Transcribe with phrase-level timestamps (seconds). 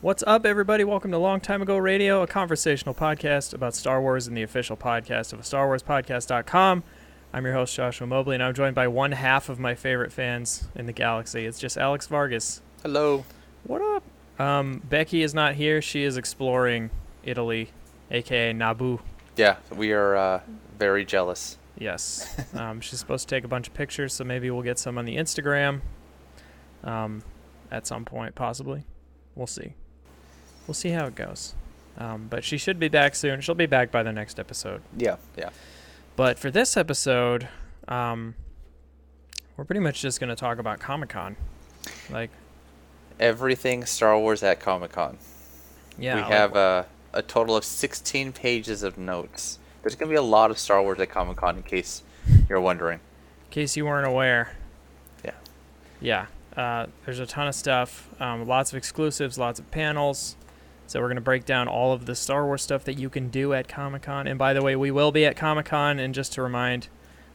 [0.00, 0.84] What's up, everybody?
[0.84, 4.76] Welcome to Long Time Ago Radio, a conversational podcast about Star Wars and the official
[4.76, 6.84] podcast of StarWarsPodcast.com.
[7.32, 10.68] I'm your host, Joshua Mobley, and I'm joined by one half of my favorite fans
[10.76, 11.46] in the galaxy.
[11.46, 12.62] It's just Alex Vargas.
[12.84, 13.24] Hello.
[13.64, 14.04] What up?
[14.40, 15.82] Um, Becky is not here.
[15.82, 16.90] She is exploring
[17.24, 17.70] Italy,
[18.12, 19.00] aka Naboo.
[19.34, 20.40] Yeah, we are uh,
[20.78, 21.58] very jealous.
[21.76, 22.40] Yes.
[22.54, 25.06] um, she's supposed to take a bunch of pictures, so maybe we'll get some on
[25.06, 25.80] the Instagram
[26.84, 27.24] um,
[27.72, 28.84] at some point, possibly.
[29.34, 29.74] We'll see.
[30.68, 31.54] We'll see how it goes.
[31.96, 33.40] Um, but she should be back soon.
[33.40, 34.82] She'll be back by the next episode.
[34.96, 35.48] Yeah, yeah.
[36.14, 37.48] But for this episode,
[37.88, 38.34] um,
[39.56, 41.36] we're pretty much just going to talk about Comic Con.
[42.10, 42.30] Like,
[43.18, 45.16] Everything Star Wars at Comic Con.
[45.98, 46.16] yeah.
[46.16, 49.58] we like, have uh, a total of 16 pages of notes.
[49.82, 52.02] There's going to be a lot of Star Wars at Comic Con in case
[52.48, 53.00] you're wondering.
[53.46, 54.54] in case you weren't aware.
[55.24, 55.32] Yeah.
[56.00, 56.26] Yeah.
[56.54, 58.08] Uh, there's a ton of stuff.
[58.20, 60.36] Um, lots of exclusives, lots of panels.
[60.88, 63.28] So we're going to break down all of the Star Wars stuff that you can
[63.28, 64.26] do at Comic Con.
[64.26, 65.98] And by the way, we will be at Comic Con.
[65.98, 66.88] And just to remind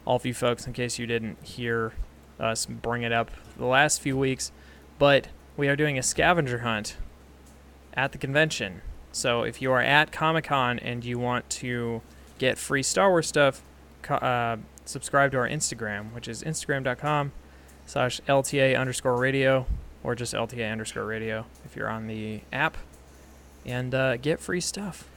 [0.06, 1.94] all of you folks, in case you didn't hear
[2.40, 4.52] us bring it up the last few weeks,
[4.98, 6.98] but we are doing a scavenger hunt
[7.94, 8.82] at the convention.
[9.12, 12.02] So if you are at Comic Con and you want to
[12.40, 13.62] get free Star Wars stuff,
[14.10, 17.32] uh, subscribe to our Instagram, which is instagram.com
[17.86, 19.68] slash LTA underscore radio
[20.04, 22.78] or just LTA underscore radio if you're on the app
[23.66, 25.08] and uh, get free stuff.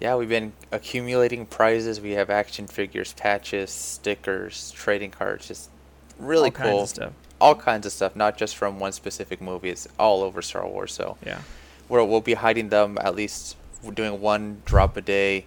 [0.00, 2.00] Yeah, we've been accumulating prizes.
[2.00, 5.70] We have action figures, patches, stickers, trading cards, just
[6.18, 6.82] really all kinds cool.
[6.82, 7.12] of stuff.
[7.40, 9.70] All kinds of stuff, not just from one specific movie.
[9.70, 10.92] It's all over Star Wars.
[10.92, 11.40] So Yeah.
[11.88, 13.56] we're, we'll be hiding them at least.
[13.82, 15.46] We're doing one drop a day.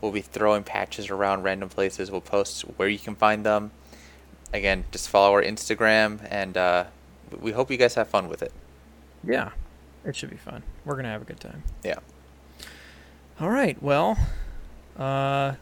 [0.00, 2.10] We'll be throwing patches around random places.
[2.10, 3.72] We'll post where you can find them.
[4.52, 6.84] Again, just follow our Instagram, and uh,
[7.40, 8.52] we hope you guys have fun with it.
[9.24, 9.50] Yeah.
[10.04, 10.62] It should be fun.
[10.84, 11.62] We're going to have a good time.
[11.84, 11.98] Yeah.
[13.40, 13.80] All right.
[13.82, 14.18] Well,
[14.96, 15.54] uh,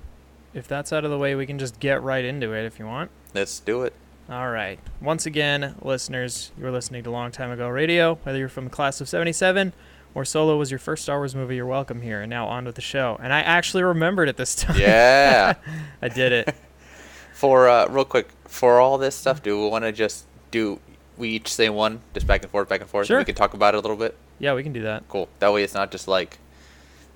[0.54, 2.86] if that's out of the way, we can just get right into it if you
[2.86, 3.10] want.
[3.34, 3.92] Let's do it.
[4.28, 4.78] All right.
[5.00, 8.18] Once again, listeners, you're listening to Long Time Ago Radio.
[8.22, 9.72] Whether you're from the class of 77
[10.14, 12.22] or Solo was your first Star Wars movie, you're welcome here.
[12.22, 13.18] And now on with the show.
[13.22, 14.80] And I actually remembered it this time.
[14.80, 15.54] Yeah.
[16.02, 16.54] I did it.
[17.34, 20.80] for uh, real quick, for all this stuff, do we want to just do?
[21.18, 23.06] We each say one, just back and forth, back and forth.
[23.06, 23.18] Sure.
[23.18, 24.16] We can talk about it a little bit.
[24.38, 25.08] Yeah, we can do that.
[25.08, 25.28] Cool.
[25.38, 26.38] That way, it's not just like,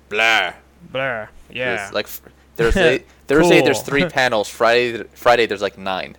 [0.09, 0.53] blah.
[0.91, 1.27] Blah.
[1.49, 1.75] Yeah.
[1.75, 2.07] There's, like
[2.55, 4.49] Thursday, Thursday there's three panels.
[4.49, 6.17] Friday, Friday there's like nine.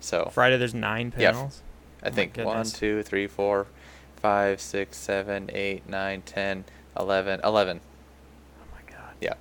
[0.00, 1.62] So Friday, there's nine panels.
[2.02, 2.06] Yeah.
[2.06, 3.66] I Oh think one, two, three, four,
[4.16, 6.64] five, six, seven, eight, nine, ten,
[6.98, 7.80] eleven, eleven.
[8.60, 9.14] Oh my god.
[9.20, 9.34] Yeah.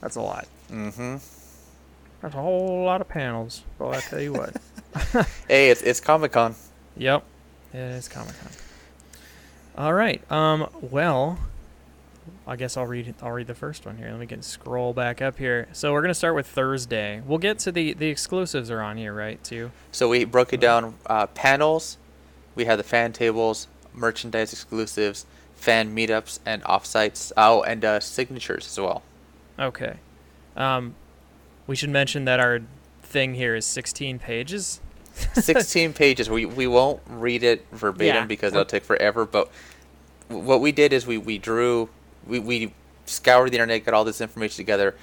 [0.00, 0.46] That's a lot.
[0.70, 1.16] Mm-hmm.
[2.22, 3.64] That's a whole lot of panels.
[3.78, 4.56] Boy, I tell you what.
[5.48, 6.54] Hey, it's it's Comic Con.
[6.96, 7.22] Yep,
[7.74, 8.50] Yeah, it is Comic Con.
[9.76, 10.20] All right.
[10.32, 10.68] Um.
[10.80, 11.38] Well,
[12.46, 13.14] I guess I'll read.
[13.22, 14.10] I'll read the first one here.
[14.10, 15.68] Let me get scroll back up here.
[15.72, 17.20] So we're gonna start with Thursday.
[17.26, 19.42] We'll get to the the exclusives are on here, right?
[19.44, 19.70] Too.
[19.92, 21.98] So we broke it down uh, panels.
[22.54, 27.32] We had the fan tables, merchandise exclusives, fan meetups, and offsites.
[27.36, 29.02] Oh, and uh, signatures as well.
[29.58, 29.96] Okay.
[30.56, 30.94] Um,
[31.66, 32.60] we should mention that our
[33.02, 34.80] thing here is 16 pages.
[35.34, 36.28] 16 pages.
[36.30, 38.24] We we won't read it verbatim Yeah.
[38.26, 39.24] because it'll take forever.
[39.24, 39.50] But
[40.28, 41.88] what we did is we we drew,
[42.26, 42.72] we we
[43.06, 44.94] scoured the internet, got all this information together.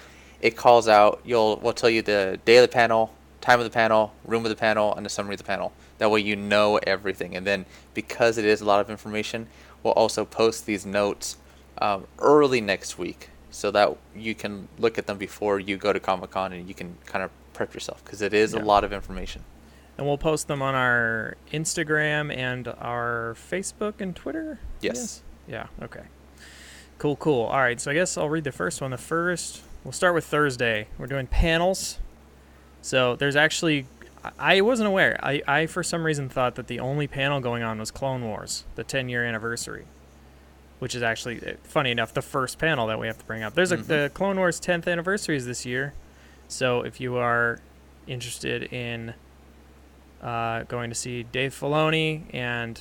[0.41, 1.21] It calls out.
[1.25, 4.49] You'll we'll tell you the day of the panel, time of the panel, room of
[4.49, 5.71] the panel, and the summary of the panel.
[5.99, 7.35] That way you know everything.
[7.35, 9.47] And then because it is a lot of information,
[9.83, 11.37] we'll also post these notes
[11.77, 15.99] um, early next week so that you can look at them before you go to
[15.99, 18.61] Comic Con and you can kind of prep yourself because it is Yeah.
[18.61, 19.43] a lot of information.
[19.97, 24.59] And we'll post them on our Instagram and our Facebook and Twitter.
[24.81, 25.21] Yes.
[25.47, 25.67] Yeah.
[25.81, 26.03] Okay.
[26.97, 27.15] Cool.
[27.17, 27.43] Cool.
[27.45, 27.79] All right.
[27.79, 28.91] So I guess I'll read the first one.
[28.91, 30.87] The first, we'll start with Thursday.
[30.97, 31.99] We're doing panels.
[32.81, 33.85] So there's actually,
[34.39, 35.19] I wasn't aware.
[35.21, 38.63] I, I for some reason thought that the only panel going on was Clone Wars,
[38.75, 39.85] the 10 year anniversary,
[40.79, 43.53] which is actually uh, funny enough the first panel that we have to bring up.
[43.53, 43.87] There's a Mhm.
[43.87, 45.93] the Clone Wars 10th anniversary is this year.
[46.47, 47.59] So if you are
[48.07, 49.13] interested in
[50.23, 52.79] uh, going to see Dave Filoni and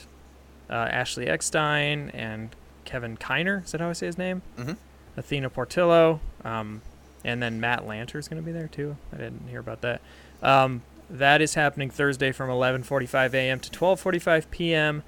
[0.70, 2.50] uh, Ashley Eckstein and
[2.84, 3.64] Kevin Kiner.
[3.64, 4.42] Is that how I say his name?
[4.56, 4.76] Mhm.
[5.16, 6.20] Athena Portillo.
[6.44, 6.80] Um,
[7.24, 8.96] and then Matt Lanter is going to be there too.
[9.12, 10.00] I didn't hear about that.
[10.42, 13.60] Um, that is happening Thursday from 11:45 a.m.
[13.60, 15.02] to 12:45 p.m.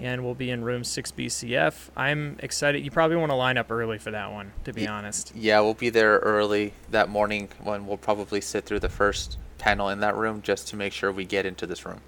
[0.00, 1.90] and we'll be in room 6BCF.
[1.96, 2.82] I'm excited.
[2.84, 5.32] You probably want to line up early for that one, to be Ye- honest.
[5.36, 9.88] Yeah, we'll be there early that morning when we'll probably sit through the first panel
[9.88, 12.02] in that room just to make sure we get into this room.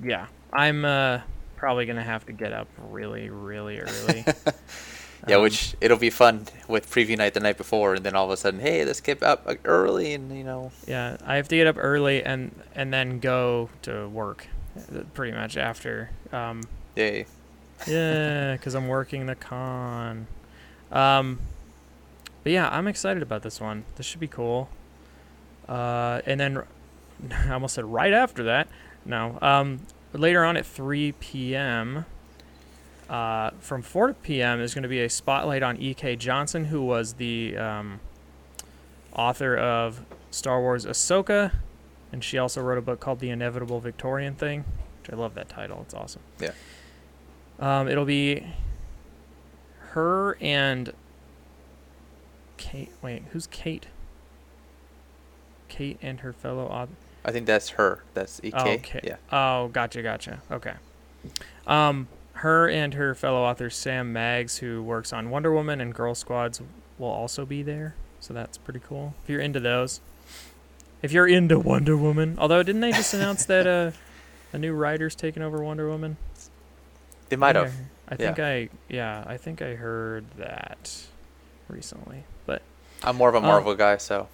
[0.00, 1.22] Yeah, I'm uh,
[1.56, 4.24] probably gonna have to get up really, really early.
[5.28, 8.26] yeah, Um, which it'll be fun with preview night the night before, and then all
[8.26, 11.56] of a sudden, hey, let's get up early, and you know, Yeah, I have to
[11.56, 14.46] get up early and and then go to work,
[14.78, 16.10] uh, pretty much after.
[16.32, 16.62] Um,
[16.94, 17.26] yay.
[17.88, 20.28] yeah, because I'm working the con.
[20.92, 21.40] Um,
[22.44, 23.84] but yeah, I'm excited about this one.
[23.96, 24.68] This should be cool.
[25.68, 26.62] Uh, and then
[27.48, 28.68] I almost said right after that.
[29.04, 29.38] No.
[29.40, 29.80] Um,
[30.12, 32.04] later on at 3 p.m.
[33.08, 34.60] Uh, from 4 p.m.
[34.60, 36.16] is going to be a spotlight on E.K.
[36.16, 38.00] Johnston, who was the um,
[39.12, 41.52] author of Star Wars Ahsoka,
[42.12, 44.64] and she also wrote a book called The Inevitable Victorian Thing,
[45.02, 45.80] which I love that title.
[45.82, 46.22] It's awesome.
[46.38, 46.52] Yeah.
[47.58, 48.46] Um, it'll be
[49.90, 50.92] her and
[52.56, 52.92] Kate.
[53.02, 53.86] Wait, who's Kate?
[55.68, 56.92] Kate and her fellow author.
[57.24, 58.02] I think that's her.
[58.14, 58.54] That's EK.
[58.56, 59.00] Oh, okay.
[59.04, 59.16] Yeah.
[59.30, 60.40] Oh, gotcha, gotcha.
[60.50, 60.72] Okay.
[61.66, 66.14] Um, her and her fellow author Sam Maggs, who works on Wonder Woman and Girl
[66.14, 66.62] Squads,
[66.98, 67.94] will also be there.
[68.20, 69.14] So that's pretty cool.
[69.22, 70.00] If you're into those,
[71.02, 73.90] if you're into Wonder Woman, although didn't they just announce that uh,
[74.52, 76.16] a new writer's taking over Wonder Woman?
[77.28, 77.72] They might have.
[78.08, 81.06] I, think I yeah I think I heard that
[81.68, 82.60] recently, but
[83.04, 84.28] I'm more of a Um, Marvel guy, so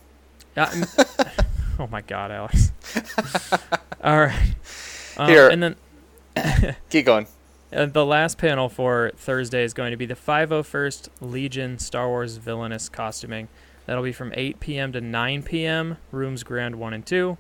[0.57, 0.73] yeah.
[1.81, 2.73] Oh my God, Alex.
[4.03, 4.55] All right.
[5.19, 5.49] Um, Here.
[5.51, 7.27] and then keep going.
[7.73, 12.37] Uh, the last panel for Thursday is going to be the 501st Legion Star Wars
[12.39, 13.49] Villainous Costuming.
[13.85, 14.93] That'll be from 8 p.m.
[14.93, 15.99] to 9 p.m.
[16.11, 17.37] Rooms Grand 1 and 2.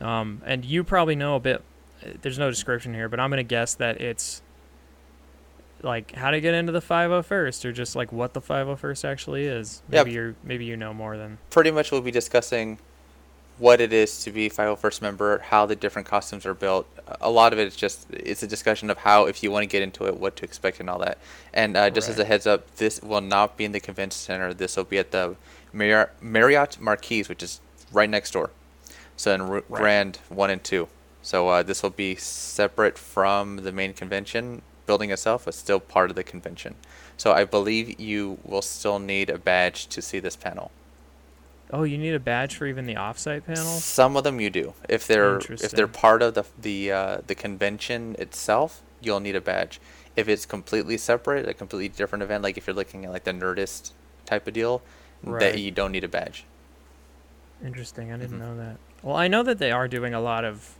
[0.00, 1.62] Um, and you probably know a bit.
[2.04, 4.40] uh, There's no description here, but I'm going to guess that it's
[5.82, 9.82] like how to get into the 501st or just like what the 501st actually is.
[9.90, 10.00] Yeah.
[10.04, 12.78] Maybe you're maybe you know more than Pretty much, we'll be discussing
[13.58, 16.86] what it is to be 501st member, how the different costumes are built.
[17.20, 19.66] A lot of it is just it's a discussion of how, if you want to
[19.68, 21.18] get into it, what to expect and all that.
[21.52, 24.52] And uh, just as a heads up, this will not be in the convention center.
[24.54, 25.36] This will be at the
[25.72, 27.60] Marriott, Marriott Marquis, which is
[27.92, 28.50] right next door.
[29.16, 29.80] So in Ru- Right.
[29.80, 30.88] Grand one and two.
[31.22, 36.10] So uh, this will be separate from the main convention building itself, but still part
[36.10, 36.74] of the convention.
[37.16, 40.70] So I believe you will still need a badge to see this panel.
[41.76, 43.82] Oh, you need a badge for even the offsite panels?
[43.82, 44.74] Some of them you do.
[44.88, 49.40] If they're if they're part of the the uh, the convention itself, you'll need a
[49.40, 49.80] badge.
[50.14, 53.32] If it's completely separate, a completely different event, like if you're looking at like the
[53.32, 53.90] Nerdist
[54.24, 54.82] type of deal,
[55.24, 55.40] Right.
[55.40, 56.44] that you don't need a badge.
[57.64, 58.12] Interesting.
[58.12, 58.40] I didn't Mhm.
[58.40, 58.76] know that.
[59.02, 60.76] Well, I know that they are doing a lot of.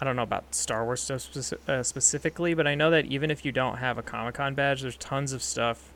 [0.00, 3.30] I don't know about Star Wars stuff speci- uh, specifically, but I know that even
[3.32, 5.92] if you don't have a Comic Con badge, there's tons of stuff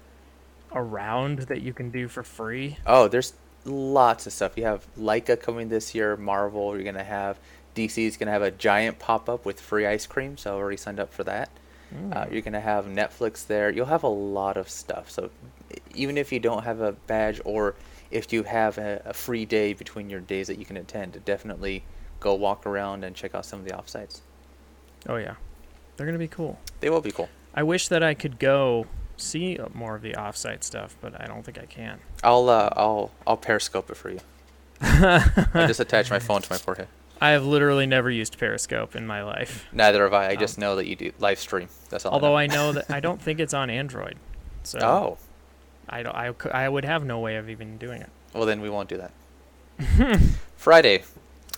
[0.73, 2.79] around that you can do for free.
[2.85, 3.33] Oh, there's
[3.65, 4.57] lots of stuff.
[4.57, 6.75] You have Laika coming this year, Marvel.
[6.75, 7.39] You're gonna have
[7.75, 10.37] DC is gonna have a giant pop up with free ice cream.
[10.37, 11.51] So I already signed up for that.
[11.93, 12.33] Uh, Mm.
[12.33, 13.71] you're gonna have Netflix there.
[13.71, 15.11] You'll have a lot of stuff.
[15.11, 15.31] So
[15.95, 17.75] even if you don't have a badge, or
[18.11, 21.85] if you have a, a free day between your days that you can attend, definitely
[22.21, 24.21] go walk around and check out some of the offsites.
[25.09, 25.35] Oh yeah,
[25.97, 26.59] they're gonna be cool.
[26.81, 27.29] They will be cool.
[27.55, 31.45] I wish that I could go see more of the offsite stuff, but I don't
[31.45, 31.99] think I can.
[32.23, 34.21] I'll uh, I'll I'll periscope it for you.
[34.81, 36.89] I just attach my phone to my forehead.
[37.21, 39.67] I have literally never used Periscope in my life.
[39.73, 40.31] Neither have I.
[40.31, 41.69] I Um, just know that you do live stream.
[41.89, 42.13] That's all.
[42.13, 44.17] Although I I know that I don't think it's on Android,
[44.63, 45.19] so oh
[45.89, 46.15] I don't.
[46.15, 48.11] I, I would have no way of even doing it.
[48.35, 50.21] well, then we won't do that.
[50.57, 51.03] Friday.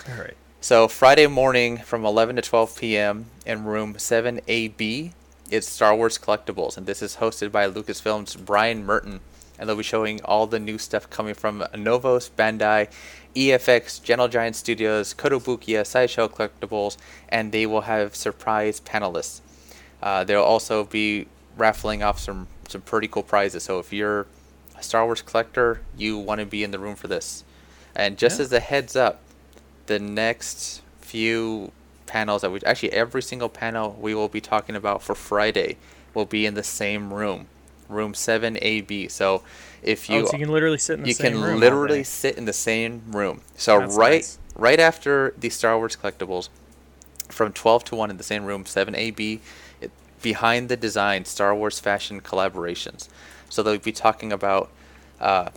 [0.08, 0.36] All right.
[0.60, 3.26] So Friday morning from 11 to 12 p.m.
[3.44, 5.12] in room 7AB,
[5.50, 9.20] it's Star Wars Collectibles, and this is hosted by Lucasfilm's Brian Merten,
[9.58, 12.88] and they'll be showing all the new stuff coming from Novos, Bandai,
[13.34, 16.96] EFX, Gentle Giant Studios, Kotobukiya, Sideshow Collectibles,
[17.28, 19.40] and they will have surprise panelists.
[20.02, 21.26] Uh, they'll also be
[21.56, 23.62] raffling off some some pretty cool prizes.
[23.62, 24.26] So if you're
[24.76, 27.44] a Star Wars collector, you want to be in the room for this.
[27.94, 28.44] And just Yeah.
[28.44, 29.20] as a heads up,
[29.86, 31.70] the next few
[32.06, 35.76] panels that we actually every single panel we will be talking about for Friday
[36.14, 37.46] will be in the same room,
[37.88, 39.10] room 7AB.
[39.10, 39.42] So
[39.82, 41.58] if you oh, so you can literally sit in the you same can room all
[41.58, 43.42] literally sit in the same room.
[43.56, 44.38] So That's right nice.
[44.56, 46.48] right after the Star Wars collectibles,
[47.28, 49.40] from 12 to 1 in the same room, 7AB,
[49.80, 49.90] it,
[50.22, 53.08] behind the design Star Wars fashion collaborations.
[53.48, 54.70] So they'll be talking about
[55.20, 55.50] uh,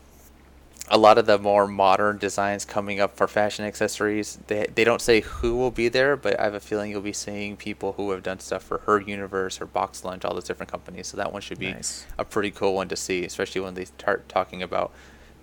[0.92, 4.40] a lot of the more modern designs coming up for fashion accessories.
[4.48, 7.14] They, they don't say who will be there, but I have a feeling you'll be
[7.14, 10.72] seeing people who have done stuff for Her Universe or Box Lunch, all those different
[10.72, 11.08] companies.
[11.08, 12.08] So that one should be Nice.
[12.18, 14.92] a pretty cool one to see, especially when they start talking about,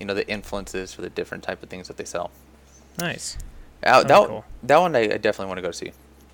[0.00, 2.30] you know, the influences for the different type of things that they sell.
[2.98, 3.38] Nice.
[3.84, 4.44] Uh, that, cool.
[4.64, 5.92] that one I, I definitely want to go see.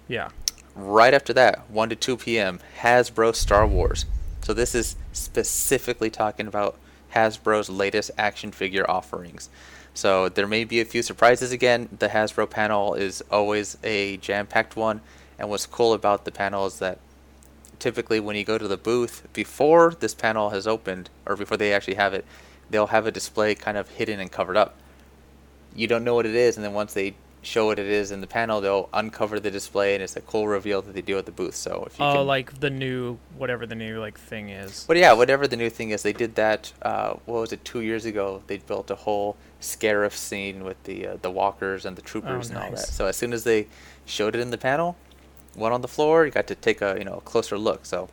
[0.08, 0.30] Yeah.
[0.74, 4.06] Right after that, 1 to 2 p.m., Hasbro Star Wars.
[4.42, 6.78] So this is specifically talking about
[7.14, 9.48] Hasbro's latest action figure offerings.
[9.94, 11.88] So there may be a few surprises again.
[11.98, 15.02] The Hasbro panel is always a jam-packed one,
[15.38, 16.98] and what's cool about the panel is that
[17.78, 21.72] typically when you go to the booth before this panel has opened or before they
[21.72, 22.24] actually have it,
[22.70, 24.76] they'll have a display kind of hidden and covered up.
[25.74, 28.20] You don't know what it is, and then once they show what it is in
[28.20, 31.26] the panel, they'll uncover the display, and it's a cool reveal that they do at
[31.26, 31.56] the booth.
[31.56, 34.84] So if you Oh, can, like the new whatever the new like thing is.
[34.86, 36.72] but yeah, whatever the new thing is, they did that.
[36.82, 37.64] Uh, what was it?
[37.64, 41.96] Two years ago, they built a whole Scarif scene with the uh, the walkers and
[41.96, 42.78] the troopers and all that.
[42.78, 42.82] Oh.
[42.98, 43.66] So as soon as they
[44.06, 44.96] showed it in the panel,
[45.54, 47.86] one on the floor, you got to take a you know a closer look.
[47.86, 48.08] So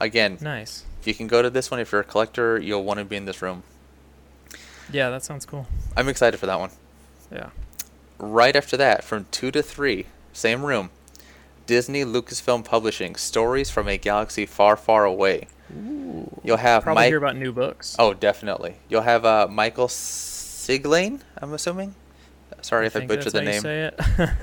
[0.00, 0.84] again, Nice.
[1.00, 3.16] if you can go to this one, if you're a collector, you'll want to be
[3.16, 3.62] in this room.
[4.92, 5.66] Yeah, that sounds cool.
[5.96, 6.70] I'm excited for that one.
[7.32, 7.50] Yeah.
[8.18, 10.90] Right after that, from two to three, same room.
[11.66, 15.48] Disney Lucasfilm Publishing: Stories from a Galaxy Far, Far Away.
[15.74, 16.40] Ooh.
[16.44, 17.08] You'll have Probably Mike.
[17.08, 17.96] hear about new books.
[17.98, 18.76] Oh, definitely.
[18.88, 21.94] You'll have uh, Michael Siglain, I'm assuming.
[22.60, 23.60] Sorry if I butchered that's the how you name.
[23.62, 23.90] Say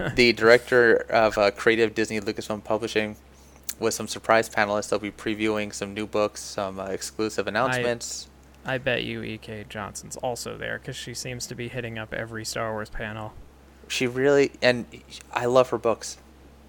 [0.06, 0.16] it.
[0.16, 3.16] The director of uh, creative Disney Lucasfilm Publishing,
[3.80, 4.90] with some surprise panelists.
[4.90, 8.28] They'll be previewing some new books, some uh, exclusive announcements.
[8.64, 9.66] I bet you E.K.
[9.70, 13.34] Johnston's also there because she seems to be hitting up every Star Wars panel.
[13.92, 14.86] She really, and
[15.34, 16.18] I love her books.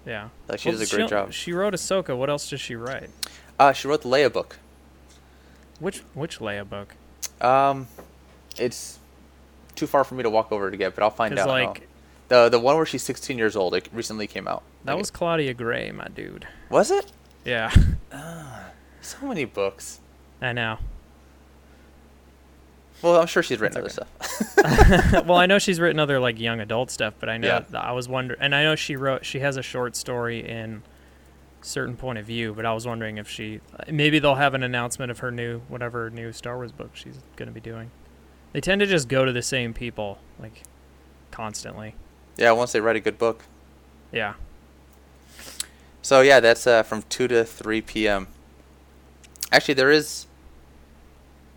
[0.05, 0.27] Yeah.
[0.49, 1.31] Like she Well, does a great job.
[1.31, 2.17] She wrote Ahsoka.
[2.17, 3.09] What else does she write?
[3.57, 4.57] Uh, she wrote the Leia book.
[5.79, 6.95] Which which Leia book?
[7.39, 7.87] Um,
[8.57, 8.99] it's
[9.75, 11.47] too far for me to walk over to get, but I'll find out.
[11.47, 11.87] like
[12.27, 13.73] the the one where she's 16 years old.
[13.73, 14.63] It recently came out.
[14.83, 16.45] that Like, was Claudia Gray, my dude.
[16.69, 17.11] Was it?
[17.45, 17.71] Yeah.
[19.01, 19.99] So many books.
[20.41, 20.77] I know.
[23.03, 24.07] Well, I'm sure she's written other stuff.
[25.27, 27.79] well, I know she's written other like young adult stuff, but I know Yeah.
[27.79, 30.83] I was wondering, and I know she wrote she has a short story in
[31.61, 35.11] certain point of view, but I was wondering if she maybe they'll have an announcement
[35.11, 37.91] of her new whatever new Star Wars book she's going to be doing.
[38.53, 40.63] They tend to just go to the same people like
[41.31, 41.95] constantly.
[42.37, 43.43] yeah, once they write a good book.
[44.11, 44.35] Yeah.
[46.01, 48.27] So yeah, that's uh, from 2 to 3 p.m.
[49.51, 50.27] Actually, there is.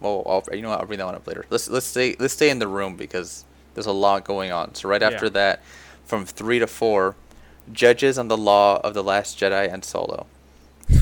[0.00, 0.80] Well, I'll, you know what?
[0.80, 1.46] I'll bring that one up later.
[1.50, 4.74] Let's let's stay let's stay in the room because there's a lot going on.
[4.74, 5.30] So right after Yeah.
[5.30, 5.62] that,
[6.04, 7.16] from three to four,
[7.72, 10.26] judges on the law of the Last Jedi and Solo.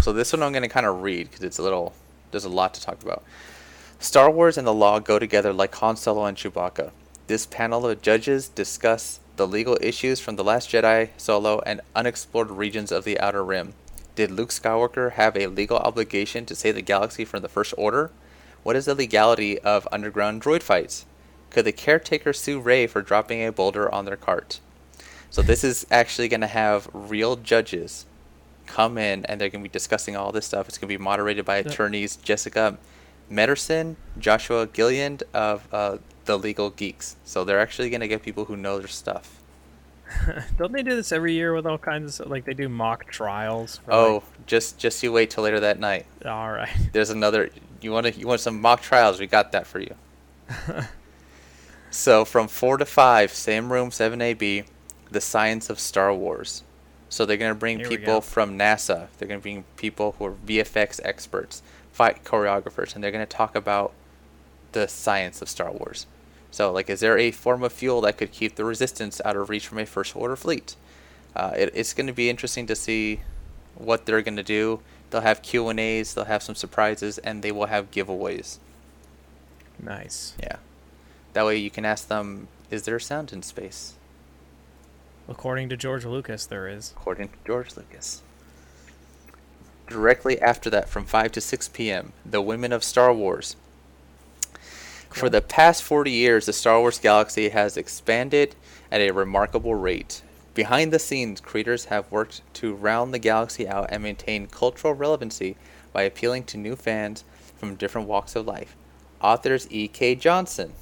[0.02, 1.92] So this one I'm gonna kind of read because it's a little.
[2.30, 3.22] There's a lot to talk about.
[4.00, 6.90] Star Wars and the law go together like Han Solo and Chewbacca.
[7.26, 12.50] This panel of judges discuss the legal issues from The Last Jedi, Solo, and unexplored
[12.50, 13.72] regions of the Outer Rim.
[14.14, 18.10] Did Luke Skywalker have a legal obligation to save the galaxy from the First Order?
[18.64, 21.04] What is the legality of underground droid fights?
[21.50, 24.58] Could the caretaker sue Rey for dropping a boulder on their cart?
[25.30, 28.06] So this is actually going to have real judges
[28.66, 30.68] come in and they're going to be discussing all this stuff.
[30.68, 32.78] It's going to be moderated by attorneys Jessica
[33.30, 37.16] Mederson, Joshua Gilliland of uh, the Legal Geeks.
[37.24, 39.40] So they're actually going to get people who know their stuff.
[40.58, 42.30] Don't they do this every year with all kinds of?
[42.30, 43.78] Like they do mock trials.
[43.78, 46.06] for, Oh, just just you wait till later that night.
[46.24, 46.74] all right.
[46.92, 47.50] There's another.
[47.84, 49.20] You want to you want some mock trials?
[49.20, 49.94] We got that for you.
[51.90, 54.64] so from four to five, same room, seven AB,
[55.10, 56.62] the science of Star Wars.
[57.10, 59.08] So they're gonna bring Here people from NASA.
[59.18, 61.62] They're gonna bring people who are VFX experts,
[61.92, 63.92] fight choreographers, and they're gonna talk about
[64.72, 66.06] the science of Star Wars.
[66.50, 69.50] So like, is there a form of fuel that could keep the Resistance out of
[69.50, 70.76] reach from a First Order fleet?
[71.36, 73.20] Uh, it, it's going to be interesting to see
[73.74, 74.80] what they're going to do.
[75.14, 78.58] They'll have Q and A's, they'll have some surprises, and they will have giveaways.
[79.80, 80.34] Nice.
[80.42, 80.56] Yeah,
[81.34, 83.92] that way you can ask them, "Is there sound in space?"
[85.28, 86.92] According to George Lucas, there is.
[86.96, 88.22] According to George Lucas.
[89.86, 93.54] Directly after that, from 5 to 6 p.m., The Women of Star Wars.
[95.10, 98.56] For the past 40 years, the Star Wars galaxy has expanded
[98.90, 100.22] at a remarkable rate.
[100.54, 105.56] Behind the scenes, creators have worked to round the galaxy out and maintain cultural relevancy
[105.92, 107.24] by appealing to new fans
[107.56, 108.76] from different walks of life.
[109.20, 110.14] Authors E.K.
[110.16, 110.72] Johnston,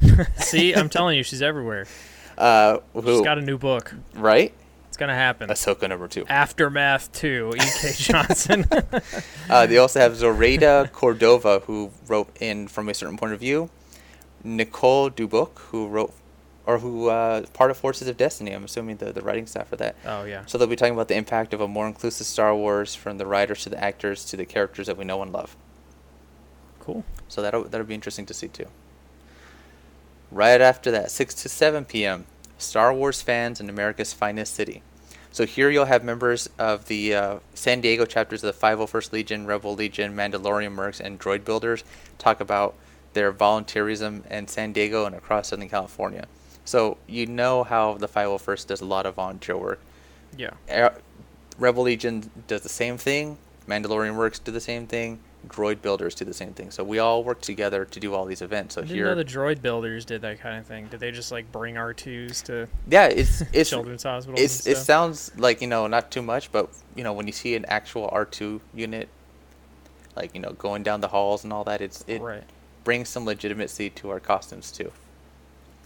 [0.38, 1.86] See, I'm telling you, she's everywhere.
[2.38, 3.94] uh, She's who, got a new book.
[4.14, 4.52] right?
[4.88, 5.48] It's gonna happen.
[5.50, 6.24] Ahsoka number two.
[6.26, 7.92] Aftermath 2, E.K.
[7.96, 8.64] Johnston.
[9.50, 13.68] Uh, they also have Zoraida Cordova, who wrote in From a Certain Point of View.
[14.44, 16.14] Nicole Dubuc, who wrote,
[16.66, 18.52] or who uh, part of Forces of Destiny.
[18.52, 19.96] I'm assuming the, the writing staff for that.
[20.04, 20.44] oh yeah.
[20.46, 23.26] So they'll be talking about the impact of a more inclusive Star Wars, from the
[23.26, 25.56] writers to the actors to the characters that we know and love.
[26.80, 27.04] Cool.
[27.28, 28.66] So that'll that'll be interesting to see too.
[30.30, 32.26] Right after that, 6 to 7 p.m.
[32.58, 34.82] Star Wars fans in America's finest city.
[35.30, 39.46] So here you'll have members of the uh, San Diego chapters of the 501st Legion,
[39.46, 41.84] Rebel Legion, Mandalorian Mercs, and Droid Builders
[42.18, 42.74] talk about
[43.12, 46.26] their volunteerism in San Diego and across Southern California.
[46.66, 49.80] So you know how the 501st does a lot of volunteer work.
[50.36, 50.50] Yeah.
[50.68, 50.98] Air-
[51.58, 53.38] Rebel Legion does the same thing.
[53.66, 55.20] Mandalorian Mercs do the same thing.
[55.48, 56.72] Droid Builders do the same thing.
[56.72, 58.74] So we all work together to do all these events.
[58.74, 60.88] So I didn't here, know the droid builders did that kind of thing.
[60.88, 64.40] Did they just like bring R2s to yeah, it's it's children's hospitals?
[64.40, 67.54] it's it sounds like you know not too much, but you know when you see
[67.54, 69.08] an actual R two unit,
[70.16, 72.42] like you know going down the halls and all that, it's it right.
[72.82, 74.90] brings some legitimacy to our costumes too.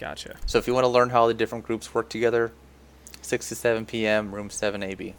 [0.01, 0.37] Gotcha.
[0.47, 2.53] So if you want to learn how the different groups work together,
[3.21, 4.35] six to seven p.m.
[4.35, 5.15] room seven AB.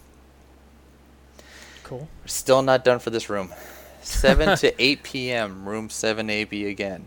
[1.84, 2.08] Cool.
[2.20, 3.50] We're still not done for this room.
[4.02, 7.06] 7 to 8 p.m., room 7AB again.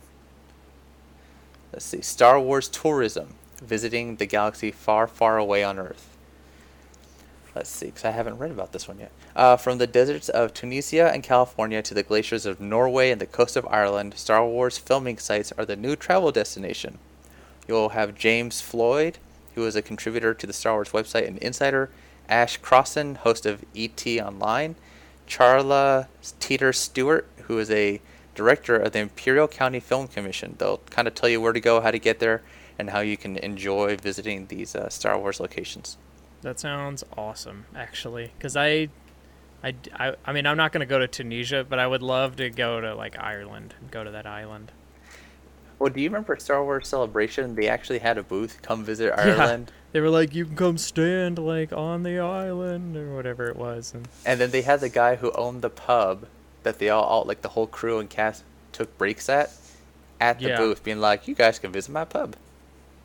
[1.74, 2.02] Let's see.
[2.02, 6.16] Star Wars tourism, visiting the galaxy far, far away on Earth.
[7.54, 9.12] Let's see, because I haven't read about this one yet.
[9.36, 13.26] Uh, from the deserts of Tunisia and California to the glaciers of Norway and the
[13.26, 17.00] coast of Ireland, Star Wars filming sites are the new travel destination.
[17.68, 19.18] You'll have James Floyd,
[19.56, 21.90] who is a contributor to the Star Wars website and insider,
[22.30, 24.76] Ash Crossan, host of ET Online,
[25.28, 26.08] Charla
[26.40, 28.02] Teeter Stewart, who is a
[28.36, 30.56] director of the Imperial County Film Commission.
[30.58, 32.42] They'll kind of tell you where to go, how to get there,
[32.78, 35.98] and how you can enjoy visiting these uh, Star Wars locations.
[36.42, 38.32] That sounds awesome, actually.
[38.38, 38.90] Because I,
[39.64, 42.50] I, I mean, I'm not going to go to Tunisia, but I would love to
[42.50, 44.72] go to like Ireland and go to that island.
[45.80, 47.56] Well, do you remember Star Wars Celebration?
[47.56, 48.62] They actually had a booth.
[48.62, 49.72] Come visit Ireland.
[49.92, 53.94] They were like, you can come stand like on the island or whatever it was,
[53.94, 56.28] and And then they had the guy who owned the pub
[56.64, 59.52] that they all, all like the whole crew and cast took breaks at,
[60.20, 60.58] at the Yeah.
[60.58, 62.36] booth, being like, "You guys can visit my pub.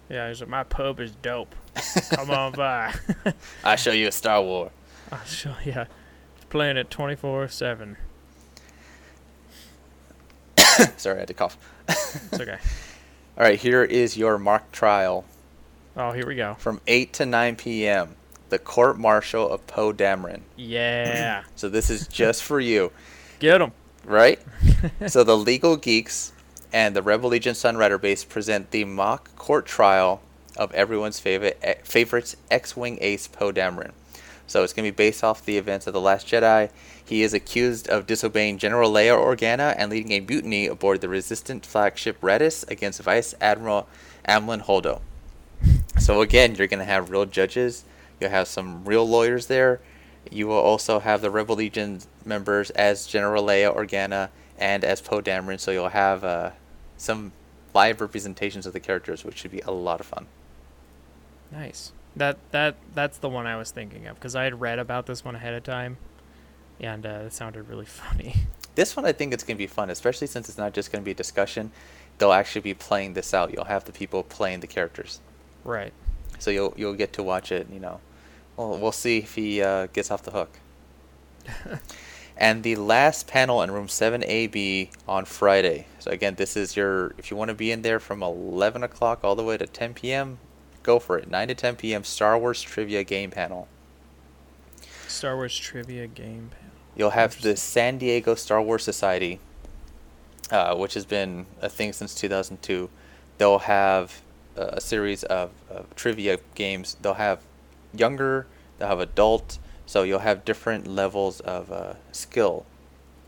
[0.08, 1.54] yeah, he's like, my pub is dope.
[2.10, 2.92] Come on by.
[3.64, 4.70] I'll show you a Star Wars."
[5.12, 5.84] I'll show yeah,
[6.36, 7.96] it's playing it 24 seven.
[10.96, 11.56] Sorry, I had to cough.
[11.90, 12.58] It's okay.
[13.38, 15.24] All right, here is your mock trial
[15.96, 16.54] Oh, here we go.
[16.58, 18.16] from 8 to 9 p.m.
[18.48, 20.40] The court martial of Poe Dameron.
[20.56, 22.92] Yeah, So this is just for you,
[23.38, 23.72] get him.
[24.04, 24.40] right?
[25.06, 26.32] so the legal geeks
[26.72, 30.20] and the Rebel Legion Sunrider base present the mock court trial
[30.56, 33.92] of everyone's favorite eh, favorites X-wing ace Poe Dameron.
[34.50, 36.70] So it's going to be based off the events of the Last Jedi.
[37.04, 41.64] He is accused of disobeying General Leia Organa and leading a mutiny aboard the resistant
[41.64, 43.86] flagship Raddus against Vice Admiral
[44.28, 45.02] Amilyn Holdo.
[46.00, 47.84] So again, you're going to have real judges.
[48.18, 49.80] You'll have some real lawyers there.
[50.32, 55.22] You will also have the Rebel Legion members as General Leia Organa and as Poe
[55.22, 55.60] Dameron.
[55.60, 56.50] So you'll have uh,
[56.96, 57.30] some
[57.72, 60.26] live representations of the characters, which should be a lot of fun.
[61.52, 61.92] Nice.
[62.16, 65.24] That that that's the one I was thinking of because I had read about this
[65.24, 65.96] one ahead of time,
[66.80, 68.34] and uh, it sounded really funny.
[68.74, 71.02] This one, I think it's going to be fun, especially since it's not just going
[71.02, 71.72] to be a discussion.
[72.18, 73.52] They'll actually be playing this out.
[73.52, 75.20] You'll have the people playing the characters,
[75.64, 75.92] right.
[76.38, 77.68] so you'll you'll get to watch it.
[77.72, 78.00] You know,
[78.56, 80.58] well, we'll see if he uh, gets off the hook.
[82.36, 85.86] and the last panel in room 7AB on Friday.
[85.98, 89.20] So again, this is your if you want to be in there from 11 o'clock
[89.22, 90.38] all the way to 10 p.m.
[90.82, 91.30] Go for it.
[91.30, 92.04] 9 to 10 p.m.
[92.04, 93.68] Star Wars trivia game panel.
[95.08, 96.74] Star Wars trivia game panel.
[96.96, 99.40] You'll have the San Diego Star Wars Society,
[100.50, 102.88] uh, which has been a thing since 2002.
[103.38, 104.22] They'll have
[104.56, 106.96] uh, a series of, of trivia games.
[107.00, 107.40] They'll have
[107.94, 108.46] younger,
[108.78, 112.66] they'll have adult, so you'll have different levels of uh, skill.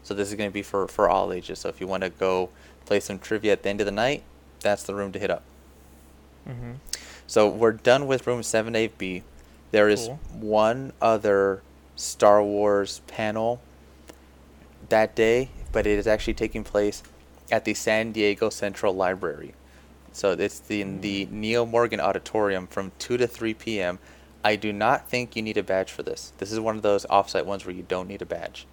[0.03, 1.61] So this is going to be for, for all ages.
[1.61, 2.51] So if you want to go
[2.85, 4.23] play some trivia at the end of the night,
[4.61, 5.43] that's the room to hit up.
[6.49, 6.73] Mm-hmm.
[7.27, 9.23] So we're done with room 7AB.
[9.71, 10.21] There is Cool.
[10.33, 11.63] one other
[11.97, 13.61] Star Wars panel
[14.89, 17.03] that day, but it is actually taking place
[17.51, 19.55] at the San Diego Central Library.
[20.13, 21.41] So it's the, in the hmm.
[21.41, 23.99] Neil Morgan Auditorium from 2 to 3 p.m.
[24.45, 26.33] I do not think you need a badge for this.
[26.39, 28.67] This is one of those offsite ones where you don't need a badge.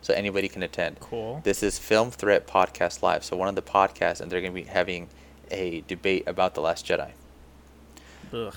[0.00, 0.98] So anybody can attend.
[0.98, 1.40] Cool.
[1.44, 3.22] This is Film Threat Podcast Live.
[3.22, 5.08] So one of the podcasts, and they're going to be having
[5.50, 7.12] a debate about The Last Jedi.
[8.32, 8.54] Ugh.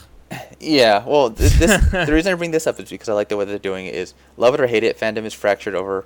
[0.59, 1.57] Yeah, well, this
[1.91, 3.93] the reason I bring this up is because I like the way they're doing it.
[3.93, 6.05] Is love it or hate it, fandom is fractured over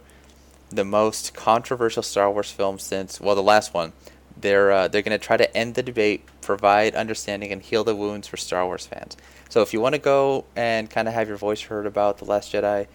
[0.70, 3.94] the most controversial Star Wars film since well, the last one.
[4.40, 8.28] They're uh, they're gonna try to end the debate, provide understanding, and heal the wounds
[8.28, 9.18] for Star Wars fans.
[9.50, 12.26] So if you want to go and kind of have your voice heard about the
[12.26, 12.88] Last Jedi,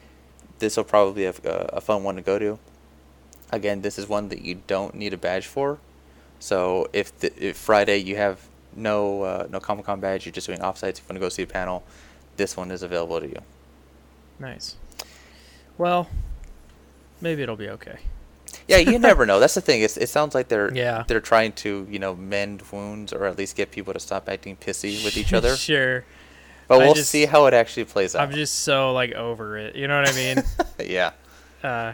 [0.59, 2.59] this will probably be a, a fun one to go to.
[3.51, 5.79] Again, this is one that you don't need a badge for.
[6.39, 8.41] So if the, if Friday you have
[8.77, 10.99] no uh, no Comic Con badge, you're just doing offsites.
[10.99, 11.85] If you want to go see a panel,
[12.37, 13.41] this one is available to you.
[14.39, 14.77] Nice.
[15.79, 16.09] Well,
[17.21, 17.99] maybe it'll be okay.
[18.69, 19.41] Yeah, you never know.
[19.41, 19.83] That's the thing.
[19.83, 21.05] It's, it sounds like they're Yeah.
[21.07, 24.57] they're trying to you know mend wounds or at least get people to stop acting
[24.57, 25.57] pissy with each other.
[25.57, 26.05] sure.
[26.69, 28.23] But I we'll just- see how it actually plays out.
[28.23, 29.77] I'm just so like over it.
[29.77, 30.43] You know what I mean?
[30.89, 31.11] yeah.
[31.63, 31.93] uh,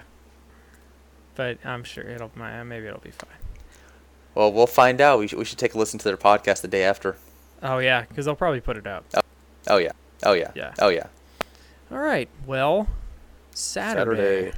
[1.35, 3.31] but I'm sure it'll maybe it'll be fine.
[4.35, 5.19] Well, we'll find out.
[5.19, 7.17] We should, we should take a listen to their podcast the day after.
[7.63, 9.05] Oh yeah, because they'll probably put it up.
[9.69, 9.93] Oh yeah.
[10.25, 10.51] Oh yeah.
[10.55, 10.73] Yeah.
[10.79, 11.07] Oh yeah.
[11.91, 12.29] All right.
[12.47, 12.89] Well,
[13.53, 14.53] Saturday,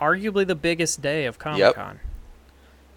[0.00, 1.74] arguably the biggest day of Comic Yep.
[1.74, 2.00] Con.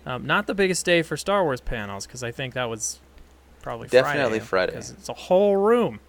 [0.05, 2.99] Um, not the biggest day for Star Wars panels because I think that was
[3.61, 4.03] probably Friday.
[4.03, 4.71] Definitely Friday.
[4.71, 4.73] Friday.
[4.73, 5.99] 'cause it's a whole room,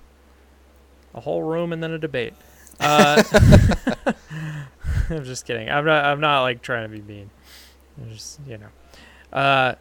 [1.14, 2.32] a whole room, and then a debate.
[2.80, 3.22] Uh,
[5.10, 5.68] I'm just kidding.
[5.68, 6.04] I'm not.
[6.06, 7.30] I'm not like trying to be mean.
[8.00, 8.68] I'm just you know.
[9.32, 9.74] Uh,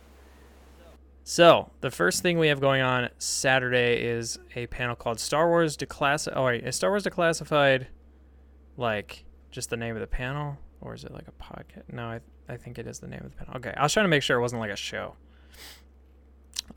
[1.24, 5.78] so the first thing we have going on Saturday is a panel called Star Wars
[5.78, 6.34] Declassified.
[6.36, 7.88] Oh wait, is Star Wars Declassified
[8.78, 11.84] like just the name of the panel, or is it like a podcast?
[11.92, 13.56] No, I I think it is the name of the panel.
[13.58, 15.16] Okay, I was trying to make sure it wasn't like a show.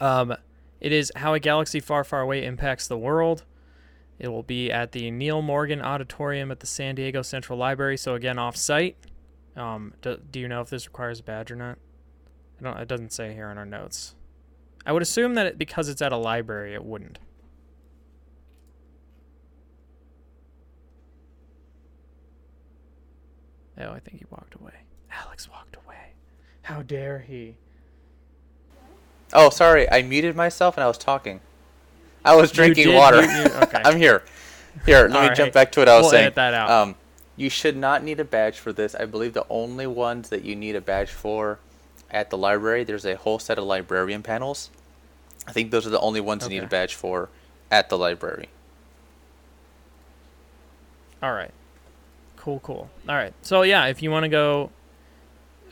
[0.01, 0.35] Um,
[0.81, 3.45] it is how a galaxy far, far away impacts the world.
[4.19, 7.97] It will be at the Neil Morgan Auditorium at the San Diego Central Library.
[7.97, 8.97] So again, off site.
[9.57, 11.79] Um, do, do you know if this requires a badge or not?
[12.61, 12.79] I don't.
[12.79, 14.14] It doesn't say here in our notes.
[14.87, 17.19] I would assume that it, because it's at a library, it wouldn't.
[23.79, 24.73] Oh, I think he walked away.
[25.11, 26.12] Alex walked away.
[26.62, 27.57] How dare he?
[29.33, 29.90] Oh, sorry.
[29.90, 31.40] I muted myself and I was talking.
[32.25, 33.23] I was drinking did- water.
[33.23, 33.83] you- you- okay.
[33.85, 34.23] I'm here.
[34.87, 35.37] Here, let me Alright.
[35.37, 36.23] jump back to what I was We'll saying.
[36.27, 36.71] edit that out.
[36.71, 36.95] Um,
[37.37, 38.95] you should not need a badge for this.
[38.95, 41.59] I believe the only ones that you need a badge for
[42.11, 44.71] at the library, there's a whole set of librarian panels.
[45.47, 47.29] I think those are the only ones you need a badge for
[47.71, 48.49] at the library.
[51.23, 51.51] All right.
[52.37, 52.90] Cool, cool.
[53.09, 53.33] All right.
[53.43, 54.71] So yeah, if you want to go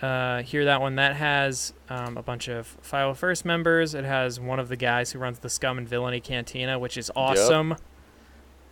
[0.01, 3.95] uh, hear that one, that has um, a bunch of 501st members.
[3.95, 7.11] It has one of the guys who runs the Scum and Villainy Cantina, which is
[7.15, 7.77] awesome.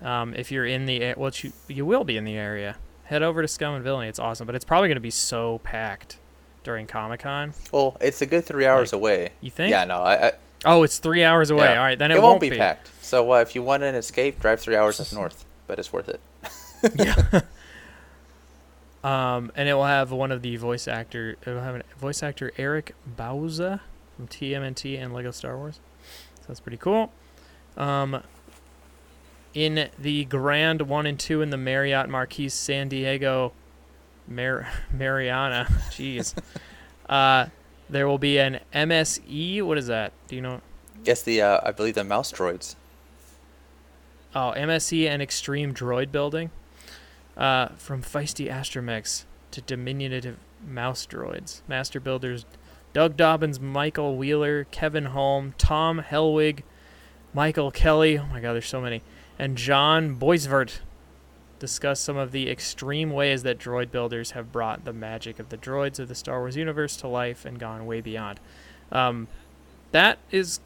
[0.02, 2.76] Um, if you're in the, well, you you will be in the area.
[3.04, 4.08] Head over to Scum and Villainy.
[4.08, 6.18] It's awesome, but it's probably going to be so packed
[6.62, 7.54] during Comic Con.
[7.72, 9.30] Well, it's a good three hours Like, away.
[9.40, 9.70] You think?
[9.70, 10.32] Yeah, no, I, I,
[10.64, 11.64] Oh, it's three hours away.
[11.64, 11.78] yeah.
[11.78, 12.90] All right, then it, it, won't, be, packed.
[13.02, 16.08] So uh, if you want an escape, drive three hours up north, but it's worth
[16.08, 16.20] it.
[16.96, 17.40] yeah.
[19.04, 21.36] um, and it will have one of the voice actor.
[21.44, 23.80] It will have a voice actor Eric Bauza
[24.16, 25.80] from TMNT and Lego Star Wars.
[26.40, 27.10] So that's pretty cool.
[27.76, 28.22] Um,
[29.54, 33.52] in the Grand One and Two in the Marriott Marquis San Diego,
[34.30, 35.66] Mar- Mariana.
[35.90, 36.34] Jeez.
[37.08, 37.46] uh,
[37.90, 39.62] there will be an MSE.
[39.62, 40.12] What is that?
[40.28, 40.60] Do you know?
[41.04, 42.76] Guess the uh, I believe the mouse droids.
[44.34, 46.50] Oh, MSE and Extreme Droid Building.
[47.36, 51.62] Uh, from feisty astromechs to diminutive mouse droids.
[51.66, 52.44] Master builders
[52.92, 56.62] Doug Dobbins, Michael Wheeler, Kevin Holm, Tom Helwig,
[57.32, 58.18] Michael Kelly.
[58.18, 59.02] Oh my god, there's so many.
[59.38, 60.80] And John Boisvert
[61.60, 65.56] discuss some of the extreme ways that droid builders have brought the magic of the
[65.56, 68.40] droids of the Star Wars universe to life and gone way beyond.
[68.90, 69.28] Um,
[69.92, 70.58] that is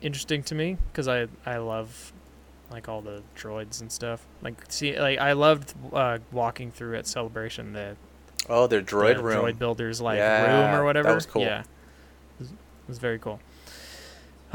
[0.00, 2.12] interesting to me because I I love
[2.70, 4.26] like all the droids and stuff.
[4.40, 7.96] Like see, like I loved uh, walking through at Celebration the,
[8.48, 9.44] Oh, their droid the room.
[9.44, 11.08] droid builders like Yeah, room or whatever.
[11.08, 11.42] that was cool.
[11.42, 11.66] Yeah, it
[12.38, 12.56] was, it
[12.88, 13.40] was very cool.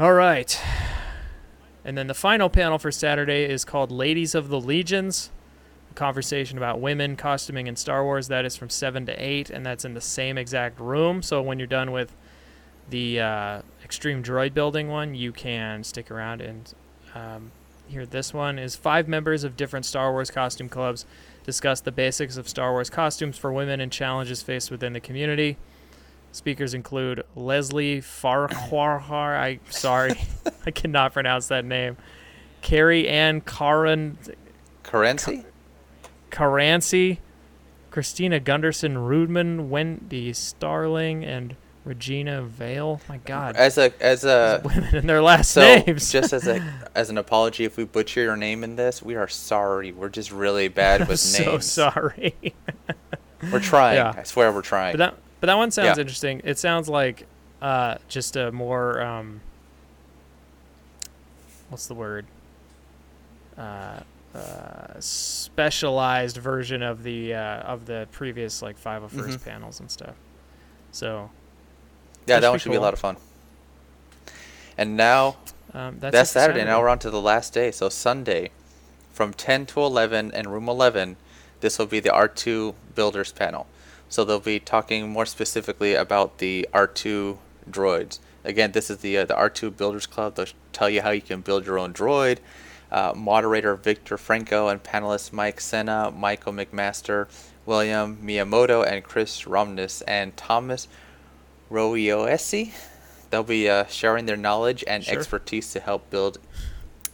[0.00, 0.60] All right,
[1.84, 5.30] and then the final panel for Saturday is called "Ladies of the Legions."
[5.98, 8.28] Conversation about women costuming in Star Wars.
[8.28, 11.22] That is from seven to eight, and that's in the same exact room.
[11.22, 12.14] So when you're done with
[12.88, 16.72] the uh, Extreme Droid Building one, you can stick around and
[17.16, 17.50] um,
[17.88, 18.60] hear this one.
[18.60, 21.04] Is five members of different Star Wars costume clubs
[21.42, 25.56] discuss the basics of Star Wars costumes for women and challenges faced within the community.
[26.30, 29.36] Speakers include Leslie Farquhar.
[29.36, 30.14] I sorry,
[30.64, 31.96] I cannot pronounce that name.
[32.62, 34.16] Carrie Ann Caron
[34.84, 35.44] Currency?
[36.30, 37.18] Caranci,
[37.90, 43.00] Christina Gunderson Rudman, Wendy Starling, and Regina Vale.
[43.08, 46.12] My God, As a as a women and their last so names.
[46.12, 46.60] just as a
[46.94, 49.92] as an apology if we butcher your name in this, we are sorry.
[49.92, 51.66] We're just really bad with so names.
[51.66, 52.34] sorry.
[53.52, 53.96] We're trying.
[53.96, 54.14] Yeah.
[54.16, 54.94] I swear we're trying.
[54.94, 56.00] But that but that one sounds Yeah.
[56.00, 56.40] interesting.
[56.44, 57.24] It sounds like
[57.62, 59.40] uh, just a more um,
[61.70, 62.26] what's the word?
[63.56, 64.00] Uh,
[64.38, 69.44] uh, specialized version of the uh, of the previous like 501st Mhm.
[69.44, 70.14] panels and stuff.
[70.92, 71.30] So
[72.26, 73.16] yeah, that that should one be should be a lot of fun.
[74.76, 75.36] And now
[75.74, 76.64] um, that's, that's, for Saturday.
[76.64, 77.70] Now we're on to the last day.
[77.70, 78.50] So Sunday,
[79.12, 81.16] from 10 to 11 in room 11,
[81.60, 83.66] this will be the R2 builders panel.
[84.08, 87.38] So they'll be talking more specifically about the R2
[87.70, 88.20] droids.
[88.44, 90.36] Again, this is the uh, the R2 Builders Club.
[90.36, 92.38] They'll tell you how you can build your own droid.
[92.90, 97.28] Uh, moderator Victor Franco and panelists Mike Senna, Michael McMaster,
[97.66, 100.88] William Miyamoto, and Chris Romness and Thomas
[101.70, 102.72] Roioesi.
[103.30, 105.18] They'll be uh, sharing their knowledge and Sure.
[105.18, 106.38] expertise to help build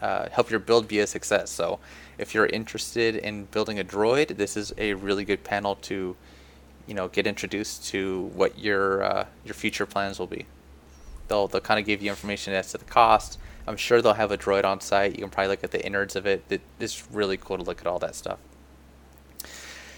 [0.00, 1.50] uh, help your build be a success.
[1.50, 1.78] So,
[2.18, 6.14] if you're interested in building a droid, this is a really good panel to,
[6.86, 10.46] you know, get introduced to what your uh, your future plans will be.
[11.28, 13.38] They'll they'll kind of give you information as to the cost.
[13.66, 15.12] I'm sure they'll have a droid on site.
[15.12, 16.44] You can probably look at the innards of it.
[16.50, 18.38] It- It's really cool to look at all that stuff.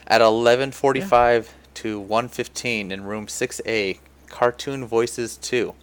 [0.07, 3.99] At 11:45 to 1:15 in room 6A,
[4.29, 5.75] Cartoon Voices 2.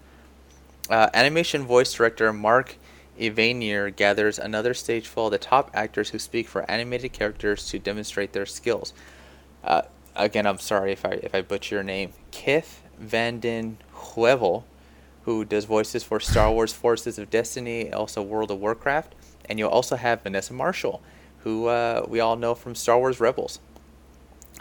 [0.89, 2.75] Uh, animation voice director Mark
[3.19, 7.79] Evanier gathers another stage full of the top actors who speak for animated characters to
[7.79, 8.93] demonstrate their skills.
[9.63, 9.83] Uh,
[10.15, 12.13] again, I'm sorry if I if I butcher your name.
[12.31, 14.63] Kith Vanden Heuvel,
[15.25, 19.69] who does voices for Star Wars Forces of Destiny, also World of Warcraft, and you'll
[19.69, 21.01] also have Vanessa Marshall,
[21.39, 23.59] who uh, we all know from Star Wars Rebels.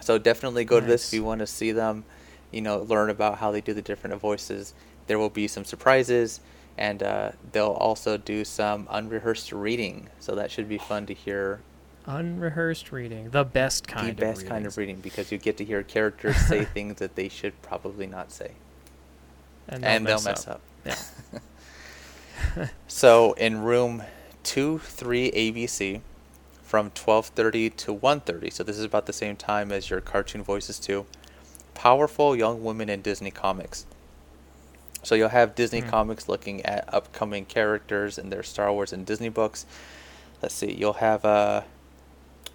[0.01, 2.05] So definitely go to this if you want to see them,
[2.51, 4.75] you know, learn about how they do the different voices.
[5.07, 6.40] There will be some surprises,
[6.77, 10.09] and uh, they'll also do some unrehearsed reading.
[10.18, 11.61] So that should be fun to hear
[12.05, 14.09] Unrehearsed reading, the best kind.
[14.09, 17.14] the best of kind of reading because you get to hear characters say things that
[17.14, 18.53] they should probably not say,
[19.68, 20.61] and and they'll mess up.
[20.85, 20.96] Yeah.
[22.88, 24.03] So in room
[24.42, 26.01] two three ABC,
[26.62, 28.51] from twelve thirty to one thirty.
[28.51, 31.07] so this is about the same time as your cartoon voices too.
[31.75, 33.87] Powerful young women in Disney comics.
[35.03, 35.88] So you'll have Disney Hmm.
[35.88, 39.64] comics looking at upcoming characters in their Star Wars and Disney books.
[40.42, 41.62] Let's see, you'll have uh,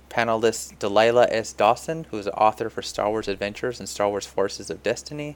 [0.10, 1.54] panelist Delilah S.
[1.54, 5.36] Dawson, who is an author for Star Wars Adventures and Star Wars Forces of Destiny.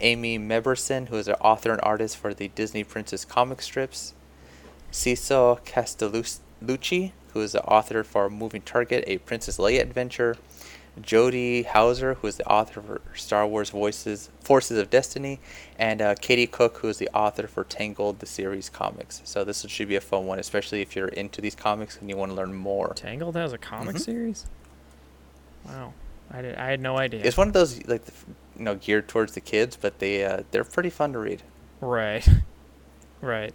[0.00, 4.14] Amy Mebberson, who is an author and artist for the Disney Princess comic strips.
[4.90, 10.36] Cecil Castellucci, who is the author for Moving Target, a Princess Leia adventure.
[11.00, 15.38] Jody Houser, who is the author for Star Wars Voices, Forces of Destiny,
[15.78, 19.20] and uh, Katie Cook, who is the author for Tangled, the series comics.
[19.24, 22.16] So this should be a fun one, especially if you're into these comics and you
[22.16, 22.94] want to learn more.
[22.94, 24.00] Tangled has a comic Mhm.
[24.00, 24.46] series.
[25.64, 25.92] Wow,
[26.32, 26.56] I did.
[26.56, 27.22] I had no idea.
[27.22, 28.02] It's one of those like
[28.58, 31.42] you know geared towards the kids, but they uh, they're pretty fun to read.
[31.80, 32.26] right.
[33.20, 33.52] Right.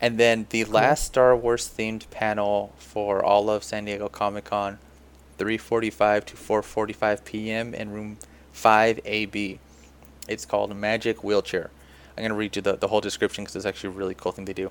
[0.00, 4.78] And then the last Star Wars themed panel for all of San Diego Comic Con,
[5.38, 7.74] 3:45 to 4:45 p.m.
[7.74, 8.16] in room
[8.54, 9.58] 5AB.
[10.28, 11.70] It's called Magic Wheelchair.
[12.16, 14.46] I'm gonna read you the, the whole description because it's actually a really cool thing
[14.46, 14.70] they do.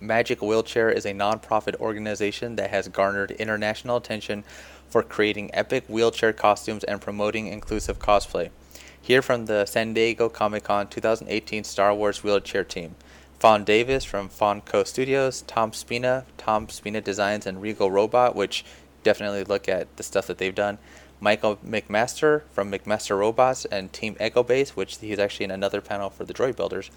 [0.00, 4.44] Magic Wheelchair is a non-profit organization that has garnered international attention
[4.88, 8.50] for creating epic wheelchair costumes and promoting inclusive cosplay.
[9.00, 12.94] Here from the San Diego Comic Con 2018 Star Wars wheelchair team.
[13.38, 18.64] Fawn Davis from Fawn Co Studios, Tom Spina, Tom Spina Designs, and Regal Robot, which
[19.04, 20.78] definitely look at the stuff that they've done.
[21.20, 26.10] Michael McMaster from McMaster Robots and Team Echo Base, which he's actually in another panel
[26.10, 26.90] for the Droid Builders.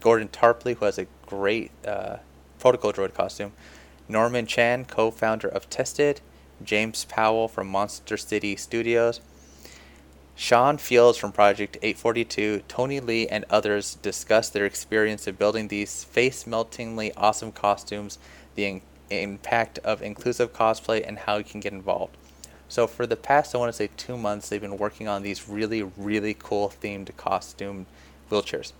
[0.00, 2.18] Gordon Tarpley, who has a great uh,
[2.58, 3.52] protocol droid costume.
[4.08, 6.20] Norman Chan, co founder of Tested.
[6.64, 9.20] James Powell from Monster City Studios.
[10.34, 16.04] Sean Fields from Project 842, Tony Lee, and others discuss their experience in building these
[16.04, 18.18] face meltingly awesome costumes,
[18.54, 22.16] the in- impact of inclusive cosplay, and how you can get involved.
[22.68, 25.48] So, for the past, I want to say two months, they've been working on these
[25.48, 27.86] really, really cool themed costume
[28.30, 28.72] wheelchairs.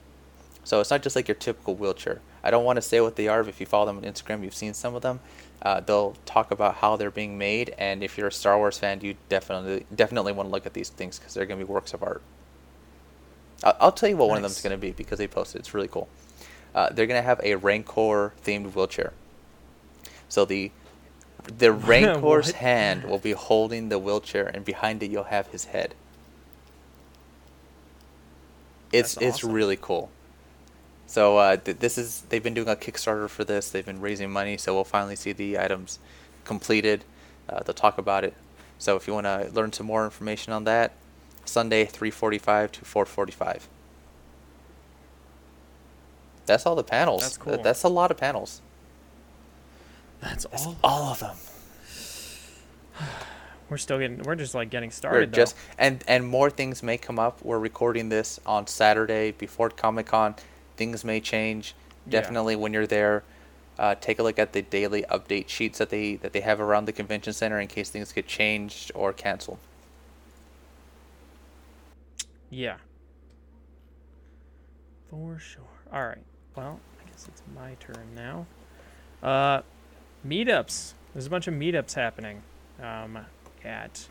[0.63, 2.21] So, it's not just like your typical wheelchair.
[2.45, 4.45] I don't want to say what they are, but if you follow them on Instagram,
[4.45, 5.19] you've seen some of them.
[5.61, 9.01] Uh, they'll talk about how they're being made, and if you're a Star Wars fan,
[9.03, 11.93] you definitely definitely want to look at these things because they're going to be works
[11.93, 12.23] of art.
[13.65, 15.61] I'll, I'll tell you what one of them is going to be because they posted.
[15.61, 16.09] It's really cool.
[16.75, 19.13] Uh, they're going to have a Rancor themed wheelchair.
[20.29, 20.71] So the
[21.57, 25.95] the Rancor's hand will be holding the wheelchair, and behind it you'll have his head.
[28.93, 30.11] It's That's it's really cool.
[31.09, 33.71] So uh, th- this is they've been doing a Kickstarter for this.
[33.71, 35.99] They've been raising money, so we'll finally see the items
[36.45, 37.03] completed.
[37.49, 38.35] Uh, they'll talk about it.
[38.79, 40.93] So if you want to learn some more information on that,
[41.47, 43.63] Sunday 3:45 to 4:45.
[46.45, 47.23] That's all the panels.
[47.23, 47.63] That's Th- cool.
[47.65, 48.61] That's a lot of panels.
[50.21, 50.77] That's That's all.
[50.85, 51.37] all of them.
[53.71, 54.23] We're still getting.
[54.23, 55.63] We're just like getting started We're just though.
[55.79, 57.43] and and more things may come up.
[57.43, 60.35] We're recording this on Saturday before Comic Con.
[60.79, 61.75] Things may change.
[62.07, 62.21] Yeah.
[62.21, 63.25] Definitely when you're there,
[63.79, 66.87] Uh, take a look at the daily update sheets that they that they have around
[66.87, 69.59] the convention center in case things get changed or canceled.
[72.51, 72.77] Yeah.
[75.11, 75.63] For sure.
[75.93, 76.25] All right.
[76.57, 78.47] Well, I guess it's my turn now.
[79.23, 79.63] Uh,
[80.27, 80.95] meetups.
[81.13, 82.43] There's a bunch of meetups happening
[82.83, 83.19] um,
[83.65, 84.07] at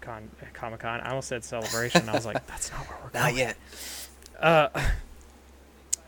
[0.00, 1.00] Con Comic Con.
[1.00, 2.08] I almost said celebration.
[2.08, 3.24] I was like, that's not where we're going.
[3.24, 3.56] Not yet.
[4.40, 4.68] Uh,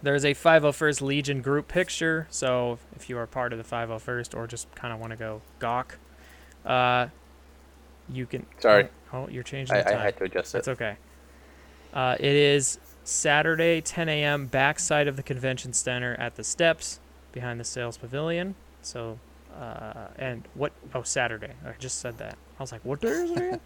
[0.05, 2.27] there's a 501st Legion group picture.
[2.31, 5.43] So if you are part of the 501st or just kind of want to go
[5.59, 5.99] gawk,
[6.65, 7.09] uh,
[8.09, 8.47] you can.
[8.61, 8.89] Sorry.
[9.13, 10.01] Oh, you're changing I, the I time.
[10.01, 10.59] had to adjust it.
[10.59, 10.97] That's okay.
[11.93, 17.01] Uh, it is Saturday, 10 a.m., backside of the convention center at the steps
[17.33, 18.55] behind the sales pavilion.
[18.83, 19.19] So,
[19.59, 20.73] uh, and what?
[20.95, 21.53] Oh, Saturday.
[21.65, 22.37] I just said that.
[22.59, 23.61] I was like, what day is it?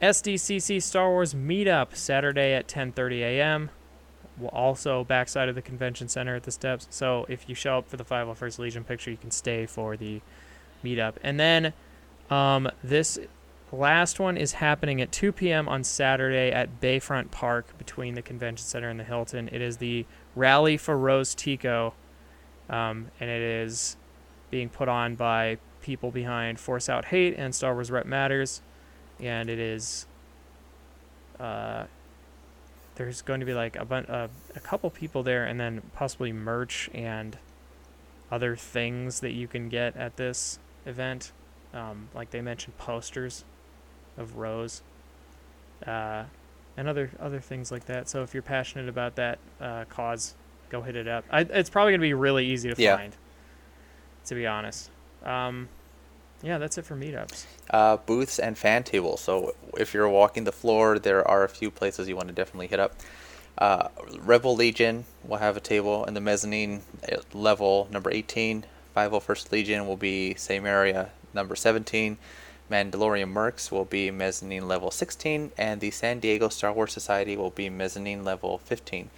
[0.00, 3.70] SDCC Star Wars meetup Saturday at 10:30 a.m.
[4.38, 6.86] Well, also backside of the convention center at the steps.
[6.90, 10.20] So if you show up for the 501st Legion picture, you can stay for the
[10.84, 11.14] meetup.
[11.22, 11.72] And then
[12.30, 13.18] um, this
[13.72, 15.68] last one is happening at 2 p.m.
[15.68, 19.48] on Saturday at Bayfront Park between the convention center and the Hilton.
[19.52, 21.94] It is the Rally for Rose Tico,
[22.68, 23.96] um, and it is
[24.50, 28.60] being put on by people behind Force Out Hate and Star Wars Rep Matters,
[29.20, 30.06] and it is.
[31.40, 31.84] Uh,
[32.96, 36.32] there's going to be like a bun- uh, a couple people there, and then possibly
[36.32, 37.38] merch and
[38.30, 41.32] other things that you can get at this event.
[41.72, 43.44] Um, like they mentioned posters
[44.16, 44.82] of Rose,
[45.86, 46.24] uh,
[46.76, 48.08] and other other things like that.
[48.08, 50.34] So if you're passionate about that uh, cause,
[50.70, 51.24] go hit it up.
[51.30, 52.96] I, it's probably gonna be really easy to Yeah.
[52.96, 53.16] find,
[54.26, 54.90] to be honest.
[55.22, 55.68] Um,
[56.42, 57.46] yeah, that's it for meetups.
[57.70, 59.20] uh, booths and fan tables.
[59.20, 62.66] So if you're walking the floor, there are a few places you want to definitely
[62.68, 62.94] hit up.
[63.58, 63.88] Uh,
[64.20, 68.64] Rebel Legion will have a table in the mezzanine uh, level number 18.
[68.94, 72.18] 501st Legion will be same area number 17.
[72.70, 77.50] Mandalorian Mercs will be mezzanine level 16, and the San Diego Star Wars Society will
[77.50, 79.08] be mezzanine level 15.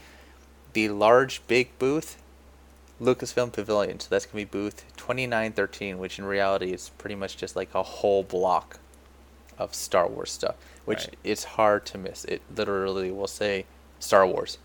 [0.74, 2.18] The large big booth
[3.00, 4.00] Lucasfilm Pavilion.
[4.00, 7.82] So that's gonna be booth 2913, which in reality is pretty much just like a
[7.82, 8.78] whole block
[9.56, 11.16] of Star Wars stuff, which Right.
[11.24, 12.24] it's hard to miss.
[12.24, 13.66] It literally will say
[14.00, 14.58] Star Wars.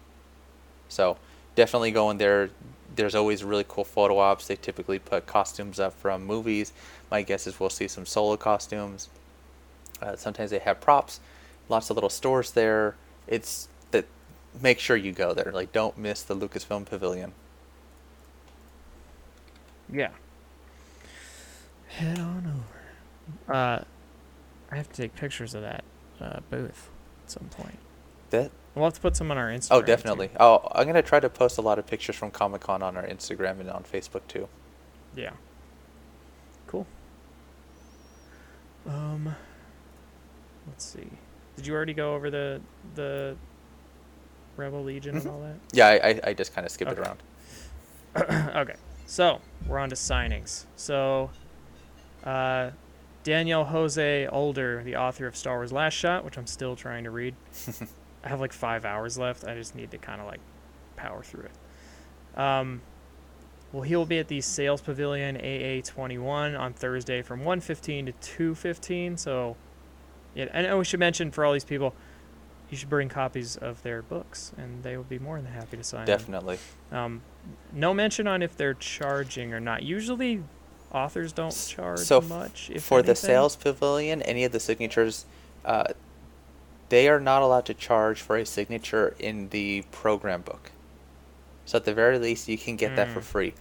[0.89, 1.17] So
[1.55, 2.49] definitely go in there.
[2.95, 4.45] There's always really cool photo ops.
[4.47, 6.73] They typically put costumes up from movies.
[7.09, 9.09] My guess is we'll see some solo costumes.
[10.01, 11.19] Uh, sometimes they have props.
[11.69, 12.95] Lots of little stores there.
[13.27, 14.05] It's that.
[14.61, 15.51] Make sure you go there.
[15.51, 17.33] Like don't miss the Lucasfilm Pavilion.
[19.93, 20.09] Yeah.
[21.87, 22.63] Head on
[23.47, 23.55] over.
[23.55, 23.83] Uh,
[24.71, 25.83] I have to take pictures of that
[26.19, 26.89] uh, booth
[27.23, 27.77] at some point.
[28.31, 29.67] That We'll have to put some on our Instagram.
[29.71, 29.85] Oh, too.
[29.85, 30.29] definitely.
[30.39, 33.05] Oh, I'm gonna try to post a lot of pictures from Comic Con on our
[33.05, 34.47] Instagram and on Facebook too.
[35.15, 35.31] Yeah.
[36.65, 36.87] Cool.
[38.87, 39.35] Um,
[40.67, 41.07] let's see.
[41.55, 42.61] Did you already go over the
[42.95, 43.35] the
[44.57, 45.55] Rebel Legion and all that?
[45.71, 47.19] Yeah, I, I, I just kind of skip it around.
[48.55, 48.75] okay,
[49.05, 50.65] so we're on to signings.
[50.75, 51.29] So,
[52.23, 52.71] uh,
[53.23, 57.09] Daniel Jose Older, the author of Star Wars Last Shot, which I'm still trying to
[57.09, 57.35] read.
[58.23, 59.45] I have like five hours left.
[59.45, 60.41] I just need to kind of like
[60.95, 62.39] power through it.
[62.39, 62.81] Um,
[63.71, 68.13] well, he'll be at the Sales Pavilion AA21 on Thursday from 1:15 to
[68.53, 69.17] 2:15.
[69.17, 69.55] So,
[70.35, 71.95] yeah, and we should mention for all these people,
[72.73, 75.83] you should bring copies of their books, and they will be more than happy to
[75.83, 76.17] sign them.
[76.17, 76.57] Definitely.
[76.91, 77.21] Um,
[77.71, 79.83] no mention on if they're charging or not.
[79.83, 80.43] Usually,
[80.91, 82.71] authors don't charge so f- much.
[82.73, 85.25] If For the sales pavilion, any of the signatures,
[85.63, 85.83] uh,
[86.89, 90.71] they are not allowed to charge for a signature in the program book.
[91.65, 93.23] So at the very least, you can get that for Mm.
[93.23, 93.53] free.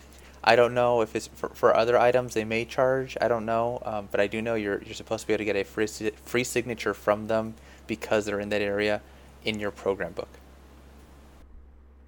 [0.43, 3.17] I don't know if it's for, for other items they may charge.
[3.21, 5.45] I don't know, um, but I do know you're you're supposed to be able to
[5.45, 5.87] get a free
[6.25, 7.55] free signature from them
[7.97, 9.03] because they're in that area
[9.45, 10.31] in your program book.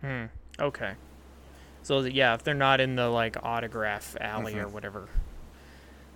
[0.01, 0.25] Hmm.
[0.59, 0.94] Okay.
[1.83, 4.70] So yeah, if they're not in the like autograph alley or Mhm.
[4.70, 5.09] whatever,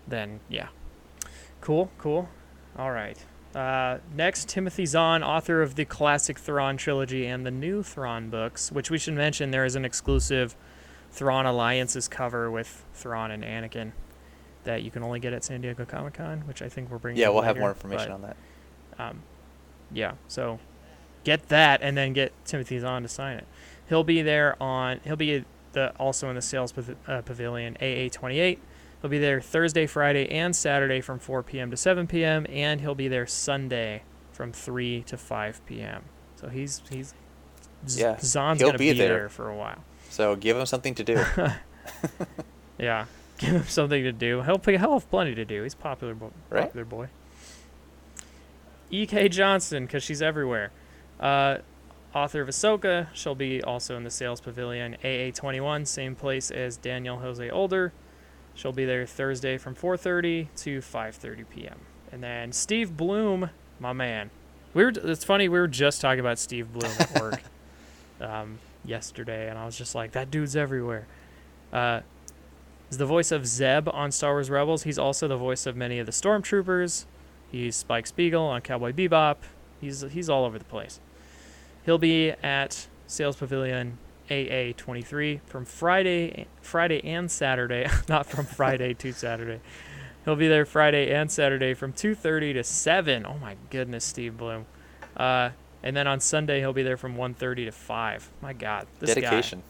[0.07, 0.68] then yeah.
[1.61, 1.90] Cool.
[1.99, 2.30] Cool.
[2.78, 3.22] All right.
[3.55, 8.72] Uh, next, Timothy Zahn, author of the classic Thrawn trilogy and the new Thrawn books,
[8.72, 10.57] which we should mention there is an exclusive
[11.11, 13.92] Thrawn Alliances cover with Thrawn and Anakin
[14.64, 17.20] that you can only get at San Diego Comic Con, which I think we're bringing.
[17.20, 18.36] Yeah, we'll have more information but- on that.
[18.99, 19.22] um,
[19.93, 20.59] yeah, so
[21.24, 23.47] get that and then get Timothy Zahn to sign it.
[23.89, 25.01] He'll be there on.
[25.05, 28.59] He'll be the also in the sales pav- uh, pavilion AA28.
[29.01, 31.70] He'll be there Thursday, Friday, and Saturday from 4 p.m.
[31.70, 32.47] to 7 p.m.
[32.49, 36.03] and he'll be there Sunday from 3 to 5 p.m.
[36.36, 37.14] So he's he's
[37.97, 39.09] Yeah, Zahn's he'll gonna be be, there.
[39.09, 39.28] there.
[39.28, 39.84] for a while.
[40.11, 41.24] So give him something to do.
[42.78, 43.07] Yeah,
[43.39, 44.43] give him something to do.
[44.43, 45.62] He'll he'll have plenty to do.
[45.62, 46.62] He's popular, bo- Right.
[46.64, 47.09] popular boy.
[48.91, 49.28] E.K.
[49.28, 50.70] Johnston, because she's everywhere.
[51.20, 51.59] Uh,
[52.14, 54.97] author of Ahsoka, she'll be also in the sales pavilion.
[55.05, 57.93] AA21, same place as Daniel Jose Older.
[58.55, 61.78] She'll be there Thursday from 4:30 to 5:30 p.m.
[62.11, 64.30] And then Steve Blum, my man.
[64.74, 64.93] We were.
[64.95, 65.49] It's funny.
[65.49, 67.43] We were just talking about Steve Blum at work
[68.20, 71.07] um, yesterday, and I was just like, that dude's everywhere.
[71.72, 72.01] Uh,
[72.89, 74.84] He's the voice of Zeb on Star Wars Rebels.
[74.84, 77.05] He's also the voice of many of the Stormtroopers.
[77.51, 79.36] He's Spike Spiegel on Cowboy Bebop.
[79.80, 81.01] He's he's all over the place.
[81.84, 83.99] He'll be at Sales Pavilion
[84.30, 89.61] AA 23 from Friday Friday and Saturday, not from Friday to Saturday.
[90.24, 93.24] He'll be there Friday and Saturday from 2:30 to 7.
[93.24, 94.66] Oh my goodness, Steve Blum.
[95.16, 95.51] Uh,
[95.82, 98.30] and then on Sunday he'll be there from 1:30 to 5.
[98.42, 99.20] My God, this guy.
[99.20, 99.62] Dedication.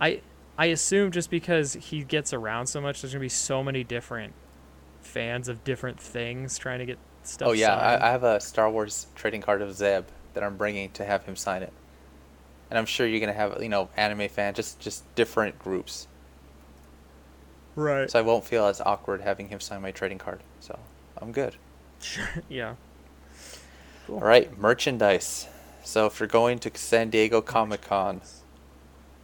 [0.00, 0.22] I
[0.58, 4.32] I assume just because he gets around so much, there's gonna be so many different
[5.10, 7.48] fans of different things trying to get stuff.
[7.48, 7.74] Oh yeah.
[7.74, 11.24] I, I have a Star Wars trading card of Zeb that I'm bringing to have
[11.24, 11.72] him sign it,
[12.70, 16.06] and I'm sure you're gonna have you know anime fans, just just different groups,
[17.74, 18.10] right.
[18.10, 20.40] so I won't feel as awkward having him sign my trading card.
[20.60, 20.78] So
[21.18, 21.56] I'm good.
[22.00, 22.28] Sure.
[22.48, 22.74] yeah.
[24.06, 24.16] Cool.
[24.16, 25.46] All right, merchandise.
[25.82, 28.20] So if you're going to San Diego Comic Con,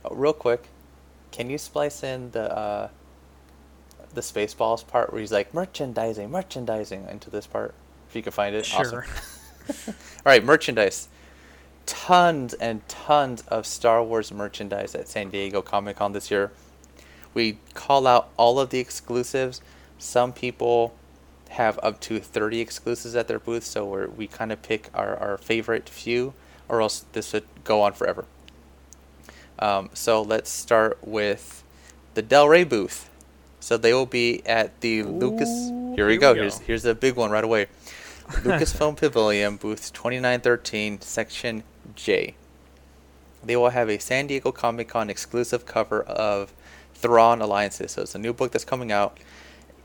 [0.05, 0.68] oh, real quick,
[1.30, 2.89] can you splice in the uh,
[4.17, 7.75] the Spaceballs part where he's like merchandising, merchandising into this part?
[8.09, 9.03] If you can find it, awesome.
[9.03, 9.07] Sure.
[9.89, 9.95] All
[10.25, 11.09] right, merchandise.
[11.87, 16.51] Tons and tons of Star Wars merchandise at San Diego Comic Con this year.
[17.33, 19.61] We call out all of the exclusives.
[19.99, 20.95] Some people
[21.51, 25.17] have up to 30 exclusives at their booth, so we're, we kind of pick our,
[25.17, 26.33] our favorite few,
[26.69, 28.25] or else this would go on forever.
[29.59, 31.62] Um, so let's start with
[32.14, 33.11] the Del Rey booth.
[33.61, 35.49] So they will be at the Lucas.
[35.49, 36.33] Ooh, Here we here go.
[36.35, 36.65] we Here's go.
[36.67, 37.67] here's a big one right away.
[38.29, 41.63] Lucasfilm Pavilion, booth 2913, section
[41.95, 42.35] J.
[43.45, 46.53] They will have a San Diego Comic Con exclusive cover of
[46.95, 47.93] Thrawn Alliances.
[47.93, 49.19] So it's a new book that's coming out.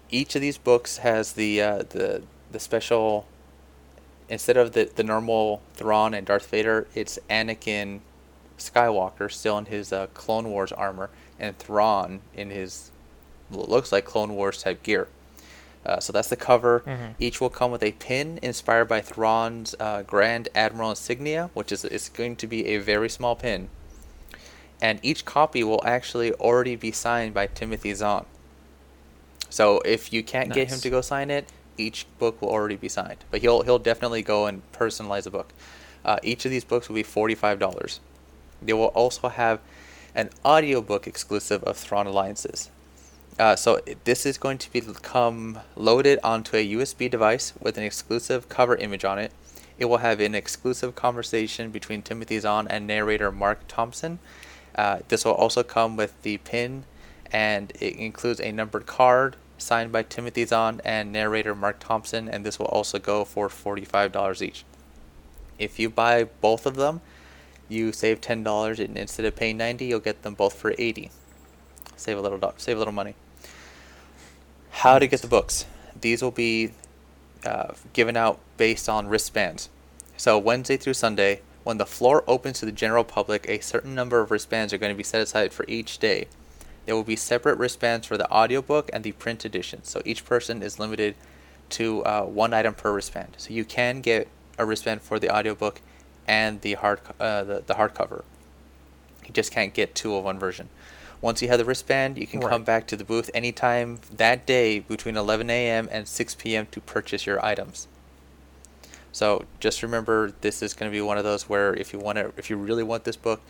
[0.09, 3.28] Each of these books has the uh, the the special.
[4.30, 7.99] Instead of the the normal Thrawn and Darth Vader, it's Anakin
[8.57, 11.09] Skywalker still in his uh, Clone Wars armor,
[11.39, 12.91] and Thrawn in his
[13.51, 15.07] looks like Clone Wars type gear.
[15.85, 16.83] Uh, so that's the cover.
[16.85, 17.15] Mhm.
[17.19, 21.83] Each will come with a pin inspired by Thrawn's uh, Grand Admiral insignia, which is
[21.83, 23.69] it's going to be a very small pin.
[24.79, 28.25] And each copy will actually already be signed by Timothy Zahn.
[29.49, 32.89] So if you can't get him to go sign it, each book will already be
[32.89, 33.17] signed.
[33.31, 35.51] But he'll he'll definitely go and personalize the book.
[36.05, 37.99] Uh, each of these books will be forty five dollars.
[38.61, 39.59] They will also have
[40.13, 42.69] an audiobook exclusive of Thrawn Alliances.
[43.41, 48.47] Uh, so this is going to become loaded onto a USB device with an exclusive
[48.49, 49.31] cover image on it.
[49.79, 54.19] It will have an exclusive conversation between Timothy Zahn and narrator Marc Thompson.
[54.75, 56.83] Uh, this will also come with the pin,
[57.31, 62.45] and it includes a numbered card signed by Timothy Zahn and narrator Marc Thompson, and
[62.45, 64.63] this will also go for $45 each.
[65.57, 67.01] If you buy both of them,
[67.67, 71.09] you save ten dollars, and instead of paying ninety, you'll get them both for eighty.
[71.95, 73.15] Save a little, save a little money.
[74.72, 75.65] How to get the books?
[75.99, 76.72] These will be
[77.45, 79.69] uh, given out based on wristbands.
[80.17, 84.19] So Wednesday through Sunday, when the floor opens to the general public, a certain number
[84.22, 86.28] of wristbands are going to be set aside for each day.
[86.86, 89.84] There will be separate wristbands for the audiobook and the print edition.
[89.84, 91.15] So each person is limited
[91.72, 93.36] to uh, one item per wristband.
[93.38, 95.82] So you can get a wristband for the audiobook
[96.28, 98.24] and the hard uh, the, the hardcover.
[99.26, 100.69] You just can't get two of one version.
[101.22, 104.80] Once you have the wristband, you can come back to the booth anytime that day
[104.80, 105.88] between 11 a.m.
[105.91, 106.65] and 6 p.m.
[106.72, 107.88] to purchase your items.
[109.11, 112.17] So just remember, this is going to be one of those where if you want
[112.17, 113.41] to, if you really want this book,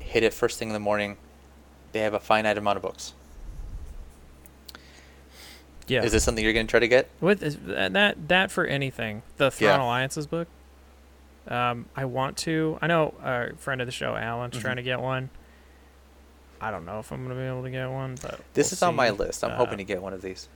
[0.00, 1.16] hit it first thing in the morning.
[1.92, 3.12] They have a finite amount of books.
[5.86, 6.02] Yeah.
[6.02, 7.08] Is this something you're going to try to get?
[7.20, 9.84] With that that for anything, the Thrawn Yeah.
[9.84, 10.46] Alliances book.
[11.48, 12.78] Um, I want to.
[12.80, 14.60] I know a friend of the show, Alan's Mhm.
[14.60, 15.30] trying to get one.
[16.60, 18.82] I don't know if I'm gonna be able to get one, but This we'll is
[18.82, 19.42] on my list.
[19.44, 20.48] I'm Uh, hoping to get one of these.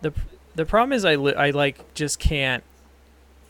[0.00, 0.12] the
[0.54, 2.62] The problem is, I li- I like just can't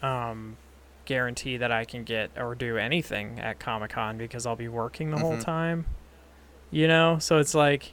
[0.02, 0.56] um
[1.04, 5.10] guarantee that I can get or do anything at Comic Con because I'll be working
[5.10, 5.44] the whole Mhm.
[5.44, 5.84] time.
[6.70, 7.92] You know, so it's like.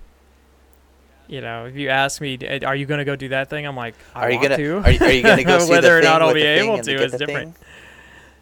[1.27, 3.67] You know, if you ask me, are you gonna go do that thing?
[3.67, 4.77] I'm like, I Are you want gonna to.
[4.79, 6.79] are you, are you gonna go see Whether the or thing not I'll be able
[6.79, 7.55] to is different.
[7.55, 7.65] thing?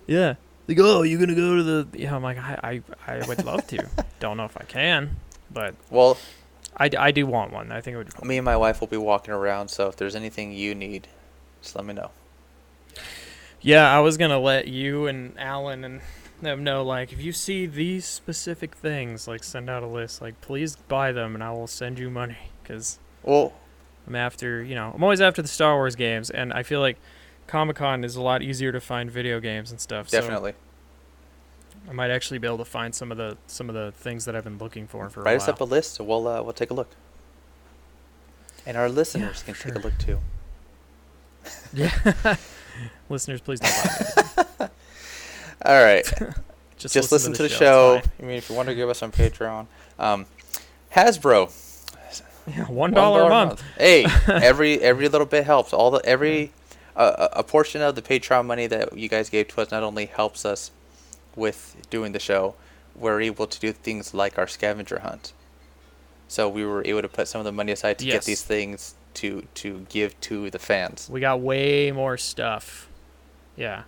[0.08, 0.36] Yeah.
[0.70, 1.88] Like, oh, you gonna go to the?
[2.00, 3.86] Yeah, I'm like, I, I, I would love to.
[4.22, 5.18] Don't know if I can,
[5.52, 6.18] but Well,
[6.76, 7.72] I, d- I do want one.
[7.72, 8.22] I think it would.
[8.22, 11.08] Be me and my wife will be walking around, so if there's anything you need,
[11.62, 12.12] just let me know.
[13.62, 16.02] Yeah, I was gonna let you and Alan and
[16.42, 16.84] them know.
[16.84, 20.22] Like, if you see these specific things, like, send out a list.
[20.22, 22.38] Like, please buy them, and I will send you money.
[22.64, 23.54] Cause Well,
[24.06, 26.98] I'm after, you know, I'm always after the Star Wars games, and I feel like
[27.48, 30.10] Comic Con is a lot easier to find video games and stuff.
[30.10, 30.52] definitely.
[30.52, 30.58] So
[31.90, 34.36] I might actually be able to find some of the some of the things that
[34.36, 36.72] I've been looking for for Write us up a list, so we'll uh, we'll take
[36.72, 36.90] a look.
[38.66, 40.20] And our listeners can for take a look too.
[41.74, 42.36] Yeah.
[43.10, 43.74] Listeners, please don't
[44.58, 44.70] buy.
[45.66, 46.06] All right.
[46.78, 48.02] Just, just listen to the, it's show.
[48.02, 48.12] fine.
[48.20, 49.66] I mean, if you want to give us on Patreon,
[49.98, 50.28] um,
[50.96, 51.52] Hasbro,
[52.48, 53.64] Yeah, one dollar a month.
[53.80, 55.74] Hey, every every little bit helps.
[55.74, 56.52] All the every
[56.96, 60.06] uh, a portion of the Patreon money that you guys gave to us not only
[60.06, 60.70] helps us
[61.38, 62.56] with doing the show,
[62.96, 65.34] we're able to do things like our scavenger hunt.
[66.28, 68.96] So we were able to put some of the money aside to get these things
[69.16, 71.10] to to give to the fans.
[71.10, 72.90] We got way more stuff.
[73.56, 73.84] Yeah.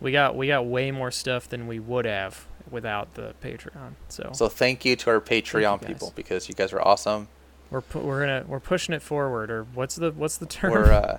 [0.00, 3.94] We got we got way more stuff than we would have without the Patreon.
[4.08, 7.28] So, So thank you to our Patreon people because you guys are awesome.
[7.70, 10.72] we're pu- we're gonna we're pushing it forward or what's the what's the term?
[10.72, 11.18] We're uh,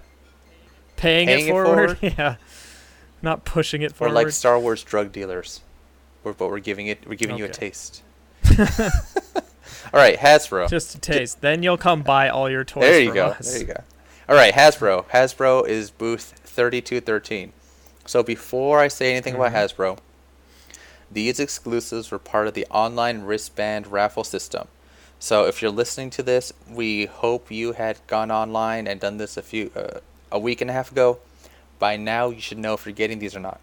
[0.95, 1.97] paying, paying it it forward.
[1.97, 2.15] forward?
[2.17, 2.35] yeah.
[3.21, 4.13] Not pushing it we're forward.
[4.13, 5.61] like Star Wars drug dealers,
[6.23, 8.01] we're, but we're giving it we're giving you a taste.
[9.93, 10.69] All right, Hasbro.
[10.69, 11.41] Just a taste.
[11.41, 12.81] Then you'll come buy all your toys.
[12.83, 13.27] There you go.
[13.27, 13.51] us.
[13.51, 13.83] There you go.
[14.27, 15.05] All right, Hasbro.
[15.05, 17.53] Hasbro is booth 3213.
[18.05, 19.47] So before I say anything Mhm.
[19.47, 19.97] about Hasbro,
[21.11, 24.67] these exclusives were part of the online wristband raffle system.
[25.19, 29.37] So if you're listening to this, we hope you had gone online and done this
[29.37, 29.99] a few uh,
[30.31, 31.19] a week and a half ago.
[31.79, 33.59] By now, you should know if you're getting these or not.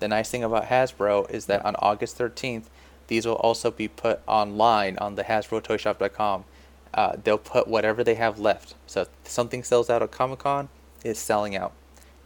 [0.00, 2.64] The nice thing about Hasbro is that on August 13th,
[3.08, 6.44] these will also be put online on the HasbroToyShop.com.
[6.94, 8.74] Uh, they'll put whatever they have left.
[8.86, 10.68] So if something sells out at Comic Con,
[11.04, 11.72] it's selling out.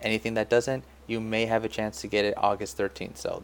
[0.01, 3.17] Anything that doesn't, you may have a chance to get it August 13th.
[3.17, 3.43] So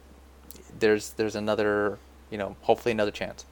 [0.78, 1.98] there's there's another,
[2.30, 3.44] you know, hopefully another chance.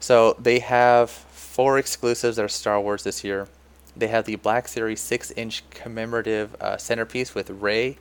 [0.00, 3.48] So they have four exclusives that are Star Wars this year.
[3.96, 7.98] They have the Black Series 6-inch commemorative uh, centerpiece with Rey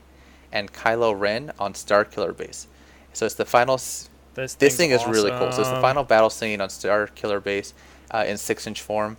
[0.51, 2.67] and Kylo Ren on Starkiller base.
[3.13, 3.75] So it's the final.
[3.75, 5.51] S- This, this thing is really cool.
[5.51, 7.73] So it's the final battle scene on Starkiller base
[8.11, 9.17] uh, in six-inch form.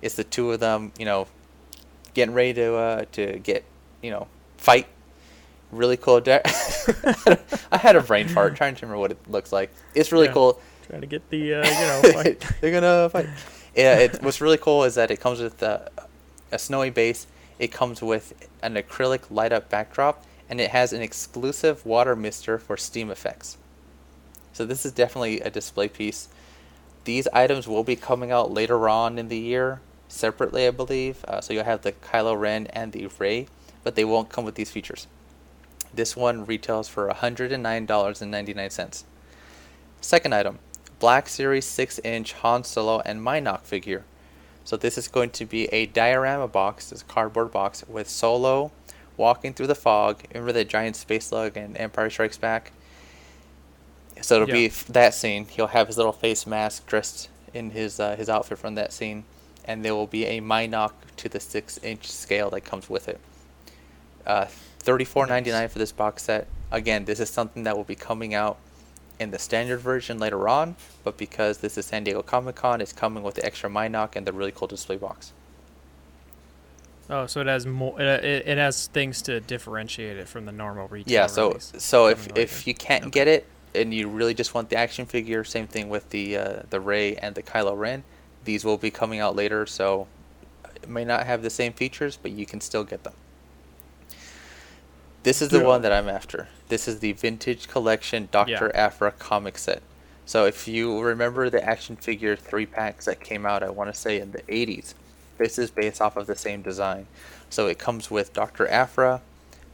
[0.00, 1.26] It's the two of them, you know,
[2.14, 3.64] getting ready to uh, to get,
[4.02, 4.86] you know, fight.
[5.72, 6.20] Really cool.
[6.20, 6.40] de-
[7.72, 9.70] I had a brain fart trying to remember what it looks like.
[9.94, 10.32] It's really Yeah.
[10.32, 10.60] cool.
[10.88, 12.34] Trying to get the uh, you know.
[12.60, 13.28] They're gonna fight.
[13.74, 15.90] Yeah, it, what's really cool is that it comes with a,
[16.52, 17.26] a snowy base.
[17.58, 22.58] It comes with an acrylic light up backdrop, and it has an exclusive water mister
[22.58, 23.56] for steam effects.
[24.52, 26.28] So this is definitely a display piece.
[27.04, 31.24] These items will be coming out later on in the year, separately, I believe.
[31.26, 33.46] Uh, so you'll have the Kylo Ren and the Rey,
[33.84, 35.06] but they won't come with these features.
[35.94, 39.04] This one retails for $109.99.
[40.00, 40.58] Second item,
[40.98, 44.04] Black Series 6 inch Han Solo and Mynock figure.
[44.66, 48.72] So this is going to be a diorama box, this cardboard box, with Solo
[49.16, 50.24] walking through the fog.
[50.34, 52.72] Remember the giant space lug and Empire Strikes Back?
[54.20, 54.66] So it'll be Yeah.
[54.66, 55.46] f- that scene.
[55.46, 59.22] He'll have his little face mask dressed in his uh, his outfit from that scene,
[59.64, 63.20] and there will be a Mynock to the six inch scale that comes with it.
[64.26, 64.46] Uh,
[64.80, 66.48] Thirty four ninety nine for this box set.
[66.72, 68.56] Again, this is something that will be coming out
[69.18, 72.92] in the standard version later on, but because this is San Diego Comic Con, it's
[72.92, 75.32] coming with the extra Mynock and the really cool display box.
[77.08, 78.00] oh, so it has more.
[78.00, 81.12] It, it, it has things to differentiate it from the normal retail.
[81.12, 82.70] Yeah, so release so if coming if later.
[82.70, 83.10] you can't Okay.
[83.10, 86.62] get it and you really just want the action figure, same thing with the uh,
[86.70, 88.04] the Rey and the Kylo Ren.
[88.44, 90.06] These will be coming out later, so
[90.76, 93.14] it may not have the same features, but you can still get them.
[95.26, 95.64] This is the Yeah.
[95.64, 96.46] one that I'm after.
[96.68, 98.70] This is the Vintage Collection Dr.
[98.76, 99.82] Aphra comic set.
[100.24, 104.00] So if you remember the action figure three packs that came out, I want to
[104.00, 104.94] say in the 80s,
[105.36, 107.08] this is based off of the same design.
[107.50, 108.68] So it comes with Dr.
[108.68, 109.20] Aphra,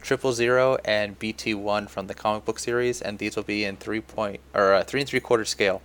[0.00, 3.76] Triple Zero, and BT One from the comic book series, and these will be in
[3.76, 5.82] three point or uh, three and three quarter scale.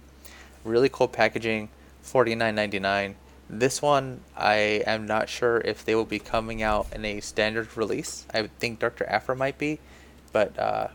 [0.63, 1.67] Really cool packaging,
[2.01, 3.17] forty nine ninety nine.
[3.49, 7.75] This one, I am not sure if they will be coming out in a standard
[7.77, 8.25] release.
[8.33, 9.05] I would think Dr.
[9.07, 9.79] Aphra might be,
[10.33, 10.89] but uh,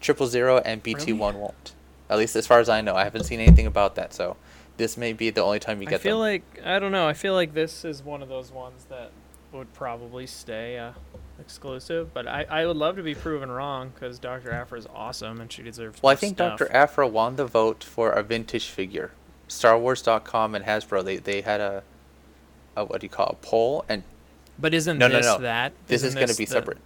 [0.00, 1.74] Triple Zero and BT One won't.
[2.08, 4.14] At least as far as I know, I haven't seen anything about that.
[4.14, 4.36] So
[4.76, 6.08] this may be the only time you get them.
[6.08, 6.22] I feel them.
[6.22, 7.06] like I don't know.
[7.06, 9.10] I feel like this is one of those ones that
[9.52, 10.94] would probably stay a,
[11.38, 14.50] exclusive, but I, I would love to be proven wrong because Dr.
[14.50, 16.02] Aphra is awesome and she deserves.
[16.02, 16.58] Well, I think stuff.
[16.58, 16.72] Dr.
[16.72, 19.12] Aphra won the vote for a vintage figure.
[19.52, 21.82] StarWars.com and Hasbro they, they had a,
[22.76, 24.02] a what do you call it, a poll and
[24.58, 25.38] But isn't No, no, this no.
[25.38, 25.72] that?
[25.86, 26.78] this is going to be the- separate.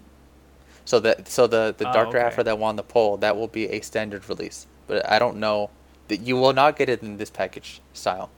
[0.84, 2.18] So that so the the Oh, Dr.
[2.18, 2.26] okay.
[2.26, 5.70] Aphra that won the poll that will be a standard release, but I don't know
[6.08, 8.30] that you will not get it in this package style,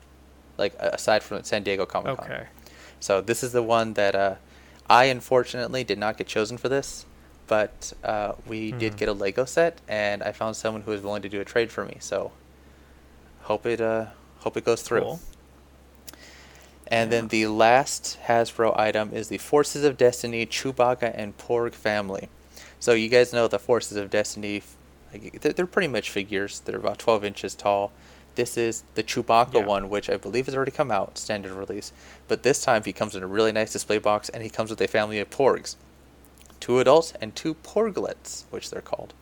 [0.57, 2.25] like aside from San Diego Comic Con.
[2.31, 2.47] Okay.
[3.01, 4.35] So this is the one that uh,
[4.89, 7.05] I unfortunately did not get chosen for this,
[7.47, 8.99] but uh, we did Hmm.
[8.99, 11.71] get a Lego set, and I found someone who was willing to do a trade
[11.71, 11.99] for me.
[12.01, 12.33] So
[13.43, 14.07] hope it uh,
[14.41, 15.01] hope it goes through.
[15.03, 15.21] Cool.
[16.91, 22.29] And then the last Hasbro item is the Forces of Destiny Chewbacca and Porg family.
[22.81, 24.63] So you guys know the Forces of Destiny,
[25.13, 26.61] they're, pretty much figures.
[26.61, 27.93] They're about 12 inches tall.
[28.37, 29.67] This is the Chewbacca Yeah.
[29.67, 31.93] one, which I believe has already come out, standard release.
[32.29, 34.81] But this time he comes in a really nice display box, and he comes with
[34.81, 35.77] a family of Porgs.
[36.61, 39.13] Two adults and two Porglets, which they're called.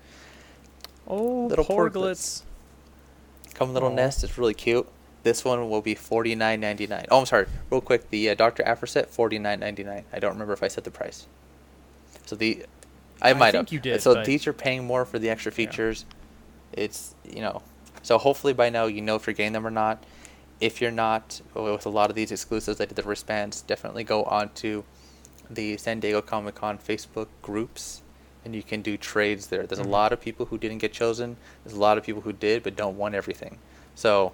[1.09, 1.93] Oh, Little porglets.
[1.93, 2.43] porglets.
[3.55, 3.95] Come little Aw.
[3.95, 4.23] nest.
[4.23, 4.87] It's really cute.
[5.27, 7.05] This one will be forty nine ninety nine.
[7.11, 7.47] Oh, I'm sorry.
[7.69, 10.05] Real quick, the uh, Doctor Aphra set forty nine ninety nine.
[10.13, 11.27] I don't remember if I said the price.
[12.27, 12.65] So the,
[13.21, 13.73] I I might think have.
[13.73, 15.57] you did, So but- these are paying more for the extra Yeah.
[15.57, 16.05] features.
[16.73, 17.63] It's you know,
[18.05, 20.05] so hopefully by now you know if you're getting them or not.
[20.61, 23.63] If you're not, with a lot of these exclusives, I did the wristbands.
[23.63, 24.85] Definitely go on to
[25.51, 28.01] the San Diego Comic Con Facebook groups,
[28.45, 29.67] and you can do trades there.
[29.67, 29.87] There's Mhm.
[29.87, 31.37] a lot of people who didn't get chosen.
[31.65, 33.59] There's a lot of people who did but don't want everything.
[33.97, 34.33] So,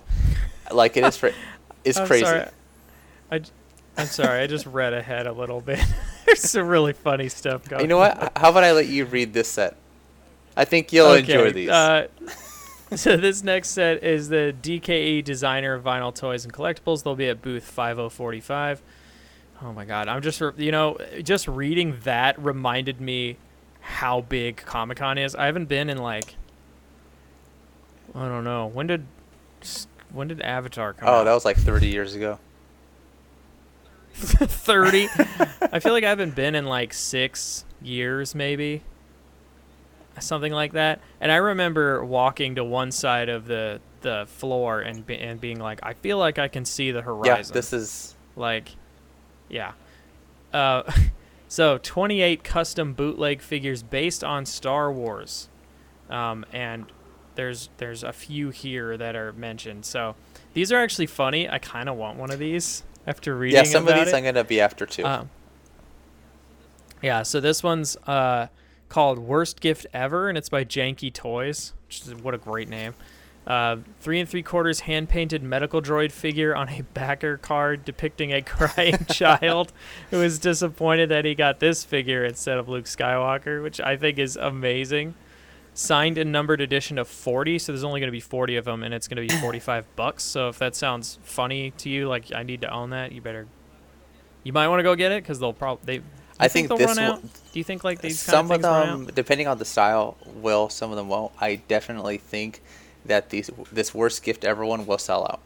[0.70, 1.32] like it is for,
[1.84, 2.24] it's I'm crazy.
[2.24, 2.48] Sorry.
[3.30, 3.40] I,
[3.96, 4.42] I'm sorry.
[4.42, 5.80] I just read ahead a little bit.
[6.26, 7.82] There's some really funny stuff going.
[7.82, 8.18] You know what?
[8.18, 8.30] on.
[8.36, 9.76] How about I let you read this set?
[10.56, 11.68] I think you'll enjoy these.
[11.68, 12.08] Uh,
[12.94, 17.02] so this next set is the DKE designer of vinyl toys and collectibles.
[17.02, 18.82] They'll be at booth 5045.
[19.62, 23.36] Oh my god, I'm just re- you know just reading that reminded me
[23.80, 25.34] how big Comic Con is.
[25.34, 26.34] I haven't been in like
[28.14, 29.06] I don't know when did
[30.12, 31.24] when did Avatar come oh, out?
[31.24, 32.38] that was like 30 years ago.
[34.14, 35.08] 30.
[35.72, 38.82] I feel like I haven't been in like six years, maybe.
[40.20, 41.00] Something like that.
[41.20, 45.58] And I remember walking to one side of the, the floor and, be, and being
[45.58, 47.46] like, I feel like I can see the horizon.
[47.48, 48.68] Yeah, this is Like,
[49.48, 49.72] yeah.
[50.52, 50.82] Uh,
[51.48, 55.48] so, 28 custom bootleg figures based on Star Wars.
[56.10, 56.84] Um, and
[57.34, 59.84] there's there's a few here that are mentioned.
[59.84, 60.14] So,
[60.54, 61.48] these are actually funny.
[61.48, 63.64] I kind of want one of these after reading yeah.
[63.64, 64.14] Some of these it.
[64.14, 65.04] I'm gonna be after too.
[65.04, 65.30] Um,
[67.02, 68.46] yeah, so this one's uh,
[68.88, 71.72] called Worst Gift Ever, and it's by Janky Toys.
[71.86, 72.94] Which is, what a great name.
[73.44, 78.32] Uh, three and three quarters hand painted medical droid figure on a backer card depicting
[78.32, 79.72] a crying child
[80.10, 84.18] who is disappointed that he got this figure instead of Luke Skywalker, which I think
[84.18, 85.14] is amazing.
[85.74, 88.82] Signed and numbered edition of 40, so there's only going to be 40 of them,
[88.82, 90.22] and it's going to be 45 bucks.
[90.22, 93.46] So if that sounds funny to you, like I need to own that, you better.
[94.44, 95.98] You might want to go get it because they'll probably.
[96.00, 96.04] They,
[96.38, 97.22] I think they'll this will- out.
[97.22, 100.68] Do you think like these some kind of of them, depending on the style, will.
[100.68, 101.32] Some of them won't.
[101.40, 102.60] I definitely think
[103.06, 105.40] that these this worst gift ever one will sell out.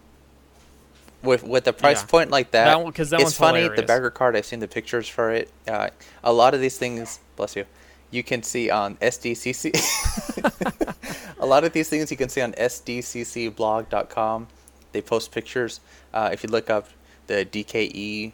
[1.23, 2.07] With with the price Yeah.
[2.07, 3.59] point like that, That one- that it's one's funny.
[3.61, 3.87] The hilarious.
[3.87, 5.51] bagger card, I've seen the pictures for it.
[5.69, 5.91] Uh,
[6.25, 7.65] a lot of these things, bless you,
[8.11, 9.73] you can see on SDCC.
[11.39, 14.47] a lot of these things you can see on SDCCblog.com.
[14.93, 15.81] They post pictures.
[16.15, 16.89] Uh, if you look up
[17.27, 18.33] the DKE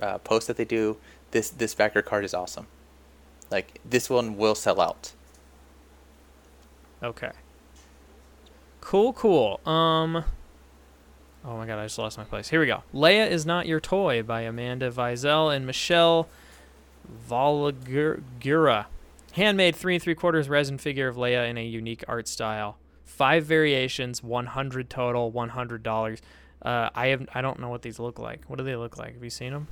[0.00, 0.96] uh, post that they do,
[1.30, 2.66] this this backer card is awesome.
[3.50, 5.12] Like this one will sell out.
[7.02, 7.32] Okay.
[8.80, 9.60] Cool, cool.
[9.66, 10.24] Um.
[11.44, 12.48] Oh my god, I just lost my place.
[12.48, 12.82] Here we go.
[12.92, 16.28] Leia is not your toy by Amanda Vizel and Michelle
[17.28, 18.86] Valagura.
[19.38, 22.76] Handmade three and three quarters resin figure of Leia in a unique art style.
[23.04, 26.20] Five variations, 100 total, $100.
[26.60, 28.40] Uh, I have I don't know what these look like.
[28.48, 29.14] What do they look like?
[29.14, 29.68] Have you seen them?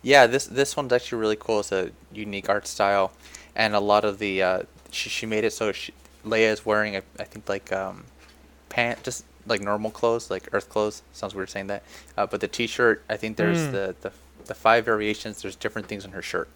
[0.00, 1.60] Yeah, this this one's actually really cool.
[1.60, 3.12] It's a unique art style,
[3.54, 5.92] and a lot of the uh, she she made it so she,
[6.24, 8.04] Leia is wearing a, I think like um,
[8.70, 11.02] pant just like normal clothes, like Earth clothes.
[11.12, 11.82] Sounds weird saying that,
[12.16, 13.72] uh, but the T-shirt I think there's Mm.
[13.72, 14.12] the, the
[14.46, 15.42] the five variations.
[15.42, 16.48] There's different things on her shirt.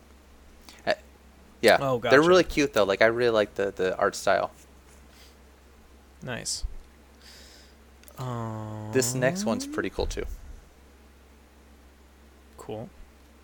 [1.57, 2.85] Uh, yeah, Oh, they're really cute though.
[2.85, 4.51] Like I really like the the art style.
[6.23, 6.65] Nice.
[8.19, 10.25] Um, This next one's pretty cool too.
[12.57, 12.89] cool.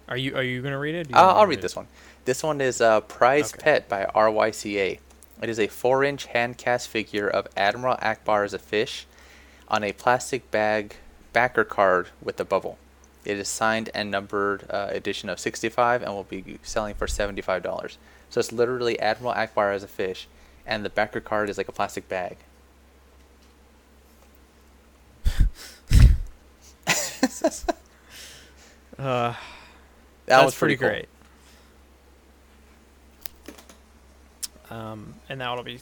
[0.08, 1.08] Are you are you gonna read it?
[1.10, 1.86] You I'll, to read this one.
[2.24, 3.62] This one is uh, Prize Okay.
[3.62, 4.98] Pet by RYCA.
[5.42, 9.06] It is a 4 inch hand cast figure of Admiral Ackbar as a fish
[9.68, 10.96] on a plastic bag
[11.32, 12.78] backer card with a bubble.
[13.24, 17.96] It is signed and numbered uh, edition of 65 and will be selling for $75.
[18.30, 20.26] So it's literally Admiral Ackbar as a fish,
[20.66, 22.38] and the backer card is like a plastic bag.
[28.98, 29.34] Uh,
[30.26, 31.06] That was pretty, pretty,
[33.46, 33.54] cool.
[34.70, 34.76] great.
[34.78, 35.80] Um, and that'll be,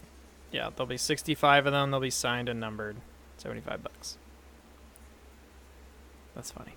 [0.52, 1.90] yeah, there'll be 65 of them.
[1.90, 2.96] They'll be signed and numbered,
[3.36, 4.16] 75 bucks.
[6.34, 6.72] That's funny.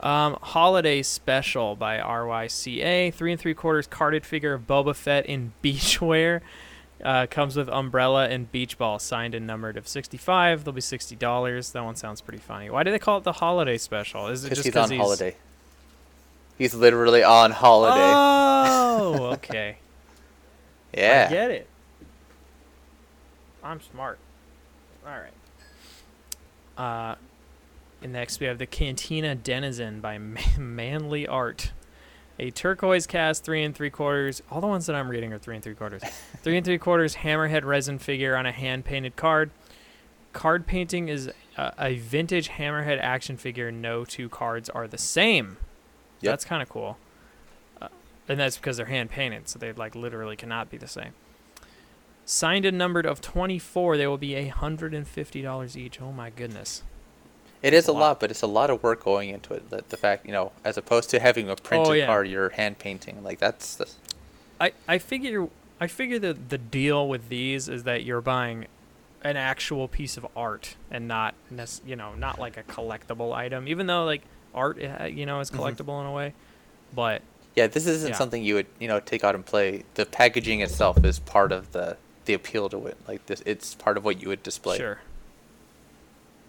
[0.00, 5.52] Um, holiday special by RYCA, three and three quarters carded figure of Boba Fett in
[5.62, 6.40] beachwear.
[7.04, 10.64] Uh, comes with umbrella and beach ball, signed and numbered of 65.
[10.64, 11.72] They'll be $60.
[11.72, 12.68] That one sounds pretty funny.
[12.68, 14.26] Why do they call it the holiday special?
[14.28, 15.34] Is it Because just he's on holiday.
[16.58, 17.94] He's literally on holiday.
[17.96, 19.76] Oh, okay.
[20.94, 21.66] yeah I get it.
[23.64, 24.18] I'm smart.
[25.06, 25.32] All right.
[26.76, 27.14] Uh,
[28.02, 30.18] and next we have the Cantina Denizen by
[30.58, 31.72] Manly Art,
[32.38, 34.42] a turquoise cast three and three quarters.
[34.50, 36.02] All the ones that I'm reading are three and three quarters.
[36.42, 39.50] three and three quarters hammerhead resin figure on a hand painted card.
[40.32, 43.70] Card painting is a, a vintage hammerhead action figure.
[43.70, 45.58] No two cards are the same.
[46.20, 46.32] Yep.
[46.32, 46.98] That's kind of cool.
[47.80, 47.88] Uh,
[48.28, 51.12] and that's because they're hand painted, so they like literally cannot be the same.
[52.24, 56.00] Signed and numbered of 24, they will be $150 each.
[56.00, 56.84] Oh my goodness.
[57.62, 58.00] It is a a lot.
[58.00, 59.68] lot, but it's a lot of work going into it.
[59.70, 62.06] The, the fact, you know, as opposed to having a printed Oh, yeah.
[62.06, 63.22] card, you're hand painting.
[63.22, 63.96] Like that's, that's
[64.60, 65.48] I, I figure
[65.80, 68.66] I figure that the deal with these is that you're buying
[69.22, 71.34] an actual piece of art and not
[71.86, 74.22] you know not like a collectible item even though like
[74.54, 75.58] art uh, you know is Mhm.
[75.58, 76.32] collectible in a way
[76.94, 77.20] but
[77.54, 77.66] yeah.
[77.66, 78.16] This isn't Yeah.
[78.16, 79.84] something you would you know take out and play.
[79.94, 81.96] The packaging itself is part of the
[82.26, 82.96] the appeal to it.
[83.08, 84.76] Like this, it's part of what you would display.
[84.78, 85.00] sure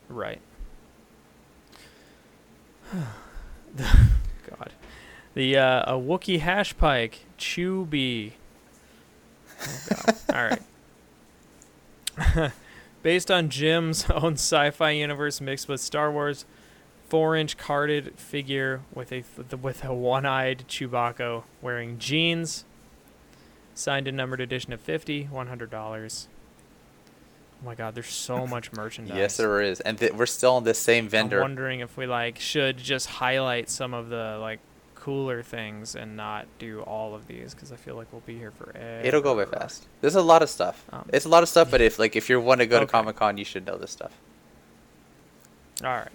[0.09, 0.39] right
[3.78, 4.72] god
[5.34, 8.34] the uh, a Wookiee hash pike Chewie
[9.92, 10.62] oh all right
[13.04, 16.46] based on Jim's own sci-fi universe mixed with Star Wars
[17.12, 19.22] four-inch carded figure with a
[19.62, 22.64] with a one-eyed Chewbacca wearing jeans.
[23.74, 26.28] Signed and numbered edition of 50 $100.
[27.62, 29.18] Oh my god, there's so much merchandise.
[29.18, 31.38] Yes, there is, and th- we're still on the same vendor.
[31.38, 34.59] I'm wondering if we like should just highlight some of the like
[34.95, 38.51] cooler things and not do all of these because I feel like we'll be here
[38.51, 39.01] for forever.
[39.07, 39.88] It'll go by fast.
[39.99, 40.84] There's a lot of stuff.
[40.91, 42.86] Um, it's a lot of stuff, but if like if you want to go to
[42.86, 44.12] Comic Con, you should know this stuff.
[45.84, 46.09] All right.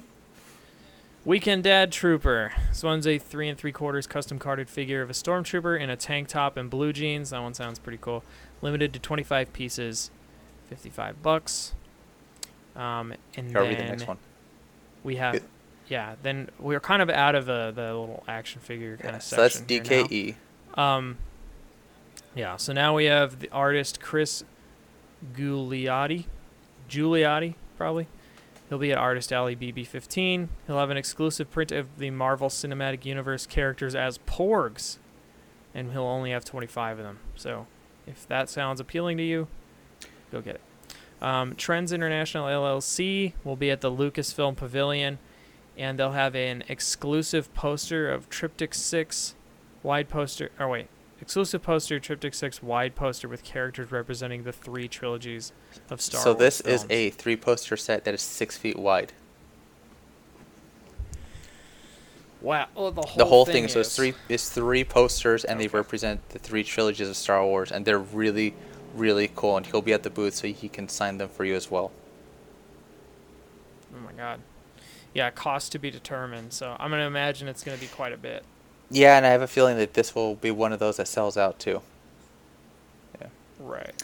[1.24, 2.53] Weekend Dad Trooper.
[2.68, 5.97] This one's a three and three quarters custom carded figure of a stormtrooper in a
[5.97, 7.30] tank top and blue jeans.
[7.30, 8.22] That one sounds pretty cool.
[8.62, 10.12] Limited to 25 pieces,
[10.69, 11.75] 55 bucks.
[12.75, 14.19] Um, and Here, I'll then the next one.
[15.03, 15.43] we have, Good.
[15.89, 16.17] yeah.
[16.23, 19.37] Then we're kind of out of the the little action figure kind Yeah, of so
[19.37, 19.85] that's section.
[19.85, 20.07] here now.
[20.09, 20.79] DKE.
[20.79, 21.19] Um,
[22.35, 22.57] yeah.
[22.57, 24.45] So now we have the artist Chris
[25.35, 26.25] Giuliotti,
[26.89, 28.09] Giuliotti probably.
[28.69, 30.49] He'll be at Artist Alley BB15.
[30.67, 34.99] He'll have an exclusive print of the Marvel Cinematic Universe characters as Porgs,
[35.73, 37.21] and he'll only have 25 of them.
[37.37, 37.69] So,
[38.09, 39.47] if that sounds appealing to you,
[40.31, 40.61] go get it.
[41.22, 45.18] Um, Trends International LLC will be at the Lucasfilm Pavilion,
[45.79, 49.35] and they'll have an exclusive poster of Triptych 6
[49.83, 50.51] wide poster.
[50.61, 50.89] Or wait,
[51.20, 55.53] exclusive poster Triptych 6 wide poster with characters representing the three trilogies
[55.91, 56.39] of Star so Wars.
[56.39, 59.12] So, this is a three poster set that is six feet wide.
[62.47, 62.68] wow.
[62.77, 65.68] Oh, the whole the whole thing, thing, so it's three it's three posters and they
[65.68, 68.55] represent the three trilogies of Star Wars and they're really
[68.97, 71.55] really cool and he'll be at the booth so he can sign them for you
[71.55, 71.92] as well.
[73.94, 74.40] Oh my god.
[75.14, 76.53] Yeah, cost to be determined.
[76.53, 78.44] So I'm gonna imagine it's gonna be quite a bit.
[78.90, 81.36] Yeah, and I have a feeling that this will be one of those that sells
[81.36, 81.82] out too.
[83.20, 83.28] Yeah.
[83.59, 84.03] Right.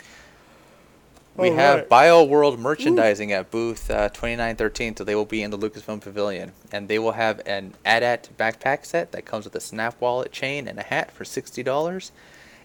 [1.35, 1.89] We All have right.
[1.89, 6.89] Bioworld merchandising at booth uh, 2913, so they will be in the Lucasfilm Pavilion, and
[6.89, 10.79] they will have an AT-AT backpack set that comes with a snap wallet chain and
[10.79, 12.13] a hat for sixty dollars,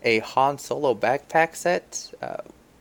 [0.07, 2.37] a Han Solo backpack set, uh,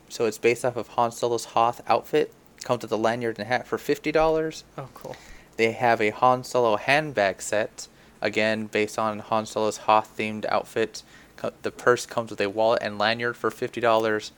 [0.09, 2.33] so it's based off of Han Solo's Hoth outfit,
[2.65, 4.65] comes with a lanyard and hat for fifty dollars.
[4.79, 5.17] Oh, cool.
[5.57, 7.89] They have a Han Solo handbag set,
[8.21, 11.03] again based on Han Solo's Hoth themed outfit.
[11.37, 14.33] Co- The purse comes with a wallet and lanyard for fifty dollars.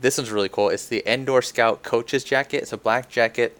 [0.00, 0.68] This one's really cool.
[0.68, 2.62] It's the Endor Scout coach's jacket.
[2.62, 3.58] It's a black jacket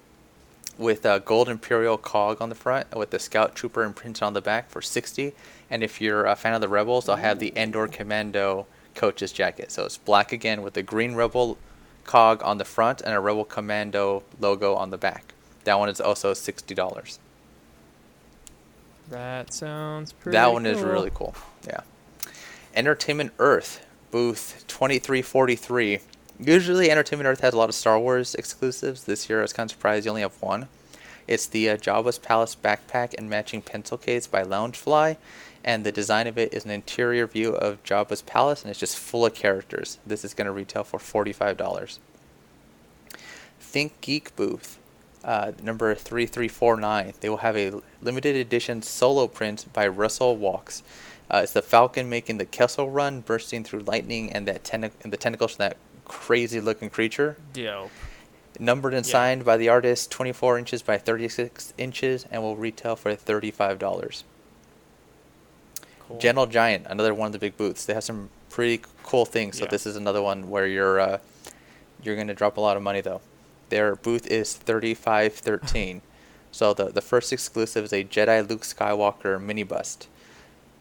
[0.79, 4.43] with a gold Imperial cog on the front, with the Scout Trooper imprinted on the
[4.43, 5.33] back for sixty.
[5.71, 9.71] And if you're a fan of the Rebels, they'll have the Endor Commando coach's jacket.
[9.73, 11.59] So it's black again with the green Rebel
[12.05, 15.35] cog on the front and a Rebel Commando logo on the back.
[15.65, 17.19] That one is also sixty dollars.
[19.09, 20.37] That sounds pretty.
[20.37, 21.35] that one is really cool.
[21.67, 21.81] Yeah.
[22.75, 26.01] Entertainment Earth, booth 2343.
[26.39, 29.05] Usually, Entertainment Earth has a lot of Star Wars exclusives.
[29.05, 30.69] This year, I was kind of surprised you only have one.
[31.27, 35.17] It's the uh, Jabba's Palace backpack and matching pencil case by Loungefly,
[35.67, 38.97] and the design of it is an interior view of Jabba's palace, and it's just
[38.97, 39.99] full of characters.
[40.07, 41.99] This is going to retail for forty-five dollars.
[43.61, 44.79] ThinkGeek booth,
[45.25, 47.13] uh, number three three four nine.
[47.21, 50.83] They will have a limited edition solo print by Russell Walks.
[51.29, 55.13] Uh, it's the Falcon making the Kessel Run, bursting through lightning, and that tentac- and
[55.13, 57.91] the tentacles from that crazy-looking creature Yo.
[58.61, 59.11] numbered and Yeah.
[59.11, 64.23] signed by the artist 24 inches by 36 inches and will retail for $35
[66.09, 66.19] Cool.
[66.19, 69.65] gentle giant another one of the big booths they have some pretty cool things so
[69.65, 69.71] Yeah.
[69.71, 71.19] this is another one where you're uh,
[72.03, 73.21] you're going to drop a lot of money though
[73.71, 76.03] their booth is 3513
[76.53, 80.07] so the, the first exclusive is a jedi luke skywalker mini bust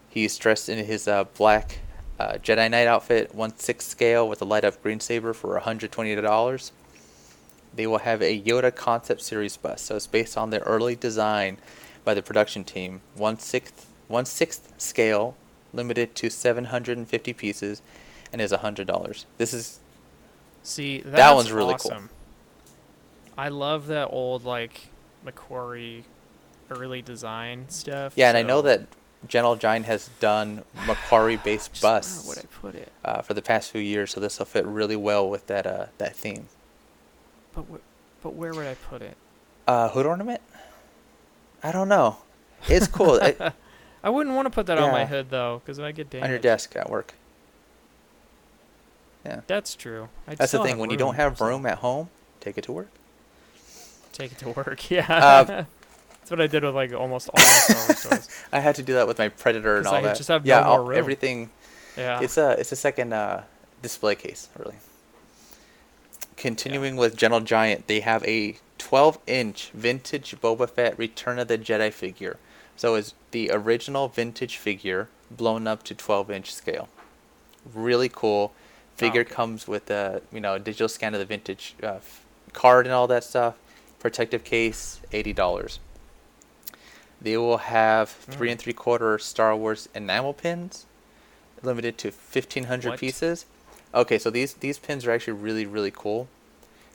[0.08, 1.80] he's dressed in his uh, black
[2.20, 6.70] uh, jedi knight outfit 1 6 scale with a light up green saber for $120
[7.74, 9.82] they will have a Yoda concept series bus.
[9.82, 11.58] So it's based on the early design
[12.06, 13.02] by the production team.
[13.14, 15.36] One sixth, one sixth scale,
[15.72, 17.82] limited to 750 pieces,
[18.32, 19.26] and is hundred dollars.
[19.38, 19.80] This is
[20.62, 21.92] See, that's That one's really cool.
[21.92, 22.10] awesome.
[23.38, 24.88] I love that old like
[25.24, 26.04] McQuarrie
[26.70, 28.14] early design stuff.
[28.16, 28.82] yeah, and I know that
[29.28, 32.92] General Giant has done McQuarrie-based Just where busts would I put it?
[33.04, 35.86] uh, for the past few years, so this will fit really well with that uh,
[35.98, 36.48] that theme.
[37.54, 39.16] But wh- but where would I put it?
[39.68, 40.40] Uh, hood ornament?
[41.62, 42.18] I don't know.
[42.68, 43.52] It's cool I,
[44.06, 46.24] I wouldn't want to put that on my hood though, because I get damaged.
[46.26, 47.14] on your desk at work.
[49.24, 50.08] Yeah, That's true.
[50.28, 50.78] I that's the thing.
[50.78, 52.88] When you don't have room at home, take it to work.
[54.12, 54.88] take it to work.
[54.92, 55.06] Yeah.
[55.10, 55.64] Uh,
[56.20, 58.44] that's what I did with like almost all my Star Wars toys.
[58.52, 60.16] I had to do that with my Predator and all I that.
[60.16, 60.98] just have no yeah, more room.
[60.98, 61.50] everything.
[61.96, 62.20] Yeah.
[62.20, 63.42] It's a it's a second uh,
[63.82, 64.76] display case, really.
[66.36, 71.92] Continuing with Gentle Giant, they have a 12-inch vintage Boba Fett Return of the Jedi
[71.92, 72.36] figure.
[72.76, 76.88] So it's the original vintage figure blown up to 12-inch scale.
[77.74, 78.52] Really cool.
[78.96, 79.34] Figure okay.
[79.34, 81.98] comes with a you know a digital scan of the vintage uh,
[82.54, 83.54] card and all that stuff.
[83.98, 85.80] Protective case, eighty dollars.
[87.20, 88.52] They will have three Mm.
[88.52, 90.86] and three quarter Star Wars enamel pins,
[91.62, 93.44] limited to fifteen hundred pieces.
[93.94, 96.28] Okay, so these these pins are actually really really cool.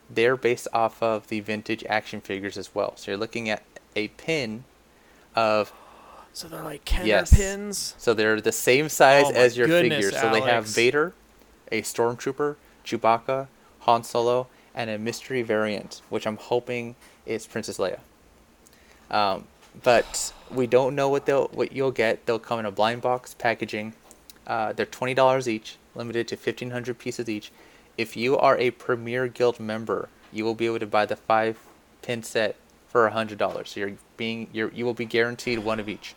[0.09, 2.93] They're based off of the vintage action figures as well.
[2.97, 3.61] So you're looking at
[3.95, 4.63] a pin
[5.35, 5.71] of
[6.33, 7.33] so they're like Kenner Yes.
[7.35, 7.95] pins.
[7.97, 10.21] so they're the same size Oh as your goodness, figures.
[10.21, 11.13] So they have Vader,
[11.71, 12.55] a stormtrooper,
[12.85, 13.47] Chewbacca,
[13.81, 17.99] Han Solo, and a mystery variant, which I'm hoping is Princess Leia.
[19.09, 19.45] Um,
[19.83, 22.25] but we don't know what they'll what you'll get.
[22.25, 23.93] They'll come in a blind box packaging.
[24.47, 27.51] Uh, they're twenty dollars each, limited to fifteen hundred pieces each.
[27.97, 31.57] If you are a Premier Guild member, you will be able to buy the five
[32.01, 32.55] pin set
[32.91, 33.69] for hundred dollars.
[33.69, 36.13] So you're being you're you will be guaranteed one of each.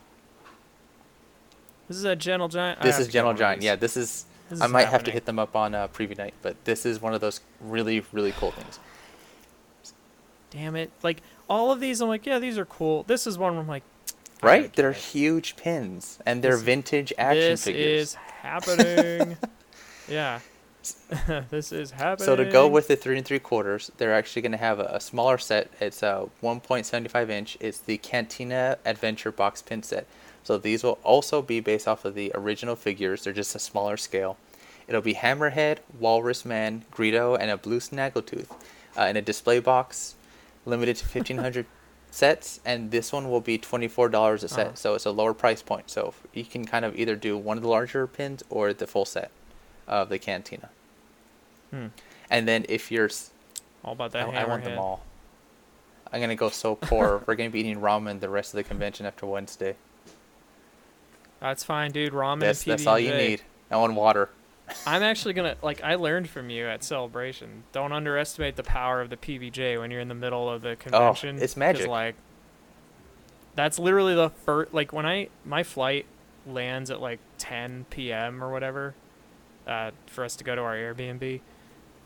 [1.89, 2.81] This is a Gentle Giant.
[2.81, 3.62] I This is Gentle Giant.
[3.62, 4.25] Yeah, this is.
[4.51, 6.85] This I is might have to hit them up on uh, preview night, but this
[6.85, 8.79] is one of those really, really cool things.
[10.51, 10.91] Damn it!
[11.03, 13.05] Like all of these, I'm like, yeah, these are cool.
[13.05, 13.83] This is one where I'm like,
[14.43, 14.72] Right?
[14.75, 14.97] They're it.
[14.97, 18.01] huge pins, and they're This- vintage action this figures.
[18.11, 19.37] is happening.
[20.09, 20.41] yeah.
[21.51, 22.26] this is happening.
[22.26, 24.91] So to go with the three and three quarters, they're actually going to have a,
[24.93, 25.70] a smaller set.
[25.80, 27.57] It's a 1.75 inch.
[27.61, 30.07] It's the Cantina Adventure box pin set.
[30.43, 33.24] So these will also be based off of the original figures.
[33.24, 34.37] They're just a smaller scale.
[34.87, 38.51] It'll be Hammerhead, Walrus Man, Greedo, and a blue Snaggletooth
[38.99, 40.14] uh, in a display box,
[40.66, 41.64] limited to 1,500
[42.11, 42.61] sets.
[42.64, 44.66] And this one will be $24 a set.
[44.66, 44.74] Uh-huh.
[44.74, 45.89] So it's a lower price point.
[45.89, 49.07] So you can kind of either do one of the larger pins or the full
[49.07, 49.30] set
[49.87, 50.70] of the Cantina.
[51.70, 51.87] Hmm.
[52.30, 53.11] And then if you're,
[53.85, 55.03] all about I, that I want them all.
[56.12, 57.22] I'm gonna go so poor.
[57.26, 59.74] We're gonna be eating ramen the rest of the convention after Wednesday.
[61.41, 62.12] That's fine, dude.
[62.12, 63.43] Ramen That's that's all you need.
[63.70, 64.30] I want water.
[64.87, 65.82] I'm actually gonna like.
[65.82, 67.64] I learned from you at Celebration.
[67.72, 71.39] Don't underestimate the power of the PBJ when you're in the middle of the convention.
[71.39, 71.89] Oh, it's magic.
[71.89, 72.14] Like,
[73.55, 74.72] that's literally the first.
[74.72, 76.07] Like when I my flight
[76.47, 78.43] lands at like 10 p.m.
[78.43, 78.95] or whatever,
[79.67, 81.41] uh, for us to go to our Airbnb.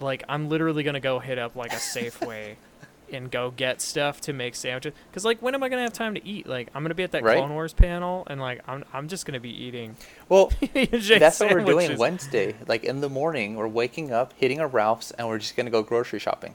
[0.00, 2.56] Like I'm literally gonna go hit up like a Safeway.
[3.11, 6.14] And go get stuff to make sandwiches, cause like when am I gonna have time
[6.14, 6.46] to eat?
[6.46, 7.38] Like I'm gonna be at that Right.
[7.38, 9.96] Clone Wars panel, and like I'm I'm just gonna be eating.
[10.28, 11.96] Well, that's what we're doing.
[11.96, 12.54] Wednesday.
[12.66, 15.82] Like in the morning, we're waking up, hitting a Ralph's, and we're just gonna go
[15.82, 16.54] grocery shopping.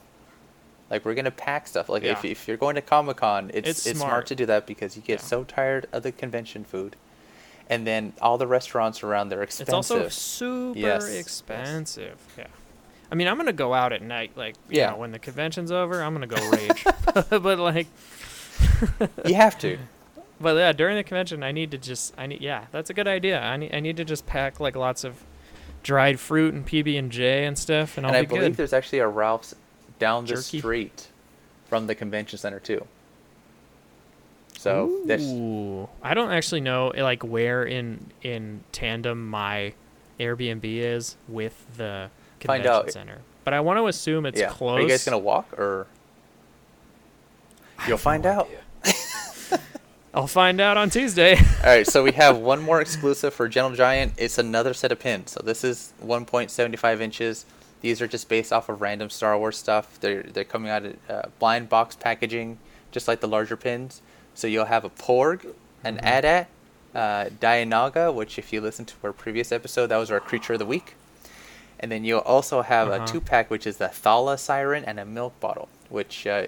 [0.92, 1.90] Like we're gonna pack stuff.
[1.90, 4.12] Like if, if you're going to Comic Con, it's It's it's, smart.
[4.12, 4.26] smart.
[4.28, 5.26] to do that because you get Yeah.
[5.26, 6.96] so tired of the convention food,
[7.74, 9.68] and then all the restaurants around they're expensive.
[9.70, 11.20] It's also super Yes, yes.
[11.20, 12.18] expensive.
[12.38, 12.48] Yeah.
[13.12, 14.92] I mean, I'm gonna go out at night, like you Yeah.
[14.92, 16.84] know, when the convention's over, I'm gonna go rage.
[17.30, 17.88] but like,
[19.26, 19.78] you have to.
[20.42, 23.08] but yeah, during the convention, I need to just, I need, yeah, that's a good
[23.08, 23.42] idea.
[23.42, 25.24] I need, I need to just pack like lots of
[25.84, 28.58] dried fruit and PB and J and stuff, and, and I'll I be believe good.
[28.58, 29.54] there's actually a Ralph's
[30.00, 30.60] down the Jerky?
[30.60, 31.08] street
[31.68, 32.88] from the convention center too.
[34.64, 39.74] So that's Ooh, I don't actually know eh, like where in in tandem my
[40.22, 42.10] Airbnb is with the
[42.40, 42.92] Find convention out.
[42.92, 44.48] center, but I want to assume it's yeah.
[44.48, 44.80] close.
[44.80, 45.88] Are you guys gonna walk or?
[47.90, 48.48] You'll find out.
[50.14, 51.36] I'll find out on Tuesday.
[51.64, 54.14] All right, so we have one more exclusive for Gentle Giant.
[54.16, 55.32] It's another set of pins.
[55.32, 57.46] So this is 1.75 inches.
[57.82, 60.00] These are just based off of random Star Wars stuff.
[60.00, 62.60] They're they're coming out of uh, blind box packaging,
[62.94, 64.02] just like the larger pins.
[64.36, 65.46] So you'll have a Porg,
[65.84, 66.06] an Mm-hmm.
[66.06, 66.48] AT-AT,
[66.96, 70.60] uh, Dianoga, which if you listen to our previous episode, that was our creature of
[70.60, 70.96] the week.
[71.80, 73.04] And then you'll also have Uh-huh.
[73.04, 76.48] a two pack, which is the Thala Siren and a milk bottle, which uh,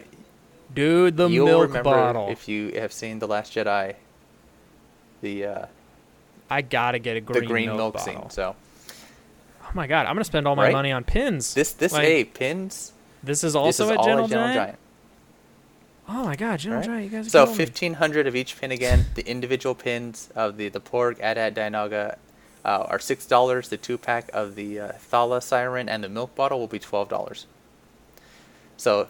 [0.73, 2.29] Dude, the you'll milk remember bottle.
[2.29, 3.95] if you have seen The Last Jedi.
[5.21, 5.65] The uh,
[6.49, 8.29] I gotta get a green, the green milk, milk, scene.
[8.29, 8.55] So
[9.63, 10.71] Oh my god, I'm gonna spend all my Right?
[10.73, 11.53] money on pins.
[11.53, 12.93] this this Like, hey pins.
[13.23, 14.53] this is This also is a all Gentle, a Giant?
[14.55, 14.79] Giant.
[16.07, 16.85] Oh my god, Gentle Right?
[16.87, 19.05] Giant, you guys are So fifteen hundred of each pin again.
[19.15, 22.17] the individual pins of the the Porg, AT-AT, Dianoga
[22.63, 23.69] uh, are six dollars.
[23.69, 27.09] The two pack of the uh, Thala Siren and the milk bottle will be twelve
[27.09, 27.47] dollars.
[28.77, 29.07] So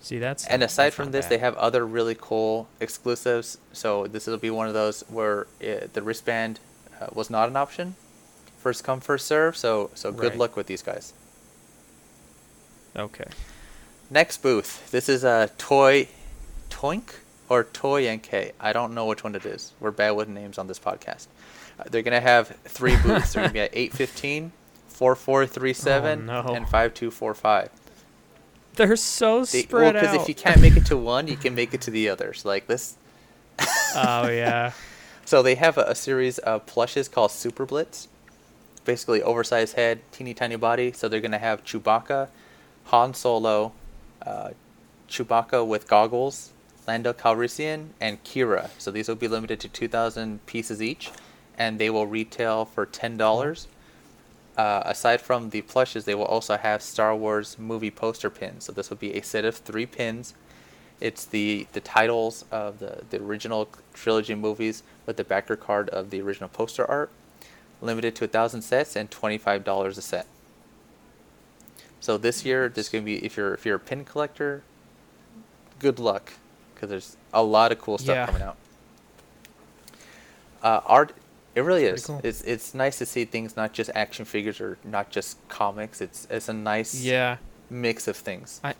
[0.00, 1.30] See, that's and aside that's from this, bad.
[1.32, 3.58] they have other really cool exclusives.
[3.72, 6.58] So this will be one of those where uh, the wristband
[7.00, 7.94] uh, was not an option.
[8.58, 9.56] First come, first serve.
[9.56, 10.38] So so good Right.
[10.38, 11.12] luck with these guys.
[12.96, 13.24] okay.
[14.10, 14.90] Next booth.
[14.90, 16.08] This is a toy,
[16.70, 17.14] Toink
[17.48, 18.52] or Toy NK.
[18.58, 19.72] I don't know which one it is.
[19.80, 21.26] We're bad with names on this podcast.
[21.78, 23.32] Uh, they're gonna have three booths.
[23.32, 24.52] they're gonna be at 815,
[24.88, 26.54] 4437, Oh, no.
[26.54, 27.70] and 5245.
[28.76, 30.20] They're so They, well, spread because out.
[30.22, 32.44] if you can't make it to one, you can make it to the others.
[32.44, 32.96] Like this.
[33.94, 34.72] oh yeah.
[35.24, 38.08] So they have a, a series of plushes called Super Blitz.
[38.84, 40.92] Basically, oversized head, teeny tiny body.
[40.92, 42.28] So they're gonna have Chewbacca,
[42.86, 43.72] Han Solo,
[44.28, 44.50] uh,
[45.08, 46.52] Chewbacca with goggles,
[46.86, 48.70] Lando Calrissian, and Qi'ra.
[48.78, 51.10] So these will be limited to 2,000 pieces each,
[51.56, 53.66] and they will retail for ten dollars.
[54.56, 58.64] Uh, aside from the plushes, they will also have Star Wars movie poster pins.
[58.64, 60.34] So this will be a set of three pins.
[61.00, 66.10] It's the the titles of the the original trilogy movies with the backer card of
[66.10, 67.10] the original poster art.
[67.80, 70.26] Limited to a thousand sets and twenty five dollars a set.
[72.00, 74.62] So this year, there's gonna be if you're if you're a pin collector,
[75.78, 76.32] good luck,
[76.74, 78.26] because there's a lot of cool stuff Yeah.
[78.26, 78.56] coming out.
[80.62, 81.12] Uh, art,
[81.54, 82.06] it really Pretty is.
[82.06, 82.20] cool.
[82.24, 86.00] It's it's nice to see things not just action figures or not just comics.
[86.00, 87.36] It's it's a nice Yeah.
[87.70, 88.60] mix of things.
[88.62, 88.74] I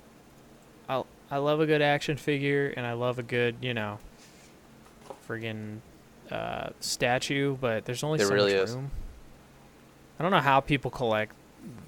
[1.31, 3.99] I love a good action figure and I love a good, you know,
[5.29, 5.81] friggin'
[6.31, 8.75] uh, statue, but there's only There so really much is.
[8.75, 8.91] room.
[10.19, 11.35] I don't know how people collect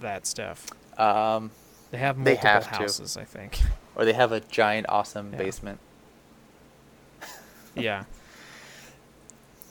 [0.01, 0.67] that stuff.
[1.01, 1.51] Um,
[1.91, 2.75] They have They multiple have to.
[2.77, 3.59] houses, I think.
[3.97, 5.39] or they have a giant, awesome Yeah.
[5.39, 5.81] basement.
[7.75, 8.05] yeah.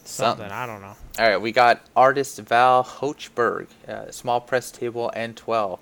[0.03, 0.45] Something.
[0.49, 0.51] Something.
[0.51, 0.95] I don't know.
[1.19, 5.79] All right, we got artist Val Hochberg, uh, small press table N12.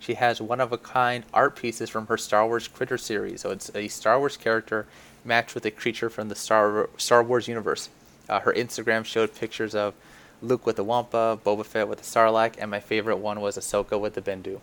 [0.00, 3.40] She has one of a kind art pieces from her Star Wars Critter series.
[3.40, 4.86] So it's a Star Wars character
[5.24, 7.88] matched with a creature from the Star Star Wars universe.
[8.28, 9.94] Uh, her Instagram showed pictures of
[10.42, 13.98] Luke with the Wampa, Boba Fett with the Sarlacc, and my favorite one was Ahsoka
[13.98, 14.60] with the Bendu.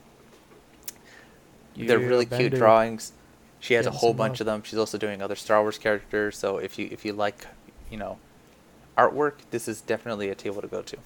[1.76, 3.14] They're really cute drawings.
[3.60, 4.42] She has a whole bunch love.
[4.42, 4.64] of them.
[4.64, 6.38] She's also doing other Star Wars characters.
[6.38, 7.48] So if you if you like,
[7.90, 8.18] you know,
[8.98, 10.98] artwork, this is definitely a table to go to.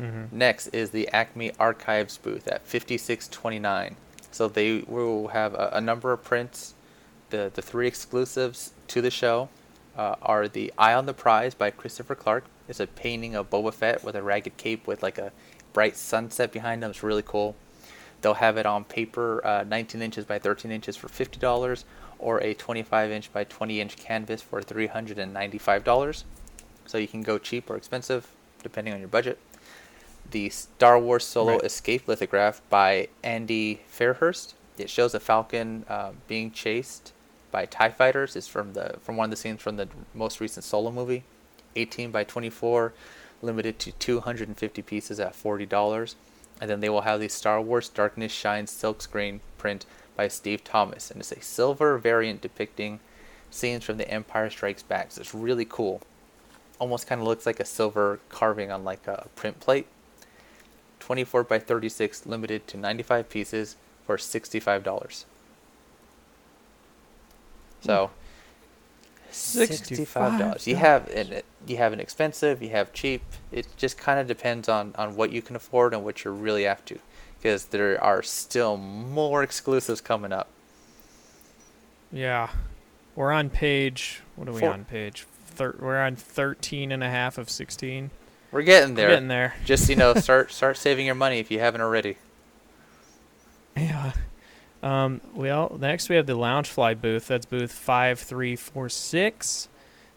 [0.00, 0.32] Mhm.
[0.32, 3.96] Next is the Acme Archives booth at 5629.
[4.30, 6.74] So they will have a, a number of prints.
[7.30, 9.48] The the three exclusives to the show
[9.96, 12.44] uh, are the Eye on the Prize by Christopher Clark.
[12.68, 15.32] It's a painting of Boba Fett with a ragged cape with like a
[15.72, 16.90] bright sunset behind him.
[16.90, 17.54] It's really cool.
[18.22, 21.84] They'll have it on paper, uh, 19 inches by 13 inches for $50,
[22.18, 26.24] or a 25 inch by 20 inch canvas for $395.
[26.86, 28.28] So you can go cheap or expensive
[28.62, 29.38] depending on your budget.
[30.30, 31.64] The Star Wars Solo Right.
[31.64, 34.54] Escape lithograph by Andy Fairhurst.
[34.78, 37.12] It shows a Falcon uh, being chased
[37.50, 38.36] by Tie Fighters.
[38.36, 41.24] It's from the from one of the scenes from the most recent Solo movie.
[41.76, 42.92] 18 by 24,
[43.40, 46.14] limited to 250 pieces at $40.
[46.62, 49.84] And then they will have the Star Wars Darkness Shines silkscreen print
[50.16, 53.00] by Steve Thomas, and it's a silver variant depicting
[53.50, 55.10] scenes from The Empire Strikes Back.
[55.10, 56.02] So it's really cool.
[56.78, 59.88] Almost kind of looks like a silver carving on like a print plate.
[61.00, 63.74] 24 by 36, limited to 95 pieces
[64.06, 65.24] for $65.
[67.80, 68.10] So,
[69.32, 70.66] sixty-five dollars.
[70.66, 73.22] You have an you have an expensive, you have cheap.
[73.50, 76.66] It just kind of depends on on what you can afford and what you're really
[76.66, 76.96] after,
[77.40, 80.48] because there are still more exclusives coming up.
[82.12, 82.50] Yeah.
[83.14, 84.70] We're on page, what are we Four.
[84.70, 85.26] on page?
[85.46, 88.10] Thir- we're on 13 and a half of 16.
[88.50, 89.08] We're getting there.
[89.08, 89.54] We're getting there.
[89.66, 92.16] Just you know, start start saving your money if you haven't already.
[93.76, 94.12] Yeah.
[94.82, 97.28] Um, well, next we have the Loungefly booth.
[97.28, 99.68] That's booth 5346.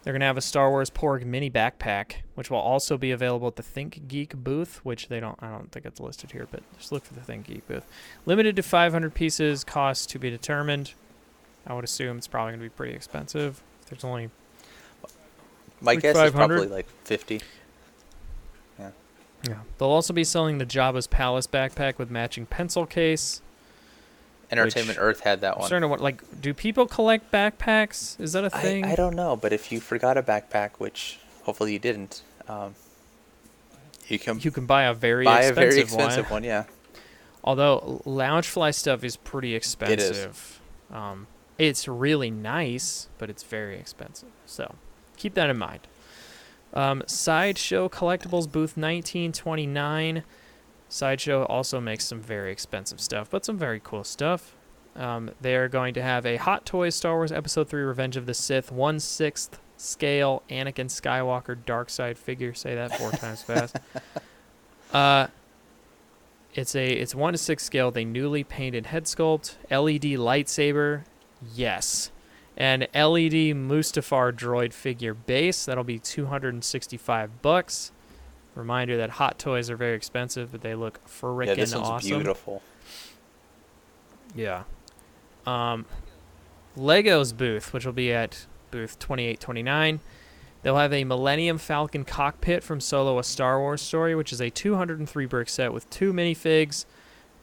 [0.03, 3.47] They're going to have a Star Wars Porg mini backpack, which will also be available
[3.47, 6.61] at the Think Geek booth, which they don't, I don't think it's listed here, but
[6.78, 7.86] just look for the Think Geek booth.
[8.26, 10.93] Limited to 500 pieces, cost to be determined.
[11.66, 13.63] I would assume it's probably going to be pretty expensive.
[13.89, 14.30] There's only,
[15.82, 17.41] My Like guess is probably like fifty.
[18.80, 18.91] yeah.
[19.47, 19.59] Yeah.
[19.80, 23.41] They'll also be selling the Jabba's Palace backpack with matching pencil case.
[24.57, 25.67] Entertainment Earth had that I'm one.
[25.67, 28.19] starting to like, do people collect backpacks?
[28.19, 28.85] Is that a I, thing?
[28.85, 32.75] I don't know, but if you forgot a backpack, which hopefully you didn't, um,
[34.07, 36.33] you can you can buy a very buy a expensive, very expensive one.
[36.33, 36.43] one.
[36.43, 36.65] Yeah.
[37.43, 40.59] Although Loungefly stuff is pretty expensive.
[40.91, 41.27] Um,
[41.57, 44.29] it's really nice, but it's very expensive.
[44.45, 44.75] So
[45.15, 45.81] keep that in mind.
[46.73, 50.23] Um, Sideshow Collectibles booth 1929.
[50.95, 54.55] Sideshow also makes some very expensive stuff, but some very cool stuff.
[54.95, 58.25] Um, they are going to have a Hot Toys Star Wars Episode 3 Revenge of
[58.25, 62.53] the Sith 1 6th scale Anakin Skywalker Dark Side figure.
[62.53, 63.75] Say that four times fast.
[64.93, 65.27] Uh,
[66.53, 67.91] it's a it's one to six scale.
[67.91, 71.03] They newly painted head sculpt, LED lightsaber,
[71.53, 72.09] yes,
[72.55, 75.65] and LED Mustafar droid figure base.
[75.65, 77.91] That'll be two hundred and sixty five bucks.
[78.55, 82.09] Reminder that Hot Toys are very expensive, but they look freaking Yeah, this one's awesome.
[82.09, 82.61] beautiful.
[84.33, 84.63] Yeah.
[85.45, 85.85] Um,
[86.75, 89.99] Lego's booth, which will be at booth 2829,
[90.63, 94.49] they'll have a Millennium Falcon cockpit from Solo: A Star Wars Story, which is a
[94.49, 96.85] 203 brick set with two minifigs,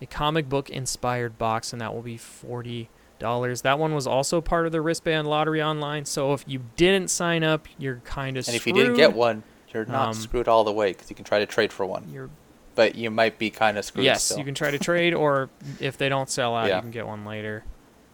[0.00, 3.62] a comic book inspired box, and that will be forty dollars.
[3.62, 6.04] That one was also part of the wristband lottery online.
[6.04, 9.44] So if you didn't sign up, you're kind of And if you didn't get one,
[9.74, 12.08] you're not Um, screwed all the way because you can try to trade for one,
[12.12, 12.30] you're
[12.74, 14.04] but you might be kind of screwed.
[14.04, 14.38] yes, still.
[14.38, 16.76] you can try to trade, or if they don't sell out, Yeah.
[16.76, 17.64] you can get one later.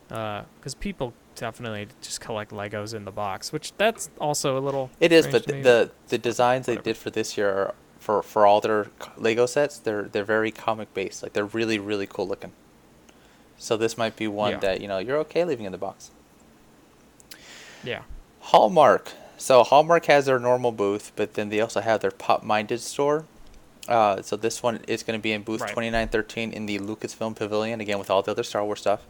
[0.09, 4.91] Because people definitely just collect Legos in the box, which that's also a little.
[5.01, 8.47] It is, but the, the the designs they did for this year are, for for
[8.47, 8.87] all their
[9.17, 11.23] Lego sets, they're they're very comic based.
[11.23, 12.53] Like they're really really cool looking.
[13.59, 14.59] So this might be one Yeah.
[14.61, 16.11] that you know you're okay leaving in the box.
[17.85, 18.03] yeah.
[18.41, 19.13] Hallmark.
[19.39, 23.25] So Hallmark has their normal booth, but then they also have their Pop Minded store.
[23.87, 25.69] Uh, so this one is going to be in booth Right.
[25.71, 29.03] 2913 in the Lucasfilm Pavilion, again with all the other Star Wars stuff.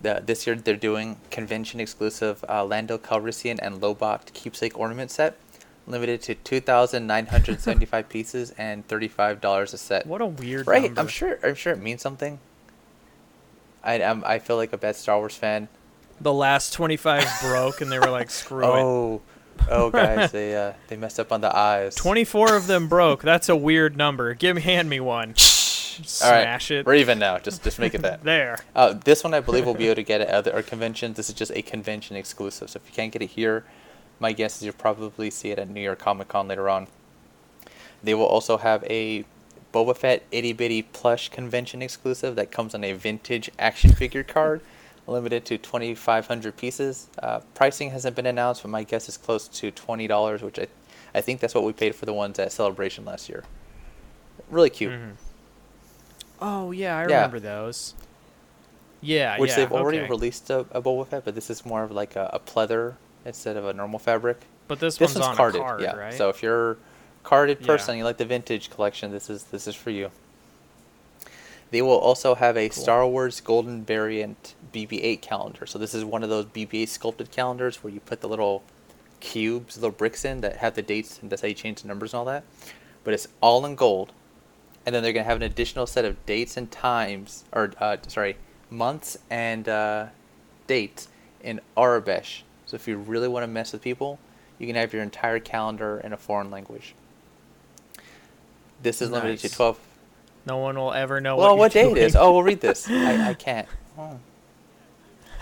[0.00, 5.36] The, this year they're doing convention exclusive uh, Lando Calrissian and Lobot keepsake ornament set,
[5.86, 10.06] limited to 2,975 pieces and $35 a set.
[10.06, 11.00] What a weird Right, number.
[11.02, 11.38] I'm sure.
[11.44, 12.38] I'm sure it means something.
[13.84, 15.68] I I'm, I feel like a bad Star Wars fan.
[16.20, 18.66] The last 25 broke, and they were like, screw it.
[18.82, 19.20] Oh,
[19.70, 21.94] oh, guys, they uh, they messed up on the eyes.
[21.94, 23.22] 24 of them broke.
[23.22, 24.34] That's a weird number.
[24.34, 25.34] Give me, hand me one.
[26.22, 26.86] All right, Smash it.
[26.86, 27.38] We're even now.
[27.38, 28.22] Just just make it that.
[28.28, 28.58] There.
[28.74, 31.16] Uh, this one I believe we'll be able to get at other conventions.
[31.16, 32.70] This is just a convention exclusive.
[32.70, 33.64] So if you can't get it here,
[34.20, 36.86] my guess is you'll probably see it at New York Comic Con later on.
[38.02, 39.24] They will also have a
[39.72, 44.60] Boba Fett itty bitty plush convention exclusive that comes on a vintage action figure card,
[45.08, 47.08] limited to 2,500 pieces.
[47.22, 50.66] Uh, pricing hasn't been announced, but my guess is close to $20, which I,
[51.14, 53.44] I think that's what we paid for the ones at Celebration last year.
[54.50, 54.92] Really cute.
[54.92, 55.12] Mhm.
[56.40, 57.16] Oh, yeah, I Yeah.
[57.16, 57.94] remember those.
[59.00, 60.08] Yeah, which yeah, they've already okay.
[60.08, 62.94] released a, a Boba Fett, but this is more of like a, a pleather
[63.24, 64.38] instead of a normal fabric.
[64.66, 65.96] But this, This one's, one's on carded, a card, yeah.
[65.96, 66.14] right?
[66.14, 66.76] So if you're a
[67.22, 67.66] carded Yeah.
[67.66, 70.10] person, you like the vintage collection, this is this is for you.
[71.70, 72.82] They will also have a Cool.
[72.82, 75.66] Star Wars Golden Variant BB-8 calendar.
[75.66, 78.62] So this is one of those BB-8 sculpted calendars where you put the little
[79.20, 82.12] cubes, little bricks in that have the dates, and that's how you change the numbers
[82.12, 82.44] and all that.
[83.04, 84.12] But it's all in gold,
[84.86, 88.36] and then they're gonna have an additional set of dates and times, or uh, sorry,
[88.70, 90.06] months and uh,
[90.66, 91.08] dates
[91.42, 92.44] in Arabic.
[92.66, 94.18] So if you really want to mess with people,
[94.58, 96.94] you can have your entire calendar in a foreign language.
[98.82, 99.56] This is limited to Nice.
[99.56, 99.78] 12
[100.48, 101.36] No one will ever know.
[101.36, 102.16] Well, what, what day it is?
[102.16, 102.88] Oh, we'll read this.
[102.88, 103.68] I, I can't.
[103.98, 104.18] Oh,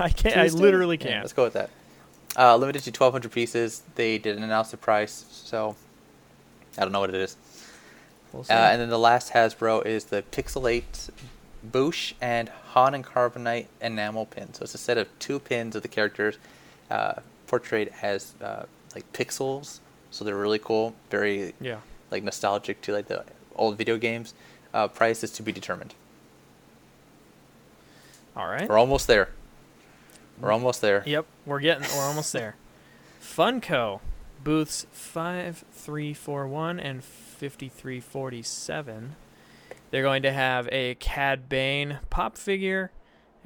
[0.00, 0.36] I can't.
[0.36, 1.22] I literally can't.
[1.22, 1.70] let's go with that.
[2.36, 3.82] Uh, limited to 1,200 pieces.
[3.94, 5.76] They didn't announce the price, so
[6.76, 7.36] I don't know what it is.
[8.32, 8.52] We'll see.
[8.52, 11.10] Uh, and then the last Hasbro is the Pixelate
[11.70, 14.52] Boushh and Han and Carbonite enamel pin.
[14.54, 16.36] So it's a set of two pins of the characters
[16.90, 17.14] uh,
[17.46, 19.78] portrayed as uh, like pixels.
[20.10, 21.78] So they're really cool, very yeah.
[22.10, 23.24] like nostalgic to like the
[23.54, 24.34] old video games.
[24.76, 25.94] Uh, price is to be determined.
[28.36, 28.68] All right.
[28.68, 29.30] We're almost there.
[30.38, 31.02] We're almost there.
[31.06, 31.88] Yep, we're getting.
[31.96, 32.56] We're almost there.
[33.22, 34.00] Funko
[34.44, 39.16] booths five three four one and fifty three forty seven.
[39.90, 42.90] They're going to have a Cad Bane pop figure,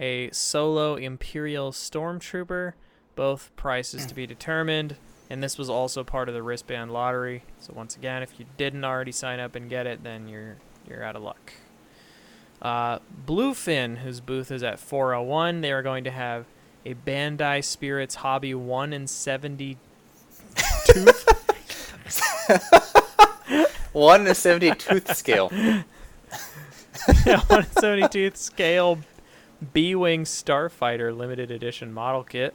[0.00, 2.72] a solo Imperial Stormtrooper,
[3.14, 4.96] both prices to be determined.
[5.30, 7.44] And this was also part of the wristband lottery.
[7.60, 10.56] So once again, if you didn't already sign up and get it, then you're
[10.88, 11.52] you're out of luck.
[12.60, 16.46] Uh, Bluefin, whose booth is at 401, they are going to have
[16.84, 19.78] a Bandai Spirits Hobby 1 in 70
[20.86, 21.26] tooth.
[23.92, 25.48] One to seventy tooth scale.
[25.52, 29.00] yeah, 1 in 70 tooth scale
[29.72, 32.54] B Wing Starfighter limited edition model kit.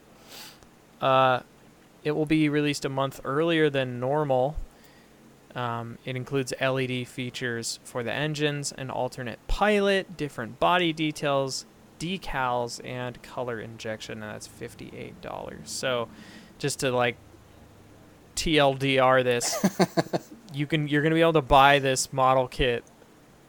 [1.02, 1.42] Uh,
[2.04, 4.56] it will be released a month earlier than normal.
[5.56, 11.66] Um, it includes LED features for the engines, an alternate pilot, different body details,
[11.98, 15.72] decals, and color injection, and that's fifty-eight dollars.
[15.72, 16.10] So,
[16.60, 17.16] just to like
[18.36, 19.56] TLDR this,
[20.54, 22.84] you can you're gonna be able to buy this model kit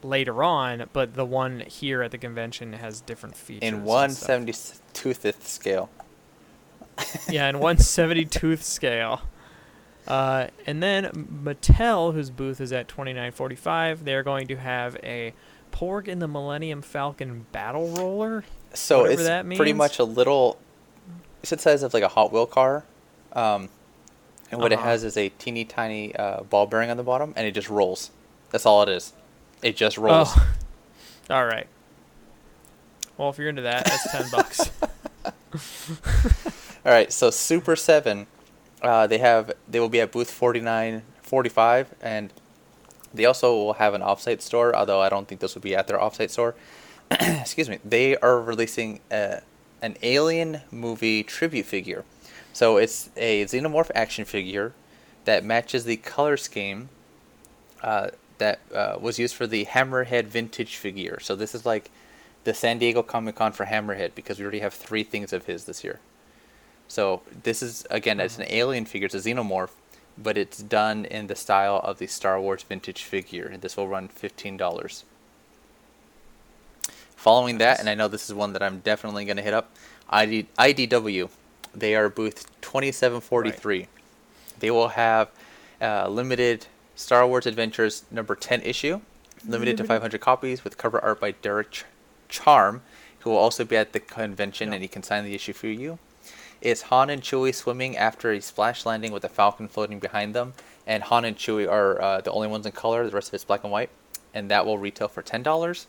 [0.01, 3.67] later on, but the one here at the convention has different features.
[3.67, 4.11] In one
[4.93, 5.89] tooth scale.
[7.29, 9.21] yeah, in 170 tooth scale.
[10.07, 11.05] Uh, and then
[11.43, 15.33] Mattel, whose booth is at 2945, they're going to have a
[15.71, 18.43] Porg in the Millennium Falcon battle roller.
[18.73, 19.23] So it's
[19.57, 20.57] pretty much a little.
[21.41, 22.83] It's the size of like a Hot Wheel car,
[23.33, 23.69] um,
[24.51, 24.87] and what it Uh-huh.
[24.89, 28.11] has is a teeny tiny uh, ball bearing on the bottom, and it just rolls.
[28.51, 29.13] That's all it is.
[29.61, 30.29] It just rolls.
[30.35, 30.47] Oh,
[31.29, 31.67] all right.
[33.17, 34.69] Well, if you're into that, that's 10 bucks.
[36.85, 38.27] All right, so Super Seven,
[38.81, 42.33] uh, they have they will be at booth 49, 45, and
[43.13, 44.75] they also will have an offsite store.
[44.75, 46.55] Although I don't think this will be at their offsite store.
[47.11, 47.79] Excuse me.
[47.83, 49.41] They are releasing a,
[49.81, 52.03] an Alien movie tribute figure.
[52.53, 54.73] So it's a xenomorph action figure
[55.25, 56.89] that matches the color scheme
[57.83, 58.09] uh,
[58.39, 61.19] that uh, was used for the Hammerhead vintage figure.
[61.21, 61.91] So this is like
[62.43, 65.65] the San Diego Comic Con for Hammerhead because we already have three things of his
[65.65, 65.99] this year.
[66.87, 69.69] So this is again, it's an alien figure, it's a xenomorph,
[70.17, 73.87] but it's done in the style of the Star Wars vintage figure, and this will
[73.87, 75.03] run fifteen dollars.
[77.15, 79.75] Following that, and I know this is one that I'm definitely going to hit up,
[80.09, 81.29] ID, IDW,
[81.75, 83.87] they are booth twenty seven forty three.
[84.59, 85.29] They will have
[85.81, 89.01] uh, limited Star Wars Adventures number ten issue,
[89.45, 91.85] limited to five hundred copies with cover art by Derek Ch-
[92.29, 92.81] Charm,
[93.19, 95.99] who will also be at the convention, and he can sign the issue for you.
[96.61, 100.53] It's Han and Chewie swimming after a splash landing with a Falcon floating behind them,
[100.85, 103.05] and Han and Chewie are uh, the only ones in color.
[103.05, 103.89] The rest of it's black and white,
[104.33, 105.87] and that will retail for ten dollars.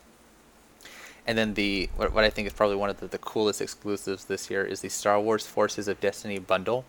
[1.26, 4.24] And then the what, what I think is probably one of the, the coolest exclusives
[4.24, 6.84] this year is the Star Wars Forces of Destiny bundle.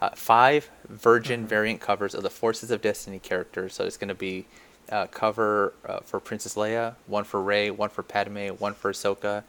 [0.00, 3.74] Uh, five Virgin variant covers of the Forces of Destiny characters.
[3.74, 4.46] So it's going to be
[4.90, 9.44] uh, cover uh, for Princess Leia, one for Rey, one for Padme, one for Ahsoka,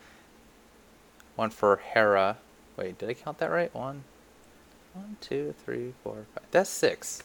[1.35, 2.37] one for Hera.
[2.77, 3.73] Wait, did I count that right?
[3.73, 4.03] One,
[4.93, 6.43] one, two, three, four, five.
[6.51, 7.21] That's six.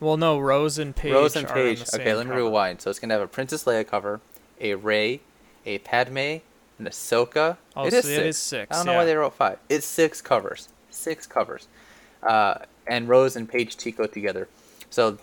[0.00, 1.12] well, no, Rose and Paige.
[1.12, 1.84] Rose and are on Paige.
[1.84, 2.44] the Okay, let me cover.
[2.44, 2.80] rewind.
[2.82, 4.20] So it's gonna have a Princess Leia cover,
[4.60, 5.20] a Rey,
[5.64, 6.42] a Padme, an
[6.80, 7.56] Ahsoka.
[7.76, 8.24] Oh, it so is it six.
[8.26, 9.58] is six, I don't know why they wrote five.
[9.68, 10.68] It's six covers.
[10.90, 11.68] Six covers.
[12.22, 14.48] Uh, and Rose and Paige Tico together.
[14.90, 15.18] So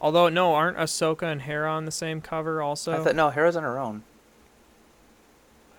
[0.00, 2.92] Although no, aren't Ahsoka and Hera on the same cover also?
[3.00, 4.02] I thought no, Hera's on her own.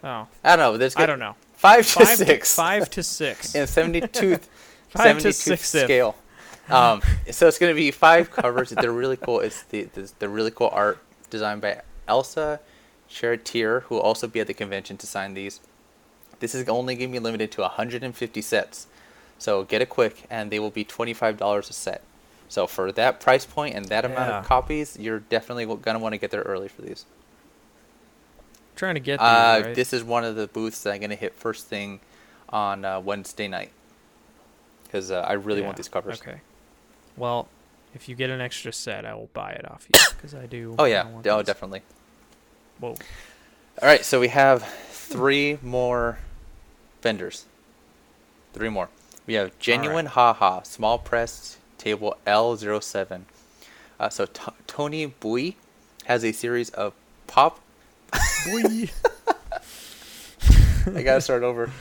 [0.03, 0.77] oh, I don't know.
[0.77, 1.35] There's I don't know.
[1.57, 2.49] Five to Five six.
[2.55, 3.55] To, five to six.
[3.55, 4.38] in 72
[4.89, 6.15] Five to 72th six scale.
[6.69, 7.01] Um,
[7.31, 8.69] so it's going to be five covers.
[8.71, 9.39] They're really cool.
[9.41, 12.59] It's the, the the really cool art designed by Elsa
[13.09, 15.59] Charretier, who will also be at the convention to sign these.
[16.39, 18.88] This is only going to be limited to 150 sets.
[19.39, 22.01] So get it quick, and they will be $25 a set.
[22.49, 24.39] So for that price point and that amount Yeah.
[24.39, 27.05] of copies, you're definitely going to want to get there early for these.
[28.77, 29.75] Trying to get these, Uh, right?
[29.75, 31.99] This is one of the booths that I'm going to hit first thing
[32.49, 33.71] on uh, Wednesday night.
[34.83, 36.21] Because uh, I really want these covers.
[36.21, 36.39] Okay.
[37.17, 37.49] Well,
[37.93, 40.75] if you get an extra set, I will buy it off you because I do.
[40.79, 41.45] Oh yeah, oh these.
[41.45, 41.81] definitely.
[42.79, 42.91] Whoa.
[42.91, 46.19] All right, so we have three more
[47.01, 47.45] vendors.
[48.53, 48.89] Three more.
[49.25, 53.21] We have Genuine Haha Small Press Table L07.
[53.99, 55.57] Uh, so T- Tony Bui
[56.05, 56.93] has a series of
[57.27, 57.59] pop.
[58.11, 58.89] Boy.
[60.95, 61.71] I gotta start over.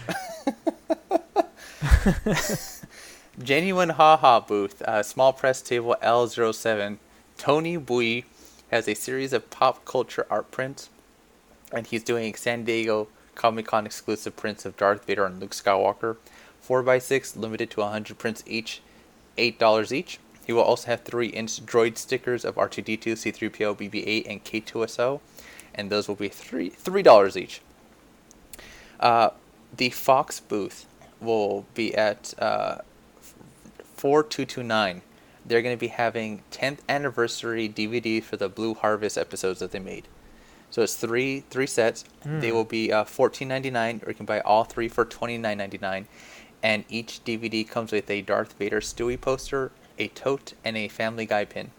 [3.43, 6.99] Genuine Haha booth, uh, small press table L07.
[7.37, 8.25] Tony Bui
[8.71, 10.89] has a series of pop culture art prints,
[11.73, 16.17] and he's doing San Diego Comic Con exclusive prints of Darth Vader and Luke Skywalker.
[16.67, 18.81] 4x6, limited to 100 prints each,
[19.39, 20.19] $8 each.
[20.47, 25.21] He will also have 3 inch droid stickers of R2D2, C3PO, BB 8, and K2SO,
[25.77, 27.61] and those will be three $3 each.
[28.99, 29.31] Uh,
[29.77, 30.87] the Fox booth
[31.21, 32.79] will be at uh,
[33.97, 35.03] 4229.
[35.45, 39.79] They're going to be having 10th anniversary DVD for the Blue Harvest episodes that they
[39.79, 40.09] made.
[40.71, 42.05] So it's three three sets.
[42.25, 42.55] They Hmm.
[42.57, 46.07] will be uh, 14.99, or you can buy all three for 29.99.
[46.63, 51.25] And each DVD comes with a Darth Vader Stewie poster, a tote, and a Family
[51.27, 51.71] Guy pin.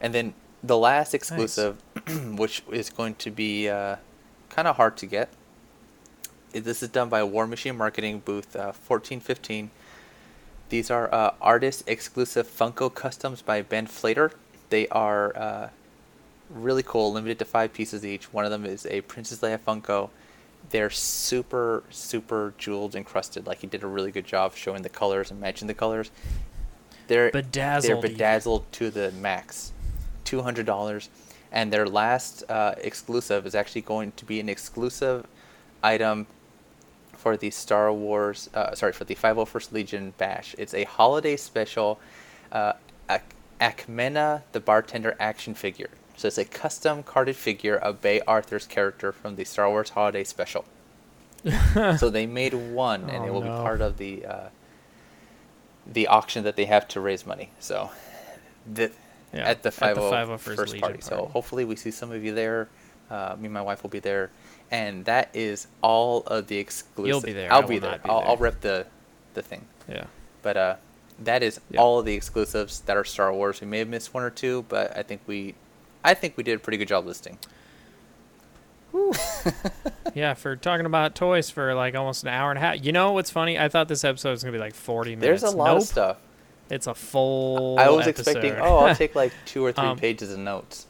[0.00, 0.32] And then
[0.62, 1.76] the last exclusive,
[2.36, 3.96] which is going to be uh,
[4.50, 5.28] kind of hard to get,
[6.52, 9.70] this is done by War Machine Marketing booth uh, 1415.
[10.68, 14.32] These are uh, artist exclusive Funko customs by Ben Flater.
[14.70, 15.68] They are uh,
[16.50, 18.32] really cool, limited to five pieces each.
[18.32, 20.10] One of them is a Princess Leia Funko.
[20.70, 23.46] They're super, super jeweled encrusted.
[23.46, 26.10] Like he did a really good job showing the colors and matching the colors.
[27.06, 27.90] They're Bedazzled.
[27.90, 28.12] they're even.
[28.12, 29.72] bedazzled to the max,
[30.24, 31.08] two hundred dollars,
[31.52, 35.26] and their last uh, exclusive is actually going to be an exclusive
[35.82, 36.26] item
[37.12, 38.48] for the Star Wars.
[38.54, 40.54] Uh, sorry, for the 501st Legion Bash.
[40.58, 41.98] It's a holiday special,
[42.52, 42.74] uh,
[43.60, 45.90] Ackmena the bartender action figure.
[46.16, 50.22] So it's a custom carded figure of Bea Arthur's character from the Star Wars Holiday
[50.24, 50.64] Special.
[51.96, 53.56] so they made one, and Oh, it will no.
[53.56, 54.48] be part of the uh,
[55.86, 57.50] the auction that they have to raise money.
[57.58, 57.90] So,
[58.70, 58.90] the,
[59.32, 61.00] Yeah, at the at 501st 501st first party.
[61.00, 62.68] So hopefully we see some of you there.
[63.10, 64.30] Uh, me and my wife will be there,
[64.70, 67.24] and that is all of the exclusive.
[67.24, 67.90] be there, I'll I be will there.
[67.92, 68.86] not be I'll, I'll rep the
[69.34, 69.64] the thing.
[69.88, 70.04] Yeah.
[70.42, 70.76] But uh,
[71.20, 71.80] that is Yeah.
[71.80, 73.60] all of the exclusives that are Star Wars.
[73.60, 75.54] We may have missed one or two, but I think we,
[76.04, 77.38] I think we did a pretty good job listing.
[80.14, 82.84] Yeah, for talking about toys for like almost an hour and a half.
[82.84, 83.58] You know what's funny?
[83.58, 85.42] I thought this episode was gonna be like forty minutes.
[85.42, 85.82] There's a lot nope.
[85.82, 86.16] of stuff.
[86.70, 87.78] It's a full.
[87.78, 88.52] I was expecting.
[88.54, 90.86] Oh, I'll take like two or three Um, pages of notes.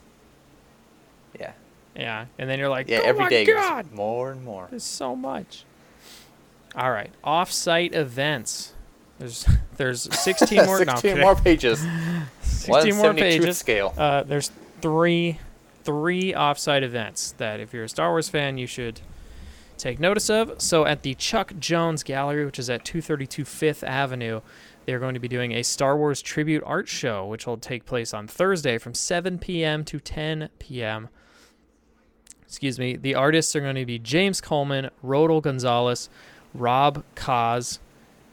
[1.38, 1.52] Yeah,
[1.94, 3.00] yeah, and then you're like, yeah.
[3.02, 4.66] oh every my day, god, more and more.
[4.70, 5.64] there's so much.
[6.74, 8.72] All right, off-site events.
[9.18, 9.46] There's
[9.76, 10.78] there's 16 more.
[10.78, 11.20] 16 kidding.
[11.20, 11.78] more pages.
[12.42, 13.58] 16 more 170 truth pages.
[13.58, 13.94] scale.
[13.96, 14.50] Uh, there's
[14.80, 15.38] three
[15.84, 19.00] three offsite events that if you're a Star Wars fan you should
[19.78, 20.60] take notice of.
[20.60, 24.40] So at the Chuck Jones Gallery, which is at 232 Fifth Avenue,
[24.88, 28.14] they're going to be doing a Star Wars tribute art show, which will take place
[28.14, 29.84] on Thursday from 7 p.m.
[29.84, 31.10] to 10 p.m.
[32.46, 32.96] Excuse me.
[32.96, 36.08] The artists are going to be James Coleman, Rodel Gonzalez,
[36.54, 37.80] Rob Kaz,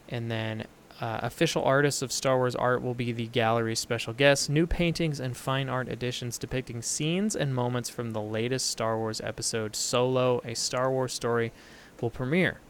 [0.08, 0.64] and then
[0.98, 4.48] uh, official artists of Star Wars art will be the gallery's special guests.
[4.48, 9.20] New paintings and fine art editions depicting scenes and moments from the latest Star Wars
[9.20, 11.52] episode, Solo: A Star Wars Story,
[12.00, 12.60] will premiere.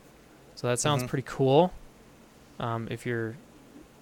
[0.57, 1.09] So that sounds Mhm.
[1.09, 1.73] pretty cool.
[2.59, 3.37] Um, if you're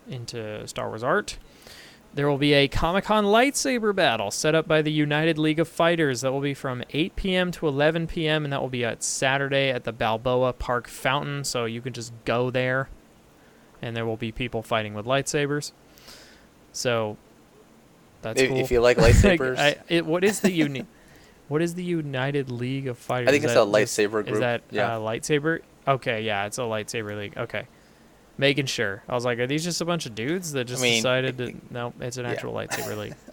[0.08, 1.38] into Star Wars art,
[2.14, 5.66] there will be a Comic Con lightsaber battle set up by the United League of
[5.68, 6.20] Fighters.
[6.20, 7.50] That will be from 8 p.m.
[7.52, 8.44] to 11 p.m.
[8.44, 11.44] and that will be at Saturday at the Balboa Park Fountain.
[11.44, 12.88] So you can just go there,
[13.82, 15.72] and there will be people fighting with lightsabers.
[16.72, 17.16] So
[18.22, 18.58] that's if, cool.
[18.58, 20.86] if you like lightsabers, I, it, what is the uni-
[21.48, 23.28] What is the United League of Fighters?
[23.28, 24.28] I think Is it's a that just- lightsaber group.
[24.30, 24.96] Is that yeah.
[24.96, 25.60] uh, lightsaber?
[25.86, 27.36] Okay, yeah, it's a lightsaber league.
[27.36, 27.66] Okay,
[28.38, 29.02] making sure.
[29.08, 31.54] I was like, are these just a bunch of dudes that just mean, decided to?
[31.70, 32.32] No, it's an yeah.
[32.32, 33.14] actual lightsaber league.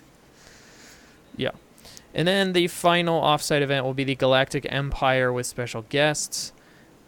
[1.38, 1.52] Yeah,
[2.14, 6.52] and then the final offsite event will be the Galactic Empire with special guests.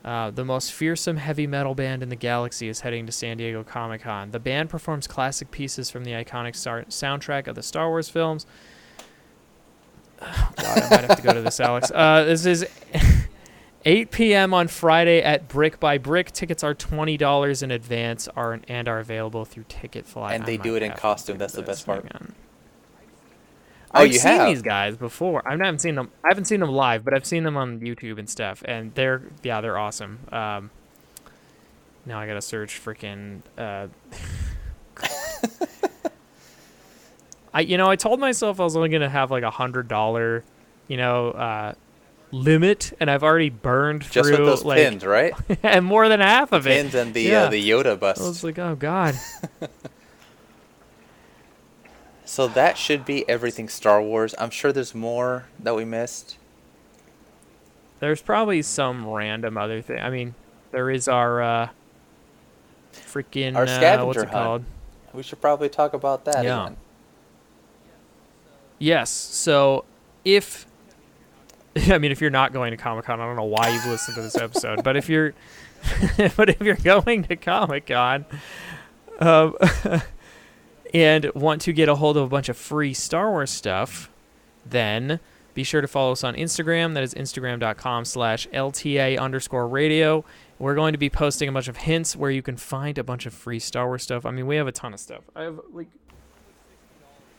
[0.04, 3.64] Uh, the most fearsome heavy metal band in the galaxy is heading to San Diego
[3.64, 4.32] Comic Con.
[4.32, 8.46] The band performs classic pieces from the iconic star- soundtrack of the Star Wars films.
[10.22, 11.90] Oh, God, I might have to go to this, Alex.
[11.90, 12.66] Uh, this is
[13.86, 14.54] 8 p.m.
[14.54, 16.32] on Friday at Brick by Brick.
[16.32, 20.32] Tickets are twenty dollars in advance, are and are available through Ticketfly.
[20.32, 22.06] And they do it in costume, that's the best part.
[23.96, 24.48] Oh, I've you seen have?
[24.48, 25.48] these guys before.
[25.48, 26.10] I haven't seen them.
[26.24, 29.22] I haven't seen them live, but I've seen them on YouTube and stuff, and they're
[29.44, 30.20] yeah, they're awesome.
[30.32, 30.72] Um,
[32.06, 33.42] now I gotta search freaking.
[33.56, 33.88] Uh,
[37.54, 40.44] I you know I told myself I was only gonna have like a hundred dollar,
[40.88, 41.74] you know, uh,
[42.34, 45.34] limit, and I've already burned Just through with those like pins, right?
[45.64, 46.72] and more than half of it.
[46.72, 47.44] Pins and the Yeah.
[47.44, 49.16] uh, the Yoda I was like, oh god.
[52.26, 54.34] So that should be everything Star Wars.
[54.40, 56.38] I'm sure there's more that we missed.
[58.00, 60.00] There's probably some random other thing.
[60.00, 60.34] I mean,
[60.72, 61.70] there is our uh,
[62.92, 64.32] freaking Our uh, what's it hunt.
[64.32, 64.66] called?
[65.14, 66.64] We should probably talk about that Yeah.
[66.64, 66.78] again.
[68.80, 69.12] Yes.
[69.12, 69.86] So
[70.26, 70.66] if
[71.94, 74.16] I mean if you're not going to Comic Con, I don't know why you've listened
[74.16, 75.34] to this episode, but if you're
[76.36, 78.26] but if you're going to Comic Con
[79.20, 79.56] um,
[80.94, 84.10] and want to get a hold of a bunch of free Star Wars stuff,
[84.66, 85.20] then
[85.54, 86.94] be sure to follow us on Instagram.
[86.94, 90.26] That is Instagram.com slash LTA underscore radio.
[90.60, 93.26] We're going to be posting a bunch of hints where you can find a bunch
[93.26, 94.26] of free Star Wars stuff.
[94.26, 95.24] I mean, we have a ton of stuff.
[95.36, 95.90] I have like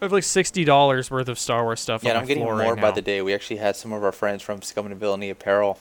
[0.04, 2.42] I have like sixty dollars worth of Star Wars stuff Yeah, on and I'm getting
[2.42, 3.22] floor more right by the day.
[3.22, 5.78] We actually had some of our friends from Scum and Villainy Apparel.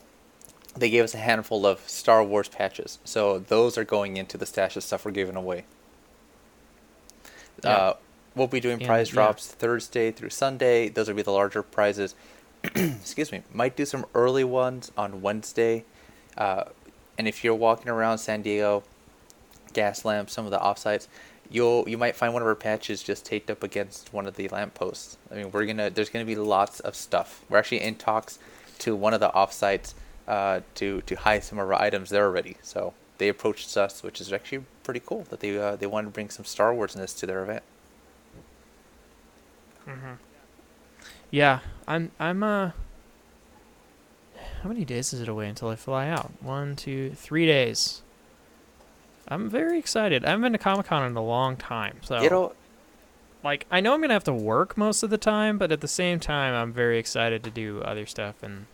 [0.77, 4.45] They gave us a handful of Star Wars patches, so those are going into the
[4.45, 5.65] stash of stuff we're giving away.
[7.65, 7.69] Yeah.
[7.69, 7.93] Uh,
[8.33, 9.15] we'll be doing And, prize yeah.
[9.15, 10.87] drops Thursday through Sunday.
[10.87, 12.15] Those will be the larger prizes.
[12.63, 13.43] Excuse me.
[13.53, 15.83] Might do some early ones on Wednesday.
[16.37, 16.63] Uh,
[17.17, 18.83] and if you're walking around San Diego,
[19.73, 21.07] Gaslamp, some of the offsites,
[21.53, 24.49] you'll you might find one of our patches just taped up against one of the
[24.49, 25.17] lampposts.
[25.31, 27.45] I mean, we're gonna there's gonna be lots of stuff.
[27.47, 28.39] We're actually in talks
[28.79, 29.93] to one of the offsites
[30.27, 32.57] uh, to to hide some of our items there already.
[32.61, 36.11] So they approached us, which is actually pretty cool that they uh, they wanted to
[36.11, 37.63] bring some Star Warsness to their event.
[39.87, 40.17] Mhm.
[41.29, 42.11] Yeah, I'm.
[42.19, 42.43] I'm.
[42.43, 42.71] Uh.
[44.61, 46.31] How many days is it away until I fly out?
[46.41, 48.01] One, two, three days.
[49.27, 50.25] I'm very excited.
[50.25, 52.53] I haven't been to Comic Con in a long time, so You know,
[53.43, 55.87] like I know I'm gonna have to work most of the time, but at the
[55.87, 58.65] same time, I'm very excited to do other stuff and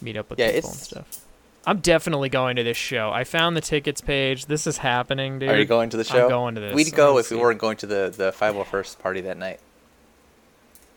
[0.00, 1.20] meet up with Yeah, people and stuff.
[1.68, 3.10] I'm definitely going to this show.
[3.10, 4.46] I found the tickets page.
[4.46, 5.48] This is happening, dude.
[5.48, 6.24] are you going to the show?
[6.24, 6.74] I'm going to this.
[6.74, 9.58] We'd go if we weren't going to the the 501st party that night.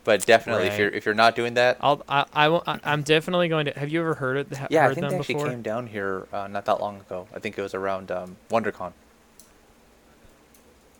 [0.05, 2.01] But definitely, if you're if you're not doing that, I'll.
[2.07, 2.25] I.
[2.33, 3.71] I I'm definitely going to.
[3.77, 4.55] Have you ever heard it?
[4.57, 5.49] ha- yeah, I think them they actually before?
[5.49, 7.27] came down here uh, not that long ago.
[7.35, 8.93] I think it was around um, WonderCon.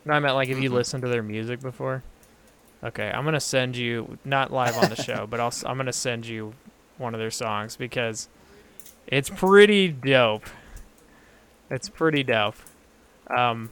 [0.04, 0.74] No, I meant like if you Mhm.
[0.74, 2.02] listened to their music before.
[2.82, 6.26] Okay, I'm gonna send you not live on the show, but I'll I'm gonna send
[6.26, 6.54] you
[6.98, 8.28] one of their songs because
[9.06, 10.44] it's pretty dope.
[11.70, 12.56] It's pretty dope.
[13.28, 13.70] Um.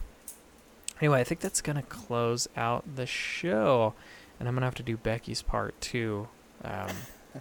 [1.01, 3.93] Anyway, I think that's gonna close out the show,
[4.39, 6.27] and I'm gonna have to do Becky's part too.
[6.63, 6.89] Um,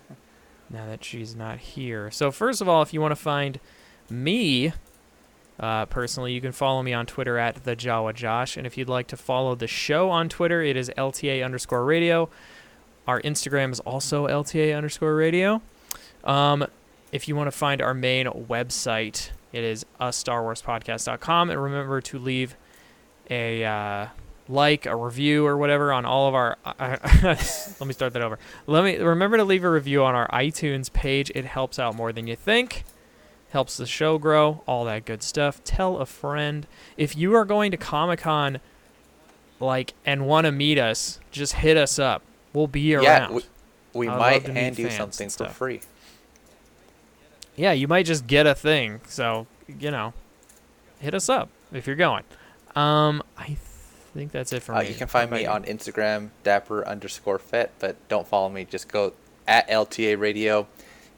[0.70, 2.10] now that she's not here.
[2.10, 3.60] So first of all, if you want to find
[4.10, 4.72] me
[5.60, 8.88] uh, personally, you can follow me on Twitter at the Jawa Josh, and if you'd
[8.88, 12.28] like to follow the show on Twitter, it is LTA underscore radio.
[13.06, 15.62] Our Instagram is also LTA underscore radio.
[16.24, 16.66] Um,
[17.10, 21.60] if you want to find our main website, it is a Star Wars Podcast.com, and
[21.62, 22.54] remember to leave
[23.30, 24.06] a uh,
[24.48, 26.56] like, a review, or whatever on all of our.
[26.80, 28.38] let me start that over.
[28.66, 31.30] Let me remember to leave a review on our iTunes page.
[31.34, 32.84] It helps out more than you think
[33.50, 35.62] helps the show grow, all that good stuff.
[35.64, 36.66] Tell a friend.
[36.96, 38.60] If you are going to Comic Con,
[39.60, 42.22] like, and want to meet us, just hit us up.
[42.52, 43.04] We'll be around.
[43.04, 43.42] Yeah, we,
[43.94, 45.80] we might hand you something for free.
[47.56, 49.00] yeah, you might just get a thing.
[49.06, 50.12] So, you know,
[51.00, 52.24] hit us up if you're going.
[52.76, 53.56] Um, I
[54.14, 54.88] think that's it for Uh, me.
[54.88, 58.64] you can find me on Instagram, dapper underscore fet, but don't follow me.
[58.64, 59.12] Just go
[59.46, 60.66] at LTA Radio.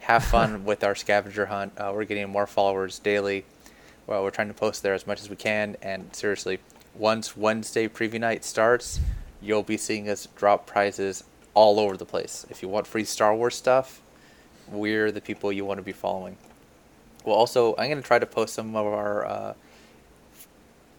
[0.01, 1.73] Have fun with our scavenger hunt.
[1.77, 3.45] Uh, we're getting more followers daily.
[4.07, 5.77] Well, we're trying to post there as much as we can.
[5.83, 6.59] And seriously,
[6.95, 8.99] once Wednesday preview night starts,
[9.41, 12.45] you'll be seeing us drop prizes all over the place.
[12.51, 14.01] If you want free Star Wars stuff,
[14.69, 16.37] we're the people you want to be following.
[17.25, 19.55] Well, also, I'm going to try to post some of our uh,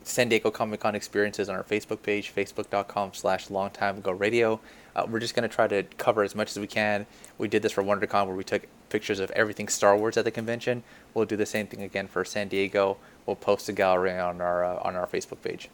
[0.04, 4.60] San Diego Comic Con experiences on our Facebook page, facebook.com slash long time ago radio.
[4.96, 7.06] Uh, we're just going to try to cover as much as we can.
[7.38, 10.32] We did this for WonderCon where we took pictures of everything Star Wars at the
[10.32, 10.84] convention.
[11.14, 12.98] We'll do the same thing again for San Diego.
[13.26, 15.70] We'll post a gallery on our uh, on our Facebook page.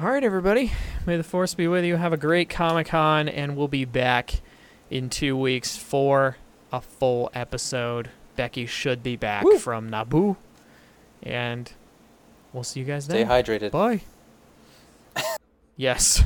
[0.00, 0.72] All right, everybody.
[1.06, 1.96] May the force be with you.
[1.96, 4.40] Have a great Comic Con, and we'll be back
[4.90, 6.36] in two weeks for
[6.72, 8.10] a full episode.
[8.36, 9.58] Becky should be back Woo.
[9.58, 10.36] from Naboo,
[11.22, 11.72] and
[12.52, 13.18] we'll see you guys next.
[13.18, 13.70] Stay then.
[13.70, 13.70] hydrated.
[13.70, 14.02] Bye.
[15.76, 16.24] yes.